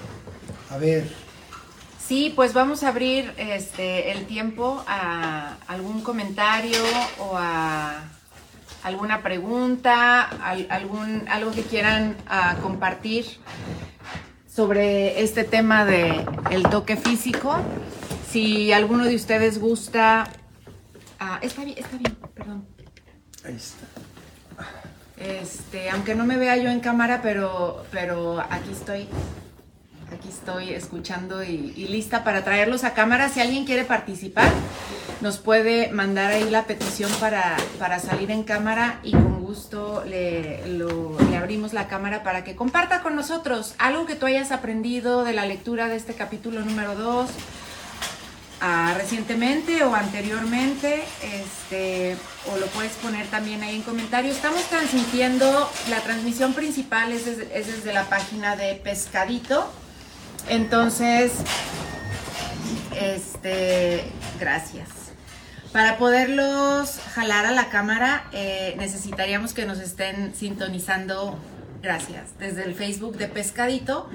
A 0.69 0.77
ver, 0.77 1.09
Sí, 2.05 2.33
pues 2.35 2.53
vamos 2.53 2.81
a 2.83 2.87
abrir 2.89 3.31
este 3.37 4.11
el 4.11 4.25
tiempo 4.25 4.83
a 4.87 5.57
algún 5.67 6.01
comentario 6.01 6.79
o 7.19 7.37
a 7.37 8.03
alguna 8.81 9.21
pregunta, 9.21 10.21
al- 10.23 10.65
algún 10.71 11.27
algo 11.29 11.51
que 11.51 11.61
quieran 11.61 12.17
ah, 12.27 12.55
compartir 12.63 13.25
sobre 14.51 15.21
este 15.21 15.43
tema 15.43 15.85
de 15.85 16.25
el 16.49 16.63
toque 16.63 16.97
físico. 16.97 17.55
Si 18.31 18.71
alguno 18.73 19.03
de 19.05 19.15
ustedes 19.15 19.59
gusta, 19.59 20.31
ah, 21.19 21.37
está 21.43 21.63
bien, 21.63 21.77
está 21.77 21.97
bien, 21.97 22.15
perdón. 22.33 22.65
ahí 23.45 23.55
está. 23.55 23.85
Este, 25.19 25.89
aunque 25.89 26.15
no 26.15 26.25
me 26.25 26.37
vea 26.37 26.55
yo 26.57 26.69
en 26.69 26.79
cámara, 26.79 27.21
pero, 27.21 27.83
pero 27.91 28.39
aquí 28.49 28.71
estoy. 28.71 29.07
Aquí 30.11 30.29
estoy 30.29 30.71
escuchando 30.71 31.43
y, 31.43 31.87
lista 31.87 32.23
para 32.23 32.43
traerlos 32.43 32.83
a 32.83 32.95
cámara. 32.95 33.29
Si 33.29 33.41
alguien 33.41 33.65
quiere 33.65 33.83
participar, 33.83 34.51
nos 35.21 35.37
puede 35.37 35.91
mandar 35.91 36.31
ahí 36.31 36.49
la 36.49 36.65
petición 36.65 37.11
para, 37.19 37.55
para 37.77 37.99
salir 37.99 38.31
en 38.31 38.41
cámara 38.41 39.01
y 39.03 39.11
con 39.11 39.43
gusto 39.43 40.03
le, 40.07 40.65
le 40.65 41.37
abrimos 41.37 41.73
la 41.73 41.87
cámara 41.87 42.23
para 42.23 42.43
que 42.43 42.55
comparta 42.55 43.03
con 43.03 43.15
nosotros 43.15 43.75
algo 43.77 44.07
que 44.07 44.15
tú 44.15 44.25
hayas 44.25 44.51
aprendido 44.51 45.23
de 45.23 45.33
la 45.33 45.45
lectura 45.45 45.87
de 45.89 45.95
este 45.95 46.15
capítulo 46.15 46.61
número 46.61 46.95
2 46.95 47.29
recientemente 48.95 49.83
o 49.83 49.95
anteriormente, 49.95 51.03
este, 51.23 52.17
o 52.51 52.57
lo 52.57 52.65
puedes 52.67 52.93
poner 52.93 53.27
también 53.27 53.63
ahí 53.63 53.75
en 53.75 53.81
comentarios. 53.83 54.35
Estamos 54.35 54.63
transmitiendo, 54.63 55.69
la 55.89 56.01
transmisión 56.01 56.53
principal 56.53 57.11
es 57.11 57.25
desde, 57.25 57.57
es 57.57 57.67
desde 57.67 57.93
la 57.93 58.09
página 58.09 58.55
de 58.55 58.75
Pescadito. 58.75 59.71
Entonces, 60.49 61.31
este, 62.99 64.03
gracias. 64.39 64.89
Para 65.71 65.97
poderlos 65.97 66.99
jalar 67.13 67.45
a 67.45 67.51
la 67.51 67.69
cámara, 67.69 68.27
eh, 68.33 68.75
necesitaríamos 68.77 69.53
que 69.53 69.65
nos 69.65 69.79
estén 69.79 70.33
sintonizando, 70.35 71.37
gracias, 71.81 72.37
desde 72.39 72.63
el 72.63 72.73
Facebook 72.73 73.17
de 73.17 73.27
Pescadito 73.27 74.09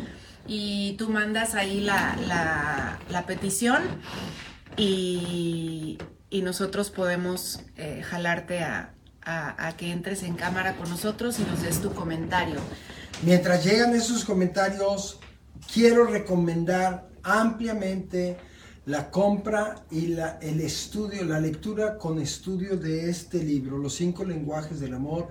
y 0.47 0.95
tú 0.99 1.09
mandas 1.09 1.55
ahí 1.55 1.81
la, 1.81 2.99
la, 3.11 3.27
petición 3.27 3.83
y, 4.77 5.99
y, 6.31 6.43
nosotros 6.43 6.91
podemos 6.91 7.61
eh, 7.77 8.03
jalarte 8.03 8.61
a, 8.61 8.95
a, 9.23 9.69
a 9.69 9.77
que 9.77 9.91
entres 9.91 10.23
en 10.23 10.35
cámara 10.35 10.77
con 10.77 10.91
nosotros 10.91 11.39
y 11.41 11.45
nos 11.45 11.63
des 11.63 11.81
tu 11.81 11.93
comentario. 11.95 12.57
Mientras 13.23 13.65
llegan 13.65 13.95
esos 13.95 14.25
comentarios, 14.25 15.19
quiero 15.73 16.05
recomendar 16.05 17.09
ampliamente 17.23 18.37
la 18.87 19.11
compra 19.11 19.77
y 19.91 20.09
la, 20.09 20.39
el 20.43 20.61
estudio, 20.61 21.25
la 21.25 21.41
lectura 21.41 21.97
con 21.97 22.21
estudio 22.21 22.77
de 22.77 23.09
este 23.09 23.43
libro, 23.43 23.79
Los 23.79 23.95
cinco 23.95 24.25
lenguajes 24.25 24.81
del 24.81 24.95
amor. 24.95 25.29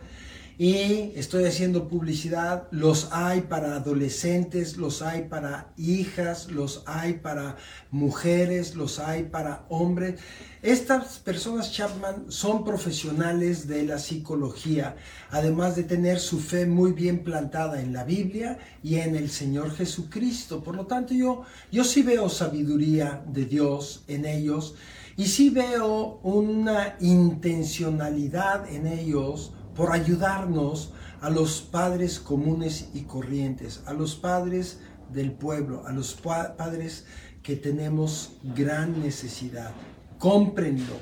Y 0.58 1.12
estoy 1.16 1.46
haciendo 1.46 1.88
publicidad, 1.88 2.68
los 2.70 3.10
hay 3.12 3.42
para 3.42 3.76
adolescentes, 3.76 4.78
los 4.78 5.02
hay 5.02 5.24
para 5.24 5.74
hijas, 5.78 6.52
los 6.52 6.84
hay 6.86 7.14
para 7.14 7.58
mujeres, 7.90 8.76
los 8.76 9.00
hay 9.00 9.24
para 9.24 9.66
hombres. 9.70 10.20
Estas 10.62 11.18
personas 11.18 11.72
Chapman 11.72 12.26
son 12.28 12.64
profesionales 12.64 13.68
de 13.68 13.84
la 13.84 13.98
psicología, 13.98 14.96
además 15.32 15.76
de 15.76 15.86
tener 15.86 16.20
su 16.20 16.40
fe 16.40 16.68
muy 16.68 16.92
bien 16.92 17.24
plantada 17.24 17.82
en 17.82 17.92
la 17.92 18.04
Biblia 18.04 18.60
y 18.84 18.98
en 18.98 19.16
el 19.16 19.32
Señor 19.32 19.72
Jesucristo. 19.72 20.64
Por 20.64 20.76
lo 20.76 20.86
tanto, 20.86 21.16
yo, 21.16 21.42
yo 21.72 21.84
sí 21.84 22.04
veo 22.04 22.30
sabiduría 22.30 23.24
de 23.28 23.46
Dios 23.46 24.04
en 24.08 24.26
ellos 24.26 24.76
y 25.18 25.26
sí 25.26 25.50
veo 25.50 26.20
una 26.22 26.96
intencionalidad 27.00 28.72
en 28.72 28.86
ellos 28.86 29.54
por 29.76 29.92
ayudarnos 29.92 30.94
a 31.22 31.30
los 31.30 31.62
padres 31.62 32.20
comunes 32.20 32.90
y 32.94 33.04
corrientes, 33.04 33.82
a 33.86 33.94
los 33.94 34.16
padres 34.16 34.80
del 35.12 35.32
pueblo, 35.32 35.86
a 35.88 35.92
los 35.92 36.14
padres 36.14 37.06
que 37.42 37.56
tenemos 37.56 38.34
gran 38.44 39.02
necesidad 39.02 39.74
cómprenlo, 40.24 40.98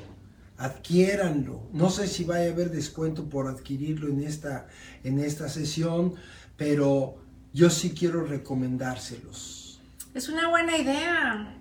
adquiéranlo. 0.58 1.68
No 1.72 1.90
sé 1.90 2.08
si 2.08 2.24
vaya 2.24 2.50
a 2.50 2.52
haber 2.52 2.72
descuento 2.72 3.28
por 3.28 3.46
adquirirlo 3.46 4.08
en 4.08 4.24
esta, 4.24 4.66
en 5.04 5.20
esta 5.20 5.48
sesión, 5.48 6.14
pero 6.56 7.22
yo 7.52 7.70
sí 7.70 7.94
quiero 7.94 8.24
recomendárselos. 8.24 9.80
Es 10.12 10.28
una 10.28 10.48
buena 10.48 10.76
idea. 10.76 11.56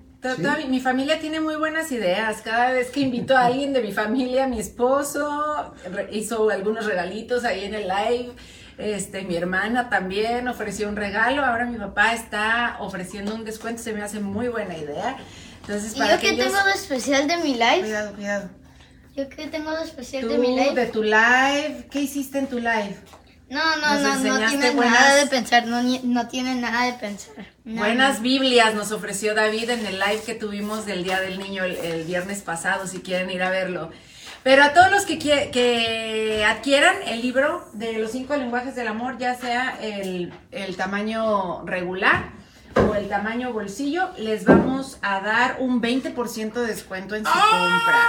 Mi 0.68 0.80
familia 0.80 1.20
tiene 1.20 1.40
muy 1.40 1.56
buenas 1.56 1.92
ideas. 1.92 2.42
Cada 2.42 2.72
vez 2.72 2.90
que 2.90 3.00
invito 3.00 3.36
a 3.36 3.46
alguien 3.46 3.74
de 3.74 3.82
mi 3.82 3.92
familia, 3.92 4.48
mi 4.48 4.60
esposo 4.60 5.74
hizo 6.12 6.50
algunos 6.50 6.86
regalitos 6.86 7.44
ahí 7.44 7.66
en 7.66 7.74
el 7.74 7.88
live. 7.88 8.32
Este, 8.78 9.24
mi 9.24 9.36
hermana 9.36 9.90
también 9.90 10.48
ofreció 10.48 10.90
un 10.90 10.96
regalo. 10.96 11.44
Ahora 11.46 11.66
mi 11.66 11.78
papá 11.78 12.14
está 12.14 12.78
ofreciendo 12.80 13.36
un 13.36 13.46
descuento. 13.46 13.82
Se 13.82 13.94
me 13.94 14.02
hace 14.02 14.20
muy 14.20 14.48
buena 14.48 14.78
idea. 14.78 15.18
Entonces, 15.62 15.96
para 15.96 16.14
¿Y 16.14 16.18
yo 16.18 16.22
que 16.22 16.44
tengo 16.44 16.64
de 16.64 16.72
especial 16.72 17.28
de 17.28 17.38
mi 17.38 17.54
live? 17.54 17.80
Cuidado, 17.82 18.14
cuidado. 18.14 18.50
Yo 19.16 19.28
que 19.28 19.48
tengo 19.48 19.72
de 19.72 19.84
especial 19.84 20.28
de 20.28 20.38
mi 20.38 20.56
live. 20.56 20.74
de 20.74 20.88
tu 20.88 21.04
live, 21.04 21.88
¿qué 21.92 22.02
hiciste 22.02 22.40
en 22.40 22.48
tu 22.48 22.58
live? 22.58 22.96
No, 23.52 23.76
no, 23.76 24.00
no, 24.00 24.16
no 24.16 24.48
tiene 24.48 24.74
nada 24.74 25.16
de 25.16 25.28
pensar, 25.28 25.68
no, 25.68 25.84
no 25.84 26.28
tiene 26.30 26.56
nada 26.56 26.86
de 26.86 26.94
pensar. 26.94 27.36
buenas 27.66 28.22
Biblias 28.22 28.74
nos 28.74 28.94
ofreció 28.94 29.36
David 29.36 29.72
en 29.72 29.86
el 29.86 30.00
live 30.00 30.22
que 30.26 30.36
tuvimos 30.36 30.86
del 30.86 31.04
Día 31.04 31.20
del 31.20 31.38
Niño 31.38 31.66
el, 31.66 32.06
viernes 32.06 32.44
pasado, 32.44 32.88
si 32.88 33.02
quieren 33.02 33.30
ir 33.30 33.44
a 33.44 33.50
verlo. 33.50 33.92
Pero 34.44 34.64
a 34.64 34.72
todos 34.72 34.90
los 34.90 35.06
que, 35.06 35.20
que 35.20 36.46
adquieran 36.48 36.96
el 37.08 37.22
libro 37.22 37.68
de 37.74 37.98
los 37.98 38.12
cinco 38.12 38.38
lenguajes 38.38 38.74
del 38.74 38.88
amor, 38.88 39.18
ya 39.18 39.36
sea 39.36 39.78
el, 39.82 40.32
el 40.52 40.78
tamaño 40.78 41.66
regular, 41.66 42.32
o 42.76 42.96
el 42.96 43.10
tamaño 43.10 43.52
bolsillo, 43.52 44.12
les 44.18 44.46
vamos 44.46 44.98
a 45.02 45.20
dar 45.20 45.58
un 45.60 45.82
20% 45.82 46.54
de 46.54 46.68
descuento 46.68 47.16
en 47.16 47.26
su 47.26 47.32
compra. 47.32 48.00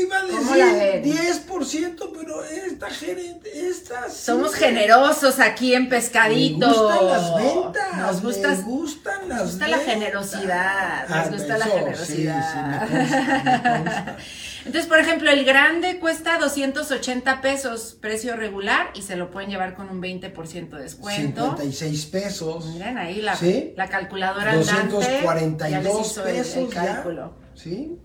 Iba 0.00 0.18
a 0.18 0.24
decir 0.24 1.14
10%, 1.48 2.10
pero 2.16 2.44
esta 2.44 2.90
gerente, 2.90 3.68
estas... 3.68 4.14
Somos 4.14 4.54
generosos 4.54 5.40
aquí 5.40 5.74
en 5.74 5.88
Pescadito. 5.88 6.66
Nos 6.66 6.78
gustan 6.78 7.06
las 7.06 7.36
ventas. 7.36 7.96
Nos 7.96 8.22
gusta, 8.22 8.54
gustan 8.62 9.28
las 9.28 9.42
gusta 9.42 9.68
la 9.68 9.78
generosidad. 9.78 11.08
Nos 11.08 11.18
ah, 11.18 11.28
gusta 11.30 11.58
la 11.58 11.66
generosidad. 11.66 12.88
Sí, 12.88 12.94
sí, 13.08 14.40
Entonces, 14.66 14.88
por 14.88 14.98
ejemplo, 14.98 15.30
el 15.30 15.44
grande 15.44 15.98
cuesta 15.98 16.38
280 16.38 17.40
pesos, 17.40 17.96
precio 18.00 18.36
regular, 18.36 18.90
y 18.94 19.02
se 19.02 19.16
lo 19.16 19.30
pueden 19.30 19.50
llevar 19.50 19.74
con 19.74 19.88
un 19.88 20.02
20% 20.02 20.70
de 20.70 20.82
descuento. 20.82 21.56
56 21.56 22.06
pesos. 22.06 22.66
Miren 22.66 22.98
ahí 22.98 23.22
la, 23.22 23.38
la 23.76 23.88
calculadora 23.88 24.54
242 24.54 26.18
pesos 26.20 26.56
el, 26.56 26.68
cálculo. 26.68 27.34
¿Sí? 27.54 27.98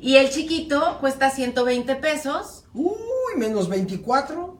Y 0.00 0.16
el 0.16 0.30
chiquito 0.30 0.98
cuesta 1.00 1.30
120 1.30 1.96
pesos. 1.96 2.64
Uy, 2.74 2.92
menos 3.36 3.68
24. 3.68 4.58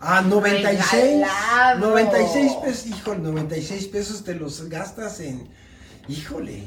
Ah, 0.00 0.20
96. 0.20 1.26
96 1.78 2.52
pesos. 2.62 2.86
Híjole, 2.86 3.20
96 3.20 3.86
pesos 3.88 4.24
te 4.24 4.34
los 4.34 4.68
gastas 4.68 5.20
en. 5.20 5.48
Híjole. 6.08 6.62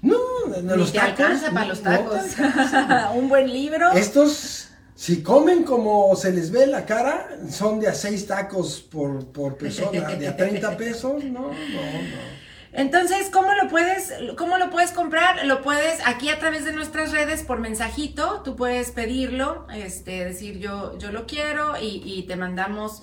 No, 0.00 0.18
no 0.62 0.76
los 0.76 0.90
te 0.90 0.98
alcanza 0.98 1.52
para 1.52 1.66
los 1.66 1.80
tacos. 1.80 2.22
un 3.14 3.28
buen 3.28 3.52
libro. 3.52 3.92
Estos, 3.92 4.70
si 4.96 5.22
comen 5.22 5.62
como 5.62 6.16
se 6.16 6.32
les 6.32 6.50
ve 6.50 6.66
la 6.66 6.84
cara, 6.84 7.38
son 7.48 7.78
de 7.78 7.86
a 7.86 7.94
seis 7.94 8.26
tacos 8.26 8.80
por, 8.80 9.26
por 9.26 9.56
persona, 9.56 10.08
de 10.08 10.26
a 10.26 10.36
30 10.36 10.76
pesos. 10.76 11.22
No, 11.22 11.42
no, 11.42 11.50
no. 11.50 12.41
Entonces, 12.72 13.28
¿cómo 13.30 13.52
lo 13.54 13.68
puedes, 13.68 14.12
cómo 14.36 14.56
lo 14.58 14.70
puedes 14.70 14.92
comprar? 14.92 15.44
Lo 15.44 15.62
puedes 15.62 16.00
aquí 16.06 16.30
a 16.30 16.38
través 16.38 16.64
de 16.64 16.72
nuestras 16.72 17.12
redes 17.12 17.42
por 17.42 17.60
mensajito, 17.60 18.42
tú 18.42 18.56
puedes 18.56 18.90
pedirlo, 18.92 19.66
este, 19.74 20.24
decir 20.24 20.58
yo, 20.58 20.98
yo 20.98 21.12
lo 21.12 21.26
quiero 21.26 21.78
y, 21.80 22.02
y 22.04 22.22
te 22.22 22.36
mandamos 22.36 23.02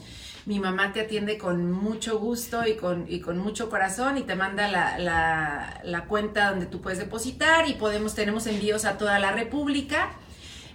mi 0.50 0.60
mamá 0.60 0.94
te 0.94 1.02
atiende 1.02 1.38
con 1.38 1.72
mucho 1.72 2.18
gusto 2.18 2.66
y 2.66 2.76
con, 2.76 3.06
y 3.08 3.20
con 3.20 3.38
mucho 3.38 3.70
corazón 3.70 4.18
y 4.18 4.24
te 4.24 4.34
manda 4.34 4.68
la, 4.68 6.06
cuenta 6.08 6.50
donde 6.50 6.66
tú 6.66 6.82
puedes 6.82 6.98
depositar 6.98 7.70
y 7.70 7.76
podemos, 7.76 8.16
tenemos 8.16 8.48
envíos 8.48 8.86
a 8.86 8.98
toda 8.98 9.20
la 9.20 9.32
República. 9.32 10.10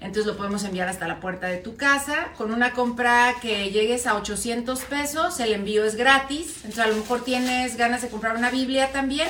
Entonces 0.04 0.26
lo 0.26 0.36
podemos 0.36 0.62
enviar 0.64 0.88
hasta 0.88 1.08
la 1.08 1.18
puerta 1.18 1.48
de 1.48 1.56
tu 1.56 1.76
casa. 1.76 2.28
Con 2.36 2.52
una 2.52 2.72
compra 2.72 3.34
que 3.40 3.70
llegues 3.70 4.06
a 4.06 4.16
800 4.16 4.80
pesos, 4.82 5.40
el 5.40 5.52
envío 5.52 5.84
es 5.84 5.96
gratis. 5.96 6.56
Entonces 6.58 6.84
a 6.84 6.88
lo 6.88 6.96
mejor 6.96 7.24
tienes 7.24 7.76
ganas 7.76 8.02
de 8.02 8.08
comprar 8.08 8.36
una 8.36 8.50
Biblia 8.50 8.92
también 8.92 9.28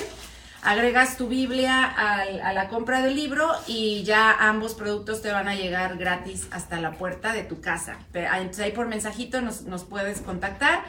agregas 0.64 1.16
tu 1.18 1.28
Biblia 1.28 1.84
a 1.84 2.52
la 2.54 2.68
compra 2.68 3.02
del 3.02 3.14
libro 3.14 3.52
y 3.66 4.02
ya 4.02 4.32
ambos 4.32 4.72
productos 4.74 5.20
te 5.20 5.30
van 5.30 5.46
a 5.46 5.54
llegar 5.54 5.98
gratis 5.98 6.48
hasta 6.50 6.80
la 6.80 6.92
puerta 6.92 7.34
de 7.34 7.42
tu 7.44 7.60
casa. 7.60 7.98
Entonces 8.14 8.64
ahí 8.64 8.72
por 8.72 8.88
mensajito 8.88 9.42
nos, 9.42 9.84
puedes 9.84 10.22
contactar 10.22 10.82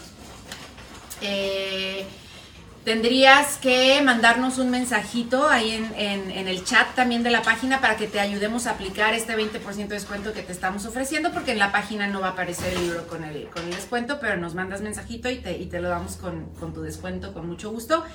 Eh, 1.21 2.05
tendrías 2.85 3.57
que 3.57 3.99
mandarnos 4.03 4.59
un 4.59 4.69
mensajito 4.69 5.49
ahí 5.49 5.71
en, 5.97 6.47
el 6.47 6.63
chat 6.63 6.93
también 6.93 7.23
de 7.23 7.31
la 7.31 7.41
página 7.41 7.81
para 7.81 7.97
que 7.97 8.07
te 8.07 8.19
ayudemos 8.19 8.67
a 8.67 8.71
aplicar 8.71 9.15
este 9.15 9.35
20% 9.35 9.75
de 9.75 9.87
descuento 9.87 10.33
que 10.33 10.43
te 10.43 10.51
estamos 10.51 10.85
ofreciendo, 10.85 11.33
porque 11.33 11.53
en 11.53 11.59
la 11.59 11.71
página 11.71 12.07
no 12.07 12.21
va 12.21 12.27
a 12.27 12.31
aparecer 12.31 12.73
el 12.73 12.81
libro 12.81 13.07
con 13.07 13.23
el, 13.23 13.47
con 13.47 13.63
el 13.63 13.71
descuento, 13.71 14.19
pero 14.21 14.37
nos 14.37 14.53
mandas 14.53 14.81
mensajito 14.81 15.29
y 15.31 15.37
te, 15.37 15.57
y 15.57 15.65
te 15.65 15.81
lo 15.81 15.89
damos 15.89 16.15
con, 16.15 16.73
tu 16.73 16.81
descuento 16.81 17.33
con 17.33 17.47
mucho 17.47 17.71
gusto. 17.71 18.05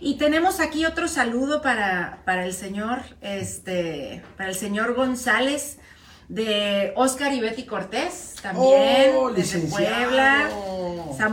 Y 0.00 0.14
tenemos 0.16 0.60
aquí 0.60 0.84
otro 0.84 1.08
saludo 1.08 1.60
para, 1.62 2.22
para 2.24 2.44
el 2.44 2.52
señor, 2.52 3.00
este, 3.20 4.22
para 4.36 4.50
el 4.50 4.54
señor 4.54 4.94
González. 4.94 5.78
de 6.28 6.92
Oscar 6.94 7.32
y 7.32 7.40
Betty 7.40 7.64
Cortés, 7.64 8.34
también, 8.42 9.14
Oh, 9.16 9.30
desde. 9.30 9.60
Puebla. 9.60 10.50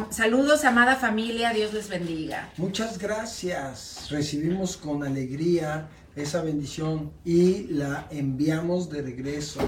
Saludos, 0.10 0.64
amada 0.64 0.96
familia, 0.96 1.52
Dios 1.52 1.74
les 1.74 1.90
bendiga. 1.90 2.50
Muchas 2.56 2.98
gracias. 2.98 4.08
Recibimos 4.10 4.78
con 4.78 5.04
alegría 5.04 5.90
esa 6.16 6.42
bendición 6.42 7.12
y 7.26 7.68
la 7.68 8.08
enviamos 8.10 8.90
de 8.90 9.02
regreso. 9.02 9.60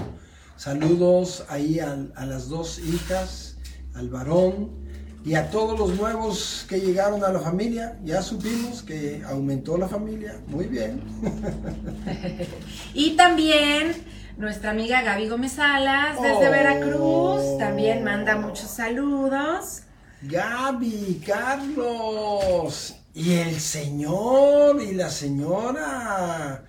Saludos 0.56 1.44
ahí 1.48 1.78
a, 1.78 1.94
las 2.24 2.48
dos 2.48 2.78
hijas, 2.78 3.58
al 3.94 4.08
varón 4.08 4.87
y 5.24 5.34
a 5.34 5.50
todos 5.50 5.78
los 5.78 5.94
nuevos 5.94 6.64
que 6.68 6.80
llegaron 6.80 7.24
a 7.24 7.32
la 7.32 7.40
familia. 7.40 7.98
Ya 8.04 8.22
supimos 8.22 8.82
que 8.82 9.22
aumentó 9.26 9.76
la 9.76 9.88
familia. 9.88 10.40
Muy 10.46 10.66
bien. 10.66 11.02
Y 12.94 13.16
también 13.16 14.04
nuestra 14.36 14.70
amiga 14.70 15.02
Gaby 15.02 15.28
Gómez 15.28 15.52
Salas, 15.52 16.20
desde 16.20 16.48
Oh. 16.48 16.50
Veracruz, 16.50 17.58
también 17.58 18.04
manda 18.04 18.36
muchos 18.36 18.70
saludos. 18.70 19.82
Gaby, 20.20 21.22
Carlos 21.26 22.96
y 23.14 23.34
el 23.34 23.60
señor 23.60 24.82
y 24.82 24.92
la 24.94 25.10
señora. 25.10 26.64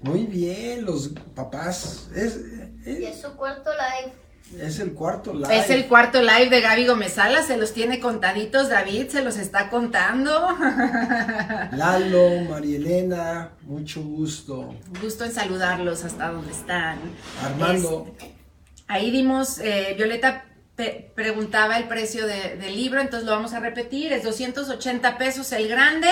Muy 0.00 0.26
bien, 0.26 0.84
los 0.84 1.08
papás. 1.34 2.08
Es, 2.14 2.38
Y 2.84 3.04
es, 3.04 3.16
es 3.16 3.20
su 3.22 3.32
cuarto 3.36 3.70
live. 3.72 4.12
Es 4.60 4.78
el 4.80 4.92
cuarto 4.92 5.32
live. 5.32 5.58
Es 5.58 5.70
el 5.70 5.86
cuarto 5.86 6.20
live 6.20 6.48
de 6.50 6.60
Gaby 6.60 6.86
Gómez 6.86 7.16
se 7.46 7.56
los 7.56 7.72
tiene 7.72 8.00
contaditos, 8.00 8.68
David 8.68 9.08
se 9.08 9.22
los 9.22 9.36
está 9.36 9.70
contando. 9.70 10.30
Lalo, 11.72 12.40
María 12.48 12.76
Elena, 12.76 13.50
mucho 13.62 14.02
gusto. 14.02 14.74
Gusto 15.00 15.24
en 15.24 15.32
saludarlos 15.32 16.04
hasta 16.04 16.28
donde 16.30 16.52
están. 16.52 16.98
Armando, 17.42 18.06
Es- 18.18 18.26
ahí 18.88 19.10
dimos, 19.10 19.58
eh, 19.58 19.94
Violeta 19.96 20.44
pe- 20.76 21.12
preguntaba 21.14 21.78
el 21.78 21.84
precio 21.88 22.26
de- 22.26 22.56
del 22.56 22.76
libro, 22.76 23.00
entonces 23.00 23.26
lo 23.26 23.32
vamos 23.32 23.52
a 23.52 23.60
repetir, 23.60 24.12
es 24.12 24.22
280 24.24 25.18
pesos 25.18 25.50
el 25.52 25.68
grande 25.68 26.08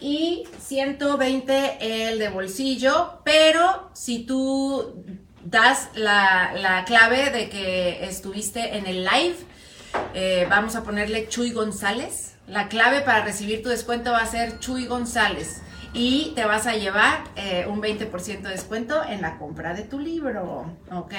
y 0.00 0.44
120 0.60 2.08
el 2.10 2.18
de 2.18 2.28
bolsillo, 2.28 3.20
pero 3.24 3.90
si 3.94 4.20
tú 4.24 5.04
das 5.44 5.90
la, 5.94 6.52
la 6.54 6.84
clave 6.84 7.30
de 7.30 7.48
que 7.48 8.04
estuviste 8.04 8.76
en 8.76 8.86
el 8.86 9.04
live, 9.04 9.36
eh, 10.14 10.46
vamos 10.48 10.76
a 10.76 10.82
ponerle 10.82 11.28
Chuy 11.28 11.52
González. 11.52 12.36
La 12.46 12.68
clave 12.68 13.02
para 13.02 13.24
recibir 13.24 13.62
tu 13.62 13.68
descuento 13.68 14.12
va 14.12 14.18
a 14.18 14.26
ser 14.26 14.58
Chuy 14.58 14.86
González. 14.86 15.62
Y 15.94 16.32
te 16.34 16.44
vas 16.44 16.66
a 16.66 16.74
llevar 16.74 17.24
eh, 17.36 17.66
un 17.66 17.80
20% 17.80 18.42
de 18.42 18.50
descuento 18.50 19.02
en 19.02 19.22
la 19.22 19.38
compra 19.38 19.72
de 19.72 19.84
tu 19.84 19.98
libro, 19.98 20.76
¿ok? 20.92 21.14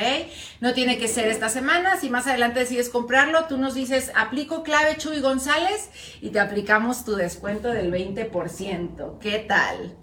No 0.61 0.73
tiene 0.73 0.99
que 0.99 1.07
ser 1.07 1.27
esta 1.27 1.49
semana, 1.49 1.97
si 1.97 2.11
más 2.11 2.27
adelante 2.27 2.59
decides 2.59 2.89
comprarlo, 2.89 3.45
tú 3.45 3.57
nos 3.57 3.73
dices, 3.73 4.11
aplico 4.15 4.61
clave 4.61 4.95
Chuy 4.97 5.21
González 5.21 5.89
y 6.21 6.29
te 6.29 6.39
aplicamos 6.39 7.03
tu 7.03 7.15
descuento 7.15 7.69
del 7.69 7.91
20%. 7.91 9.17
¿Qué 9.19 9.39
tal? 9.39 9.97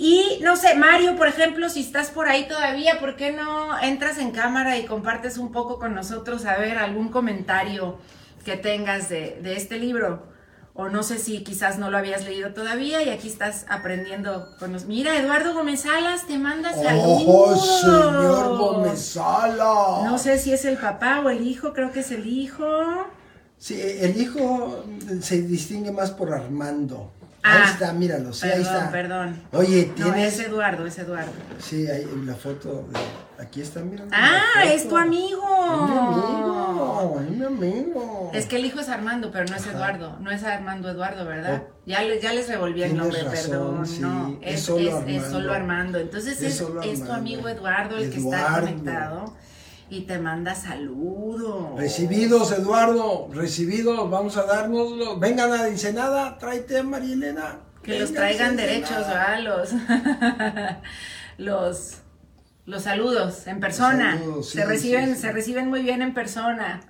Y 0.00 0.38
no 0.42 0.54
sé, 0.54 0.76
Mario, 0.76 1.16
por 1.16 1.26
ejemplo, 1.26 1.68
si 1.68 1.80
estás 1.80 2.10
por 2.10 2.28
ahí 2.28 2.46
todavía, 2.46 3.00
¿por 3.00 3.16
qué 3.16 3.32
no 3.32 3.76
entras 3.80 4.18
en 4.18 4.30
cámara 4.30 4.78
y 4.78 4.86
compartes 4.86 5.38
un 5.38 5.50
poco 5.50 5.80
con 5.80 5.92
nosotros 5.92 6.46
a 6.46 6.56
ver 6.56 6.78
algún 6.78 7.08
comentario 7.08 7.98
que 8.44 8.56
tengas 8.56 9.08
de, 9.08 9.40
de 9.42 9.56
este 9.56 9.76
libro? 9.76 10.22
O 10.72 10.88
no 10.88 11.02
sé 11.02 11.18
si 11.18 11.42
quizás 11.42 11.80
no 11.80 11.90
lo 11.90 11.98
habías 11.98 12.24
leído 12.24 12.54
todavía 12.54 13.02
y 13.02 13.08
aquí 13.08 13.26
estás 13.26 13.66
aprendiendo 13.68 14.54
con 14.60 14.72
los... 14.72 14.84
Mira, 14.84 15.18
Eduardo 15.18 15.52
Gómez 15.52 15.80
Salas 15.80 16.28
te 16.28 16.38
manda 16.38 16.72
saludos. 16.72 17.24
¡Oh, 17.26 17.56
señor 17.56 18.56
Gómezala! 18.56 20.04
No 20.04 20.16
sé 20.18 20.38
si 20.38 20.52
es 20.52 20.64
el 20.64 20.76
papá 20.76 21.22
o 21.24 21.30
el 21.30 21.44
hijo, 21.44 21.72
creo 21.72 21.90
que 21.90 22.00
es 22.00 22.12
el 22.12 22.28
hijo. 22.28 22.64
Sí, 23.58 23.80
el 23.80 24.16
hijo 24.22 24.84
se 25.20 25.42
distingue 25.42 25.90
más 25.90 26.12
por 26.12 26.32
Armando. 26.32 27.10
Ah, 27.48 27.62
ahí 27.64 27.70
está, 27.72 27.92
míralo, 27.92 28.32
sí, 28.32 28.46
ahí 28.46 28.62
perdón, 28.62 28.76
está. 28.76 28.90
perdón. 28.90 29.42
Oye, 29.52 29.86
No, 29.96 30.04
tienes. 30.04 30.34
es 30.38 30.46
Eduardo, 30.46 30.86
es 30.86 30.98
Eduardo. 30.98 31.32
Sí, 31.58 31.86
ahí 31.88 32.06
la 32.24 32.34
foto. 32.34 32.86
de- 32.90 33.28
Aquí 33.42 33.60
está, 33.60 33.80
mira. 33.80 34.04
Ah, 34.10 34.64
es 34.64 34.88
tu 34.88 34.96
amigo. 34.96 35.40
Es 35.44 35.90
mi 35.90 35.96
amigo, 35.96 37.20
es 37.20 37.30
mi 37.30 37.44
amigo. 37.44 38.30
Es 38.34 38.46
que 38.46 38.56
el 38.56 38.64
hijo 38.64 38.80
es 38.80 38.88
Armando, 38.88 39.30
pero 39.30 39.44
no 39.48 39.54
es 39.56 39.64
Eduardo. 39.66 40.16
No 40.20 40.30
es 40.32 40.42
Armando 40.42 40.90
Eduardo, 40.90 41.24
¿verdad? 41.24 41.62
Oh. 41.64 41.74
Ya, 41.86 42.02
le- 42.02 42.20
ya 42.20 42.32
les 42.32 42.48
revolví 42.48 42.82
el 42.82 42.96
nombre, 42.96 43.22
razón, 43.22 43.50
perdón. 43.50 43.86
sí, 43.86 44.00
No, 44.00 44.38
es 44.42 44.54
es, 44.56 44.62
solo 44.62 44.80
es- 44.80 44.86
es 44.88 44.94
Armando. 45.22 45.30
solo 45.30 45.52
Armando. 45.52 45.98
Entonces 45.98 46.36
Es 46.42 46.42
es, 46.42 46.56
solo 46.58 46.80
es 46.82 46.86
tu 46.98 47.02
Armando. 47.04 47.14
amigo 47.14 47.48
Eduardo 47.48 47.96
el 47.96 48.10
que 48.10 48.18
está 48.18 48.38
Eduardo. 48.40 48.66
conectado 48.66 49.34
y 49.90 50.02
te 50.02 50.18
manda 50.18 50.54
saludos. 50.54 51.78
Recibidos, 51.78 52.52
Eduardo, 52.52 53.28
recibidos, 53.32 54.10
vamos 54.10 54.36
a 54.36 54.42
dárnoslo. 54.44 55.18
Vengan 55.18 55.52
a 55.52 55.68
Ensenada, 55.68 56.36
tráete 56.38 56.78
a 56.78 56.82
María 56.82 57.14
Elena. 57.14 57.60
Que 57.82 57.98
los 57.98 58.12
traigan 58.12 58.56
derechos. 58.56 58.90
¿verdad? 58.98 59.40
Los, 59.40 59.70
los, 61.38 61.98
los 62.66 62.82
saludos 62.82 63.46
en 63.46 63.60
persona. 63.60 64.18
saludos, 64.18 64.50
sí, 64.50 64.58
se 64.58 64.64
reciben, 64.66 65.06
sí, 65.08 65.14
sí. 65.14 65.20
se 65.22 65.32
reciben 65.32 65.68
muy 65.68 65.82
bien 65.82 66.02
en 66.02 66.12
persona. 66.14 66.80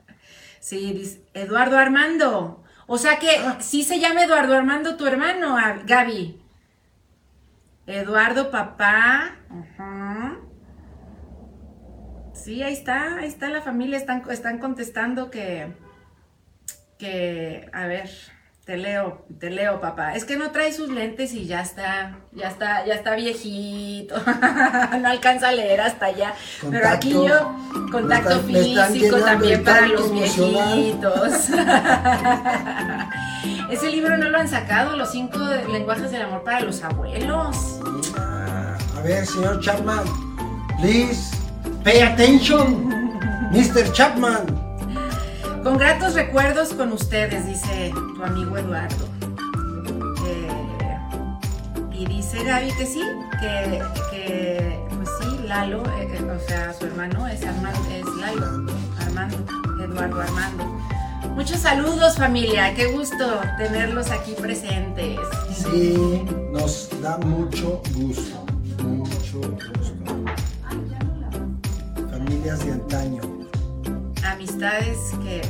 Sí, 0.61 0.92
dice, 0.92 1.22
Eduardo 1.34 1.78
Armando. 1.78 2.64
O 2.88 2.99
sea 2.99 3.18
que 3.18 3.30
Ah. 3.36 3.59
sí 3.61 3.84
se 3.84 4.01
llama 4.01 4.24
Eduardo 4.24 4.55
Armando 4.55 4.96
tu 4.96 5.07
hermano, 5.07 5.57
Gaby. 5.86 6.40
Eduardo 7.86 8.51
papá. 8.51 9.36
Ajá. 9.51 10.07
Sí, 12.43 12.62
ahí 12.62 12.72
está, 12.72 13.16
ahí 13.16 13.28
está 13.28 13.49
la 13.49 13.62
familia, 13.62 13.99
están, 13.99 14.22
están 14.30 14.59
contestando 14.59 15.30
que, 15.30 15.72
que, 16.99 17.68
a 17.72 17.86
ver, 17.86 18.11
te 18.64 18.76
leo, 18.76 19.24
te 19.41 19.51
leo, 19.51 19.80
papá. 19.80 20.14
Es 20.14 20.24
que 20.24 20.36
no 20.36 20.51
trae 20.51 20.72
sus 20.72 20.89
lentes 20.91 21.32
y 21.32 21.47
ya 21.47 21.62
está, 21.62 22.18
ya 22.32 22.49
está, 22.49 22.84
ya 22.86 22.95
está 22.95 23.14
viejito. 23.14 24.14
no 25.01 25.09
alcanza 25.09 25.49
a 25.49 25.53
leer 25.53 25.80
hasta 25.80 26.07
allá. 26.07 26.34
Pero 26.70 26.89
aquí 26.89 27.12
yo, 27.12 27.57
contacto 27.91 28.41
físico 28.41 28.82
llenando 28.93 29.24
también 29.24 29.64
para 29.64 29.86
los 29.86 30.11
emocional. 30.11 30.74
viejitos. 30.74 31.49
Ese 33.70 33.91
libro 33.91 34.16
no 34.16 34.28
lo 34.30 34.39
han 34.39 34.49
sacado, 34.49 34.97
los 34.97 35.11
cinco 35.12 35.39
lenguajes 35.70 36.11
del 36.11 36.22
amor 36.22 36.43
para 36.43 36.61
los 36.61 36.82
abuelos. 36.82 37.80
Mira, 37.84 38.76
A 38.97 39.01
ver, 39.03 39.26
señor 39.26 39.61
Chapman, 39.61 40.05
please, 40.80 41.38
pay 41.85 42.03
attention, 42.03 42.89
Mr. 43.53 43.93
Chapman. 43.93 44.47
Con 45.62 45.76
gratos 45.76 46.14
recuerdos 46.14 46.72
con 46.72 46.93
ustedes, 46.93 47.47
dice 47.47 47.93
tu 48.16 48.22
amigo 48.22 48.57
Eduardo. 48.57 49.09
Eh, 50.26 50.97
y 51.93 52.07
dice 52.07 52.43
Gaby 52.45 52.70
que 52.72 52.87
sí, 52.87 53.03
que, 53.41 53.83
que, 54.11 54.81
pues 54.97 55.09
sí, 55.20 55.39
Lalo, 55.47 55.83
eh, 55.99 56.09
eh, 56.12 56.22
o 56.22 56.49
sea, 56.49 56.72
su 56.72 56.87
hermano 56.87 57.26
es, 57.26 57.45
Armando, 57.45 57.81
es 57.91 58.07
Lalo, 58.16 58.72
Armando, 59.01 59.37
Eduardo 59.83 60.20
Armando. 60.20 60.64
Muchos 61.35 61.59
saludos 61.61 62.16
familia, 62.16 62.74
qué 62.74 62.87
gusto 62.87 63.41
tenerlos 63.59 64.11
aquí 64.11 64.33
presentes. 64.33 65.18
Sí, 65.55 66.24
nos 66.53 66.89
da 67.03 67.18
mucho 67.18 67.83
gusto, 67.95 68.45
mucho 68.83 69.41
gusto. 69.41 69.97
De 72.57 72.72
antaño. 72.72 73.20
amistades 74.24 74.96
que, 75.22 75.42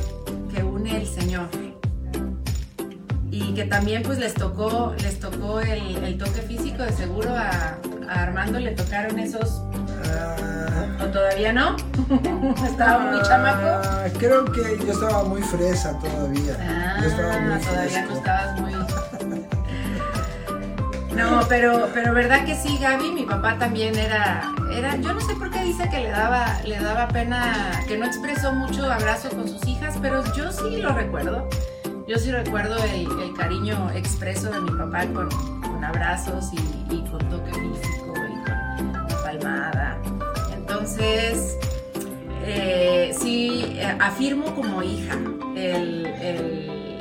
que 0.53 0.63
une 0.63 0.97
el 0.97 1.07
Señor. 1.07 1.47
Y 3.31 3.53
que 3.53 3.63
también 3.63 4.03
pues 4.03 4.19
les 4.19 4.33
tocó, 4.33 4.93
les 5.01 5.17
tocó 5.17 5.61
el, 5.61 5.95
el 6.03 6.17
toque 6.17 6.41
físico, 6.41 6.83
de 6.83 6.91
seguro 6.91 7.29
a, 7.35 7.77
a 8.09 8.21
Armando 8.23 8.59
le 8.59 8.71
tocaron 8.71 9.17
esos, 9.17 9.61
Ah, 10.11 10.97
o 11.01 11.05
todavía 11.07 11.53
no, 11.53 11.75
estaba 12.65 12.99
muy 13.11 13.21
chamaco. 13.23 13.65
ah, 13.87 14.05
creo 14.17 14.43
que 14.45 14.77
yo 14.85 14.91
estaba 14.91 15.23
muy 15.23 15.41
fresa 15.41 15.97
todavía. 15.99 16.57
Ah, 16.59 16.99
yo 17.01 17.07
estaba 17.09 17.39
muy 17.39 17.59
todavía 17.59 18.05
no 18.05 18.13
estabas 18.17 18.59
muy... 18.61 18.73
No, 21.19 21.41
pero, 21.49 21.89
pero 21.93 22.13
verdad 22.13 22.45
que 22.45 22.55
sí, 22.55 22.77
Gaby, 22.77 23.11
mi 23.11 23.23
papá 23.23 23.57
también 23.57 23.93
era, 23.97 24.53
era, 24.73 24.95
yo 24.95 25.13
no 25.13 25.19
sé 25.19 25.35
por 25.35 25.51
qué 25.51 25.63
dice 25.65 25.89
que 25.89 25.99
le 25.99 26.11
daba, 26.11 26.61
le 26.65 26.79
daba 26.79 27.09
pena, 27.09 27.83
que 27.89 27.97
no 27.97 28.05
expresó 28.05 28.53
mucho 28.53 28.89
abrazo 28.89 29.29
con 29.29 29.45
sus 29.47 29.65
hijas, 29.67 29.97
pero 30.01 30.23
yo 30.33 30.49
sí 30.53 30.77
lo 30.77 30.93
recuerdo. 30.93 31.47
Yo 32.07 32.17
sí 32.17 32.31
recuerdo 32.31 32.77
el, 32.85 33.07
cariño 33.35 33.91
expreso 33.93 34.49
de 34.49 34.61
mi 34.61 34.71
papá 34.71 35.05
con, 35.07 35.29
abrazos 35.83 36.51
y, 36.53 37.01
con 37.09 37.19
toque 37.29 37.51
físico 37.51 38.13
y 38.15 39.07
con 39.07 39.21
palmada. 39.23 39.97
Entonces, 40.55 41.57
eh, 42.45 43.13
sí, 43.19 43.75
eh, 43.77 43.97
afirmo 43.99 44.55
como 44.55 44.81
hija 44.83 45.15
el- 45.55 46.05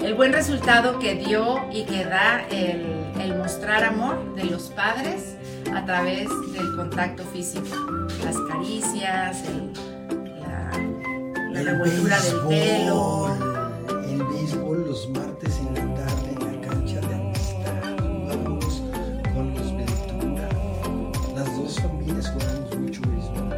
el 0.02 0.14
buen 0.14 0.32
resultado 0.32 0.98
que 0.98 1.14
dio 1.14 1.60
y 1.72 1.84
que 1.84 2.04
da 2.04 2.44
el, 2.50 3.07
el 3.20 3.36
mostrar 3.36 3.84
amor 3.84 4.34
de 4.34 4.44
los 4.44 4.64
padres 4.70 5.36
a 5.74 5.84
través 5.84 6.28
del 6.52 6.76
contacto 6.76 7.24
físico, 7.24 7.76
las 8.24 8.36
caricias, 8.48 9.44
el 9.48 9.72
la 11.58 11.72
revoltura 11.72 12.20
del 12.20 12.36
pelo. 12.48 13.36
El 14.06 14.22
béisbol 14.22 14.86
los 14.86 15.08
martes 15.10 15.58
en 15.58 15.74
la 15.74 15.94
tarde 15.96 16.30
en 16.30 16.38
la 16.44 16.52
cancha 16.68 17.00
de 17.00 17.14
amistad. 17.14 17.96
Jugamos 17.98 18.82
con 19.34 19.54
los 19.54 19.76
Ventura. 19.76 20.48
Las 21.34 21.56
dos 21.56 21.80
familias 21.80 22.30
jugamos 22.30 22.78
mucho 22.78 23.00
béisbol. 23.02 23.48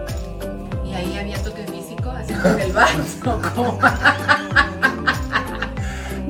Y 0.86 0.94
ahí 0.94 1.18
había 1.18 1.42
toque 1.42 1.66
físico, 1.66 2.10
así 2.10 2.32
con 2.34 2.58
el 2.60 2.72
vaso. 2.72 2.98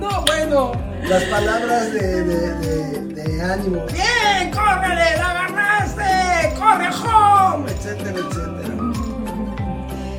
no, 0.00 0.24
bueno, 0.26 0.72
las 1.08 1.22
palabras 1.24 1.92
de, 1.92 2.24
de, 2.24 2.54
de, 2.54 3.09
de 3.40 3.52
ánimo. 3.52 3.86
¡Bien! 3.92 4.50
¡Córrele! 4.50 5.16
¡La 5.16 5.30
agarraste! 5.30 6.54
¡Corre 6.58 6.88
home! 6.88 7.70
Etcétera, 7.70 8.18
etcétera. 8.18 8.74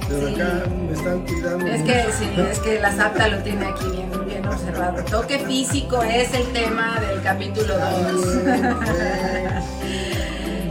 Pero 0.08 0.28
acá 0.28 0.64
me 0.88 0.94
están 0.94 1.20
cuidando. 1.22 1.68
Es 1.68 1.82
que 1.84 2.06
sí, 2.18 2.30
es 2.52 2.60
que 2.60 2.80
la 2.80 2.92
SAPTA 2.92 3.28
lo 3.30 3.38
tiene 3.44 3.66
aquí 3.66 3.86
bien, 3.90 4.12
bien 4.26 4.46
observado. 4.46 5.04
Toque 5.06 5.40
físico 5.40 6.04
es 6.04 6.34
el 6.34 6.52
tema 6.52 7.00
del 7.00 7.22
capítulo 7.22 7.78
2. 7.78 8.26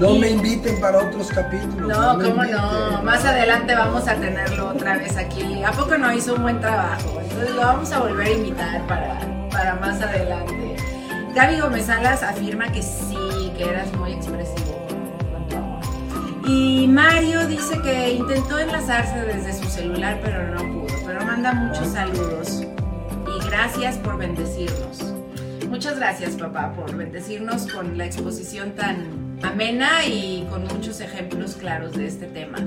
No 0.01 0.15
me 0.15 0.31
inviten 0.31 0.81
para 0.81 0.99
otros 0.99 1.29
capítulos. 1.29 1.87
No, 1.89 2.19
cómo 2.19 2.43
no. 2.45 3.03
Más 3.03 3.23
adelante 3.25 3.75
vamos 3.75 4.09
a 4.09 4.15
tenerlo 4.15 4.71
otra 4.71 4.97
vez 4.97 5.17
aquí. 5.19 5.63
¿A 5.63 5.73
poco 5.73 5.99
no 5.99 6.11
hizo 6.13 6.35
un 6.35 6.43
buen 6.43 6.59
trabajo? 6.59 7.21
Entonces 7.21 7.55
lo 7.55 7.61
vamos 7.61 7.93
a 7.93 8.01
volver 8.01 8.27
a 8.27 8.31
invitar 8.31 8.87
para, 8.87 9.21
para 9.51 9.75
más 9.75 10.01
adelante. 10.01 10.60
Gaby 11.35 11.61
Gómez 11.61 11.87
Salas 11.87 12.23
afirma 12.23 12.73
que 12.73 12.83
sí, 12.83 13.53
que 13.57 13.65
eras 13.65 13.93
muy 13.97 14.13
expresivo. 14.13 14.87
Y 16.45 16.89
Mario 16.89 17.47
dice 17.47 17.81
que 17.83 18.15
intentó 18.15 18.59
enlazarse 18.59 19.21
desde 19.21 19.53
su 19.53 19.69
celular, 19.71 20.19
pero 20.23 20.49
no 20.49 20.59
pudo. 20.59 20.97
Pero 21.07 21.25
manda 21.25 21.53
muchos 21.53 21.89
saludos. 21.89 22.63
Y 22.63 23.47
gracias 23.47 23.97
por 23.99 24.19
bendecirnos. 24.19 25.15
Muchas 25.69 25.99
gracias, 25.99 26.35
papá, 26.35 26.73
por 26.73 26.97
bendecirnos 26.97 27.69
con 27.69 27.97
la 27.97 28.07
exposición 28.07 28.73
tan 28.73 29.39
amena 29.45 30.05
y 30.05 30.45
con 30.51 30.65
muchos 30.65 31.01
ejemplos 31.01 31.55
claros 31.55 31.93
de 31.93 32.09
este 32.09 32.27
tema. 32.27 32.59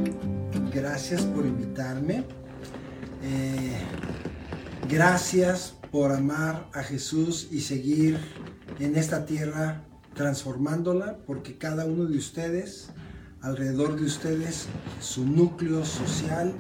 Gracias 0.74 1.24
por 1.24 1.46
invitarme. 1.46 2.24
Eh, 3.24 3.74
gracias 4.88 5.76
por 5.94 6.12
amar 6.12 6.68
a 6.74 6.82
Jesús 6.82 7.50
y 7.52 7.62
seguir 7.62 8.18
en 8.80 8.96
esta 8.96 9.28
tierra 9.28 9.84
transformándola, 10.16 11.18
porque 11.28 11.60
cada 11.60 11.86
uno 11.86 12.06
de 12.06 12.18
ustedes, 12.18 12.90
alrededor 13.42 14.00
de 14.00 14.06
ustedes, 14.08 14.66
su 15.00 15.24
núcleo 15.24 15.86
social 15.86 16.52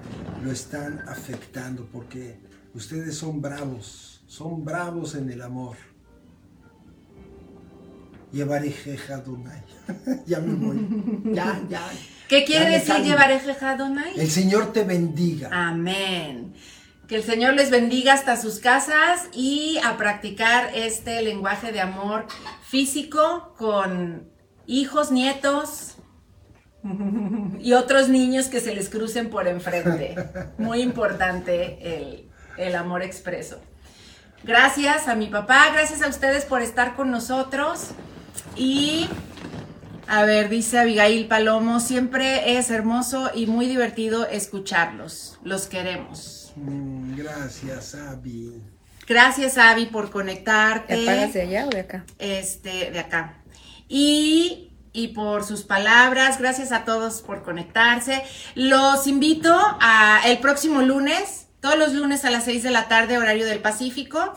lo 0.43 0.51
están 0.51 0.99
afectando, 1.07 1.89
porque 1.91 2.37
ustedes 2.75 3.17
son 3.17 3.41
bravos, 3.41 4.23
son 4.27 4.63
bravos 4.63 5.15
en 5.15 5.31
el 5.31 5.41
amor. 5.41 5.77
Llevaré 8.31 8.69
jeja 8.69 9.17
Dunay. 9.17 9.63
ya 10.27 10.41
me 10.41 10.53
voy. 10.53 11.23
Ya, 11.33 11.59
ya. 11.67 11.89
¿Qué 12.29 12.45
quiere 12.45 12.69
decir 12.69 12.97
llevaré 12.97 13.39
jeja 13.39 13.77
Dunay? 13.77 14.13
El 14.15 14.29
Señor 14.29 14.71
te 14.71 14.83
bendiga. 14.83 15.49
Amén. 15.51 16.53
Que 17.07 17.15
el 17.17 17.23
Señor 17.23 17.53
les 17.53 17.69
bendiga 17.69 18.13
hasta 18.13 18.37
sus 18.37 18.59
casas 18.59 19.27
y 19.33 19.79
a 19.83 19.97
practicar 19.97 20.71
este 20.73 21.21
lenguaje 21.21 21.71
de 21.71 21.81
amor 21.81 22.25
físico 22.65 23.53
con 23.57 24.29
hijos, 24.65 25.11
nietos 25.11 25.95
y 27.59 27.73
otros 27.73 28.09
niños 28.09 28.47
que 28.47 28.59
se 28.59 28.73
les 28.73 28.89
crucen 28.89 29.29
por 29.29 29.47
enfrente. 29.47 30.15
Muy 30.57 30.81
importante 30.81 31.77
el, 31.81 32.29
el 32.57 32.75
amor 32.75 33.03
expreso. 33.03 33.61
Gracias 34.43 35.07
a 35.07 35.15
mi 35.15 35.27
papá, 35.27 35.69
gracias 35.71 36.01
a 36.01 36.07
ustedes 36.07 36.43
por 36.45 36.61
estar 36.61 36.95
con 36.95 37.11
nosotros. 37.11 37.91
Y, 38.57 39.07
a 40.07 40.23
ver, 40.23 40.49
dice 40.49 40.79
Abigail 40.79 41.27
Palomo, 41.27 41.79
siempre 41.79 42.57
es 42.57 42.69
hermoso 42.69 43.31
y 43.33 43.47
muy 43.47 43.67
divertido 43.67 44.27
escucharlos. 44.27 45.39
Los 45.43 45.67
queremos. 45.67 46.42
Mm, 46.55 47.15
gracias, 47.15 47.95
Abby. 47.95 48.61
Gracias, 49.07 49.57
Abby, 49.57 49.87
por 49.87 50.09
conectarte. 50.11 50.95
¿Te 50.95 51.05
pagas 51.05 51.33
de 51.33 51.41
allá 51.41 51.67
o 51.67 51.69
de 51.69 51.79
acá? 51.81 52.05
Este, 52.19 52.91
de 52.91 52.99
acá. 52.99 53.35
Y 53.87 54.73
y 54.93 55.09
por 55.09 55.43
sus 55.43 55.63
palabras. 55.63 56.39
Gracias 56.39 56.71
a 56.71 56.85
todos 56.85 57.21
por 57.21 57.43
conectarse. 57.43 58.23
Los 58.55 59.07
invito 59.07 59.53
a 59.81 60.21
el 60.25 60.37
próximo 60.37 60.81
lunes, 60.81 61.47
todos 61.59 61.77
los 61.77 61.93
lunes 61.93 62.23
a 62.23 62.29
las 62.29 62.45
6 62.45 62.63
de 62.63 62.71
la 62.71 62.87
tarde, 62.87 63.17
horario 63.17 63.45
del 63.45 63.59
Pacífico. 63.59 64.33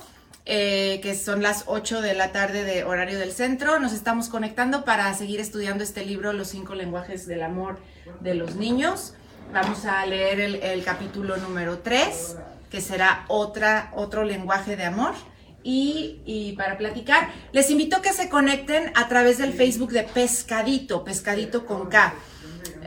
Eh, 0.49 1.01
que 1.03 1.17
son 1.17 1.43
las 1.43 1.65
8 1.67 2.01
de 2.01 2.15
la 2.15 2.31
tarde 2.31 2.63
de 2.63 2.85
horario 2.85 3.19
del 3.19 3.33
centro. 3.33 3.81
Nos 3.81 3.93
estamos 3.93 4.29
conectando 4.29 4.85
para 4.85 5.13
seguir 5.13 5.41
estudiando 5.41 5.83
este 5.83 6.05
libro, 6.07 6.33
Los 6.33 6.47
cinco 6.47 6.77
lenguajes 6.77 7.27
del 7.27 7.43
amor 7.43 7.81
de 8.21 8.35
los 8.35 8.55
niños. 8.55 9.15
Vamos 9.53 9.85
a 9.87 10.05
leer 10.07 10.41
el, 10.41 10.85
capítulo 10.85 11.37
número 11.37 11.79
3, 11.79 12.37
que 12.71 12.81
será 12.81 13.25
otra, 13.29 13.91
otro 13.95 14.25
lenguaje 14.25 14.77
de 14.77 14.85
amor. 14.85 15.15
Y, 15.63 16.21
y, 16.25 16.53
para 16.53 16.79
platicar, 16.79 17.29
les 17.53 17.71
invito 17.71 17.97
a 17.97 18.03
que 18.03 18.13
se 18.13 18.29
conecten 18.29 18.93
a 18.95 19.09
través 19.09 19.39
del 19.39 19.53
Facebook 19.53 19.91
de 19.91 20.05
Pescadito, 20.05 21.03
Pescadito 21.03 21.67
con 21.67 21.89
K. 21.89 22.15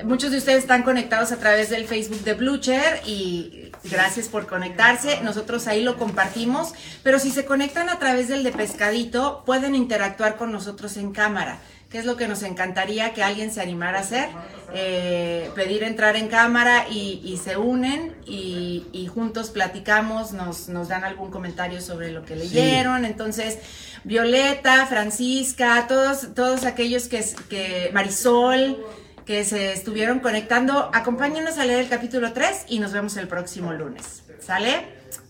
Muchos 0.05 0.31
de 0.31 0.37
ustedes 0.37 0.59
están 0.59 0.83
conectados 0.83 1.33
a 1.33 1.37
través 1.37 1.69
del 1.69 1.85
Facebook 1.85 2.21
de 2.21 2.33
Blucher 2.33 3.01
y 3.05 3.71
gracias 3.83 4.29
por 4.29 4.47
conectarse. 4.47 5.19
Nosotros 5.21 5.67
ahí 5.67 5.83
lo 5.83 5.97
compartimos, 5.97 6.73
pero 7.03 7.19
si 7.19 7.31
se 7.31 7.43
conectan 7.43 7.89
a 7.89 7.99
través 7.99 8.29
del 8.29 8.43
de 8.43 8.53
Pescadito, 8.53 9.43
pueden 9.45 9.75
interactuar 9.75 10.37
con 10.37 10.53
nosotros 10.53 10.95
en 10.95 11.11
cámara, 11.11 11.59
que 11.89 11.97
es 11.97 12.05
lo 12.05 12.17
que 12.17 12.27
nos 12.27 12.43
encantaría 12.43 13.13
que 13.13 13.23
alguien 13.23 13.51
se 13.51 13.61
animara 13.61 13.97
a 13.97 14.01
hacer. 14.01 14.29
Eh, 14.73 15.49
pedir 15.55 15.83
entrar 15.83 16.15
en 16.15 16.27
cámara 16.27 16.85
y, 16.89 17.21
y 17.23 17.37
se 17.37 17.57
unen 17.57 18.15
y, 18.27 18.85
y, 18.91 19.07
juntos 19.07 19.49
platicamos, 19.49 20.31
nos, 20.31 20.69
nos, 20.69 20.89
dan 20.89 21.03
algún 21.03 21.31
comentario 21.31 21.81
sobre 21.81 22.11
lo 22.11 22.23
que 22.23 22.35
leyeron. 22.35 23.01
Sí. 23.01 23.07
Entonces, 23.07 23.57
Violeta, 24.03 24.85
Francisca, 24.85 25.87
todos, 25.87 26.35
todos 26.35 26.65
aquellos 26.65 27.07
que, 27.07 27.25
que 27.49 27.89
Marisol, 27.91 28.77
que 29.25 29.43
se 29.43 29.73
estuvieron 29.73 30.19
conectando. 30.19 30.91
Acompáñenos 30.93 31.57
a 31.57 31.65
leer 31.65 31.79
el 31.79 31.89
capítulo 31.89 32.33
3 32.33 32.65
y 32.67 32.77
nos 32.77 32.93
vemos 32.93 33.17
el 33.17 33.27
próximo 33.27 33.73
lunes. 33.73 34.21
¿Sale? 34.39 34.85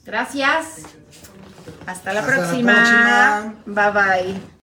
Gracias. 0.05 0.65
Hasta 1.85 2.13
la, 2.13 2.19
Hasta 2.19 2.35
próxima. 2.35 2.73
la 2.73 3.53
próxima. 3.65 3.91
Bye 3.93 4.33
bye. 4.33 4.58